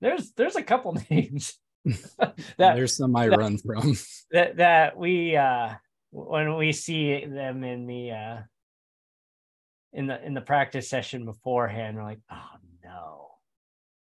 There's 0.00 0.30
there's 0.32 0.56
a 0.56 0.62
couple 0.62 0.96
names 1.10 1.54
that 1.84 2.36
There's 2.58 2.96
some 2.96 3.16
I 3.16 3.28
that- 3.28 3.38
run 3.38 3.58
from. 3.58 3.96
that 4.30 4.56
that 4.58 4.96
we 4.96 5.36
uh 5.36 5.74
when 6.12 6.56
we 6.56 6.70
see 6.72 7.24
them 7.24 7.64
in 7.64 7.86
the 7.86 8.10
uh 8.12 8.36
in 9.96 10.06
the 10.06 10.24
in 10.24 10.34
the 10.34 10.40
practice 10.40 10.88
session 10.88 11.24
beforehand 11.24 11.96
we're 11.96 12.04
like 12.04 12.20
oh 12.30 12.50
no 12.84 13.28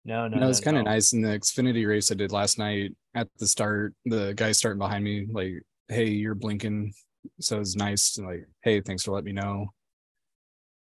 no 0.06 0.28
no 0.28 0.38
No, 0.40 0.50
it's 0.50 0.62
no, 0.62 0.66
kind 0.66 0.78
of 0.78 0.86
no. 0.86 0.92
nice 0.92 1.14
in 1.14 1.22
the 1.22 1.38
Xfinity 1.38 1.88
race 1.88 2.12
I 2.12 2.16
did 2.16 2.32
last 2.32 2.58
night 2.58 2.96
at 3.16 3.28
the 3.38 3.48
start. 3.48 3.94
The 4.06 4.34
guy 4.36 4.52
starting 4.52 4.80
behind 4.80 5.04
me, 5.04 5.28
like, 5.32 5.62
hey, 5.88 6.10
you're 6.10 6.36
blinking. 6.36 6.94
So 7.40 7.60
it's 7.62 7.76
nice 7.76 8.14
to 8.14 8.24
like, 8.26 8.46
hey, 8.64 8.82
thanks 8.82 9.04
for 9.04 9.12
letting 9.12 9.34
me 9.36 9.42
know. 9.42 9.68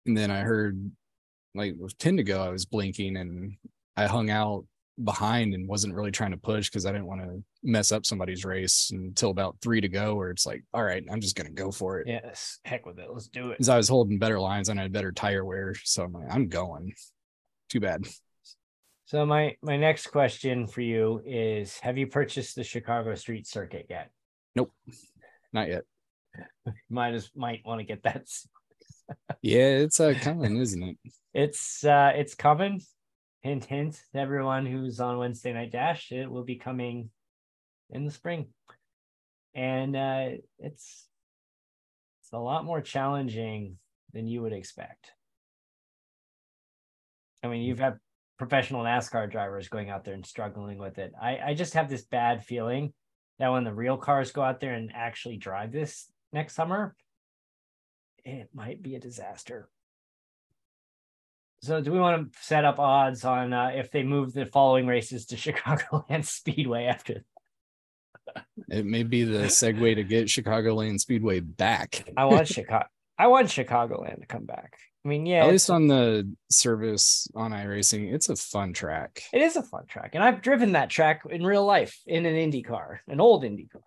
And 0.07 0.17
then 0.17 0.31
I 0.31 0.41
heard 0.41 0.93
like 1.55 1.75
with 1.79 1.99
10 1.99 2.19
to 2.19 2.23
go, 2.23 2.41
I 2.43 2.51
was 2.51 2.67
blinking 2.67 3.17
and 3.17 3.57
I 3.97 4.07
hung 4.07 4.31
out 4.31 4.65
behind 5.05 5.55
and 5.55 5.69
wasn't 5.69 5.95
really 5.95 6.11
trying 6.11 6.31
to 6.33 6.37
push 6.37 6.69
because 6.69 6.87
I 6.87 6.93
didn't 6.93 7.07
want 7.07 7.23
to 7.23 7.43
mess 7.63 7.93
up 7.93 8.07
somebody's 8.07 8.45
race 8.45 8.91
until 8.93 9.31
about 9.31 9.57
three 9.63 9.81
to 9.81 9.89
go, 9.89 10.15
where 10.15 10.31
it's 10.31 10.47
like, 10.47 10.65
all 10.73 10.83
right, 10.85 11.05
I'm 11.11 11.21
just 11.21 11.37
gonna 11.37 11.51
go 11.51 11.71
for 11.71 12.01
it. 12.01 12.07
yes 12.09 12.59
heck 12.65 12.87
with 12.87 12.99
it 12.99 13.09
let's 13.13 13.29
do 13.29 13.51
it 13.51 13.59
Because 13.59 13.69
I 13.69 13.77
was 13.77 13.89
holding 13.89 14.19
better 14.19 14.39
lines 14.41 14.69
and 14.69 14.79
I 14.79 14.85
had 14.85 14.93
better 14.93 15.13
tire 15.13 15.45
wear. 15.45 15.75
So 15.85 16.05
I'm 16.05 16.13
like, 16.13 16.29
I'm 16.31 16.49
going. 16.49 16.93
Too 17.69 17.81
bad. 17.81 18.05
so 19.07 19.25
my 19.27 19.57
my 19.63 19.77
next 19.77 20.09
question 20.09 20.67
for 20.67 20.81
you 20.81 21.23
is 21.25 21.79
have 21.79 21.99
you 21.99 22.07
purchased 22.07 22.57
the 22.57 22.65
chicago 22.65 23.15
street 23.15 23.47
circuit 23.47 23.87
yet 23.89 24.11
Nope, 24.57 24.73
Not 25.53 25.69
yet. 25.69 25.85
might 26.91 27.15
as 27.15 27.31
might 27.35 27.63
want 27.65 27.81
to 27.81 27.85
get 27.85 28.03
that 28.05 28.27
Yeah, 29.43 29.79
it's 29.85 29.99
uh 30.01 30.15
coming, 30.21 30.57
isn't 30.57 30.83
it? 30.83 30.97
it's 31.35 31.85
uh 31.85 32.13
it's 32.15 32.35
coming 32.35 32.81
hint 33.43 33.65
hint 33.65 34.01
to 34.13 34.19
everyone 34.19 34.67
who's 34.67 35.01
on 35.01 35.19
wednesday 35.19 35.53
night 35.53 35.73
dash 35.73 36.13
it 36.13 36.31
will 36.31 36.45
be 36.45 36.57
coming 36.57 37.11
in 37.93 38.05
the 38.05 38.11
spring. 38.11 38.47
And 39.55 39.97
uh 39.97 40.29
it's 40.59 41.09
it's 42.23 42.33
a 42.33 42.39
lot 42.39 42.65
more 42.65 42.81
challenging 42.81 43.79
than 44.13 44.27
you 44.27 44.43
would 44.43 44.53
expect. 44.53 45.11
I 47.43 47.49
mean 47.49 47.63
you've 47.63 47.81
had 47.81 47.99
professional 48.39 48.85
nascar 48.85 49.31
drivers 49.31 49.69
going 49.69 49.91
out 49.91 50.05
there 50.05 50.15
and 50.15 50.25
struggling 50.25 50.79
with 50.79 50.99
it. 50.99 51.13
I 51.21 51.39
i 51.47 51.55
just 51.55 51.75
have 51.75 51.91
this 51.91 52.05
bad 52.05 52.45
feeling 52.45 52.93
that 53.39 53.51
when 53.51 53.65
the 53.65 53.75
real 53.75 53.97
cars 53.97 54.33
go 54.33 54.43
out 54.43 54.61
there 54.61 54.75
and 54.75 54.93
actually 54.95 55.37
drive 55.37 55.73
this 55.73 56.11
next 56.33 56.55
summer 56.55 56.95
it 58.25 58.51
might 58.55 58.83
be 58.83 58.95
a 58.95 59.01
disaster 59.01 59.69
so 61.63 61.81
do 61.81 61.93
we 61.93 61.99
want 61.99 62.33
to 62.33 62.39
set 62.43 62.65
up 62.65 62.79
odds 62.79 63.25
on 63.25 63.53
uh, 63.53 63.73
if 63.75 63.91
they 63.91 64.03
move 64.03 64.33
the 64.33 64.47
following 64.47 64.87
races 64.87 65.27
to 65.27 65.37
Chicagoland 65.53 66.25
Speedway 66.25 66.85
after? 66.85 67.25
It 68.69 68.87
may 68.87 69.03
be 69.03 69.25
the 69.25 69.45
segue 69.45 69.97
to 69.97 70.05
get 70.05 70.27
Chicagoland 70.27 71.01
Speedway 71.01 71.41
back. 71.41 72.09
I 72.17 72.27
want 72.27 72.47
Chicago. 72.49 72.87
I 73.19 73.27
want 73.27 73.49
Chicagoland 73.49 74.21
to 74.21 74.27
come 74.27 74.47
back. 74.47 74.75
I 75.05 75.09
mean, 75.09 75.27
yeah, 75.27 75.45
At 75.45 75.51
least 75.51 75.71
on 75.71 75.89
the 75.89 76.31
service 76.51 77.27
on 77.35 77.53
iRacing, 77.53 78.13
it's 78.13 78.29
a 78.29 78.37
fun 78.37 78.73
track. 78.73 79.23
it 79.33 79.41
is 79.43 79.57
a 79.57 79.63
fun 79.63 79.87
track, 79.87 80.11
and 80.15 80.23
I've 80.23 80.43
driven 80.43 80.73
that 80.73 80.91
track 80.91 81.23
in 81.29 81.45
real 81.45 81.65
life 81.65 81.99
in 82.07 82.27
an 82.27 82.35
Indy 82.35 82.63
car, 82.63 83.01
an 83.09 83.21
old 83.21 83.45
Indy 83.45 83.67
car. 83.67 83.83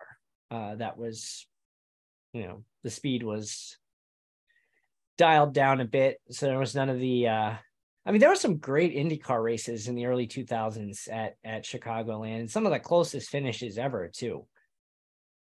Uh, 0.50 0.74
that 0.76 0.98
was, 0.98 1.46
you 2.32 2.42
know, 2.42 2.64
the 2.82 2.90
speed 2.90 3.22
was 3.22 3.76
dialed 5.16 5.54
down 5.54 5.80
a 5.80 5.84
bit, 5.84 6.20
so 6.30 6.46
there 6.46 6.58
was 6.58 6.74
none 6.74 6.88
of 6.88 6.98
the. 6.98 7.28
Uh, 7.28 7.54
I 8.06 8.10
mean, 8.10 8.20
there 8.20 8.28
were 8.28 8.34
some 8.34 8.58
great 8.58 8.94
IndyCar 8.94 9.42
races 9.42 9.88
in 9.88 9.94
the 9.94 10.06
early 10.06 10.26
2000s 10.26 11.08
at 11.10 11.36
at 11.44 11.64
Chicagoland, 11.64 12.40
and 12.40 12.50
some 12.50 12.66
of 12.66 12.72
the 12.72 12.78
closest 12.78 13.30
finishes 13.30 13.78
ever 13.78 14.10
too. 14.14 14.46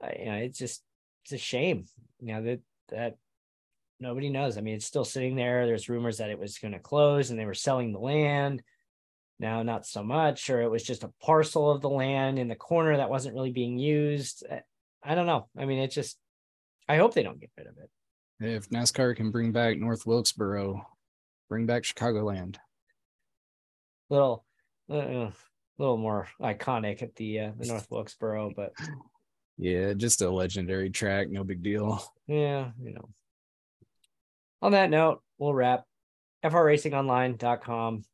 Uh, 0.02 0.10
you 0.18 0.26
know, 0.26 0.34
it's 0.34 0.58
just 0.58 0.82
it's 1.24 1.32
a 1.32 1.38
shame, 1.38 1.84
you 2.20 2.34
know 2.34 2.42
that 2.42 2.60
that 2.90 3.16
nobody 4.00 4.30
knows. 4.30 4.56
I 4.56 4.60
mean, 4.60 4.74
it's 4.74 4.86
still 4.86 5.04
sitting 5.04 5.36
there. 5.36 5.66
There's 5.66 5.88
rumors 5.88 6.18
that 6.18 6.30
it 6.30 6.38
was 6.38 6.58
going 6.58 6.72
to 6.72 6.78
close, 6.78 7.30
and 7.30 7.38
they 7.38 7.46
were 7.46 7.54
selling 7.54 7.92
the 7.92 7.98
land. 7.98 8.62
Now, 9.38 9.62
not 9.62 9.86
so 9.86 10.02
much, 10.02 10.48
or 10.48 10.62
it 10.62 10.70
was 10.70 10.82
just 10.82 11.04
a 11.04 11.12
parcel 11.22 11.70
of 11.70 11.82
the 11.82 11.90
land 11.90 12.38
in 12.38 12.48
the 12.48 12.54
corner 12.54 12.96
that 12.96 13.10
wasn't 13.10 13.34
really 13.34 13.52
being 13.52 13.78
used. 13.78 14.44
Uh, 14.50 14.60
I 15.02 15.14
don't 15.14 15.26
know. 15.26 15.48
I 15.58 15.66
mean, 15.66 15.78
it 15.78 15.90
just. 15.90 16.18
I 16.88 16.96
hope 16.96 17.14
they 17.14 17.22
don't 17.22 17.40
get 17.40 17.50
rid 17.58 17.66
of 17.66 17.76
it. 17.78 17.90
If 18.40 18.68
NASCAR 18.68 19.16
can 19.16 19.30
bring 19.30 19.52
back 19.52 19.78
North 19.78 20.06
Wilkesboro, 20.06 20.86
bring 21.48 21.66
back 21.66 21.84
Chicagoland. 21.84 22.56
Little, 24.10 24.44
uh, 24.90 25.30
little 25.78 25.96
more 25.96 26.28
iconic 26.40 27.02
at 27.02 27.14
the 27.16 27.40
uh, 27.40 27.52
the 27.58 27.66
North 27.66 27.86
Wilkesboro, 27.90 28.52
but 28.54 28.72
Yeah, 29.58 29.94
just 29.94 30.20
a 30.20 30.30
legendary 30.30 30.90
track, 30.90 31.30
no 31.30 31.44
big 31.44 31.62
deal. 31.62 32.02
Yeah, 32.26 32.70
you 32.82 32.92
know. 32.92 33.08
On 34.62 34.72
that 34.72 34.90
note, 34.90 35.22
we'll 35.38 35.54
wrap. 35.54 35.84
FRRacingOnline.com. 36.44 38.04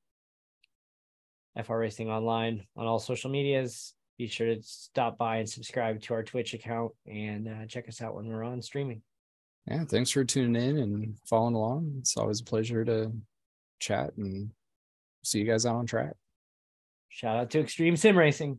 FR 1.63 1.77
Racing 1.77 2.09
Online 2.09 2.65
on 2.77 2.87
all 2.87 2.99
social 2.99 3.31
medias. 3.31 3.95
Be 4.17 4.27
sure 4.27 4.55
to 4.55 4.63
stop 4.63 5.19
by 5.19 5.37
and 5.39 5.49
subscribe 5.49 6.01
to 6.03 6.15
our 6.15 6.23
Twitch 6.23 6.55
account 6.55 6.93
and 7.07 7.49
uh, 7.49 7.67
check 7.67 7.89
us 7.89 8.01
out 8.01 8.15
when 8.15 8.27
we're 8.27 8.45
on 8.45 8.63
streaming. 8.63 9.03
Yeah, 9.67 9.85
thanks 9.85 10.11
for 10.11 10.25
tuning 10.25 10.61
in 10.61 10.79
and 10.79 11.17
following 11.25 11.55
along. 11.55 11.95
It's 11.99 12.17
always 12.17 12.41
a 12.41 12.45
pleasure 12.45 12.85
to 12.85 13.13
chat 13.79 14.13
and 14.17 14.51
see 15.25 15.39
you 15.39 15.45
guys 15.45 15.67
out 15.67 15.77
on 15.77 15.87
track. 15.87 16.15
Shout 17.09 17.37
out 17.37 17.51
to 17.51 17.61
Extreme 17.61 17.97
Sim 17.97 18.19
Racing. 18.19 18.59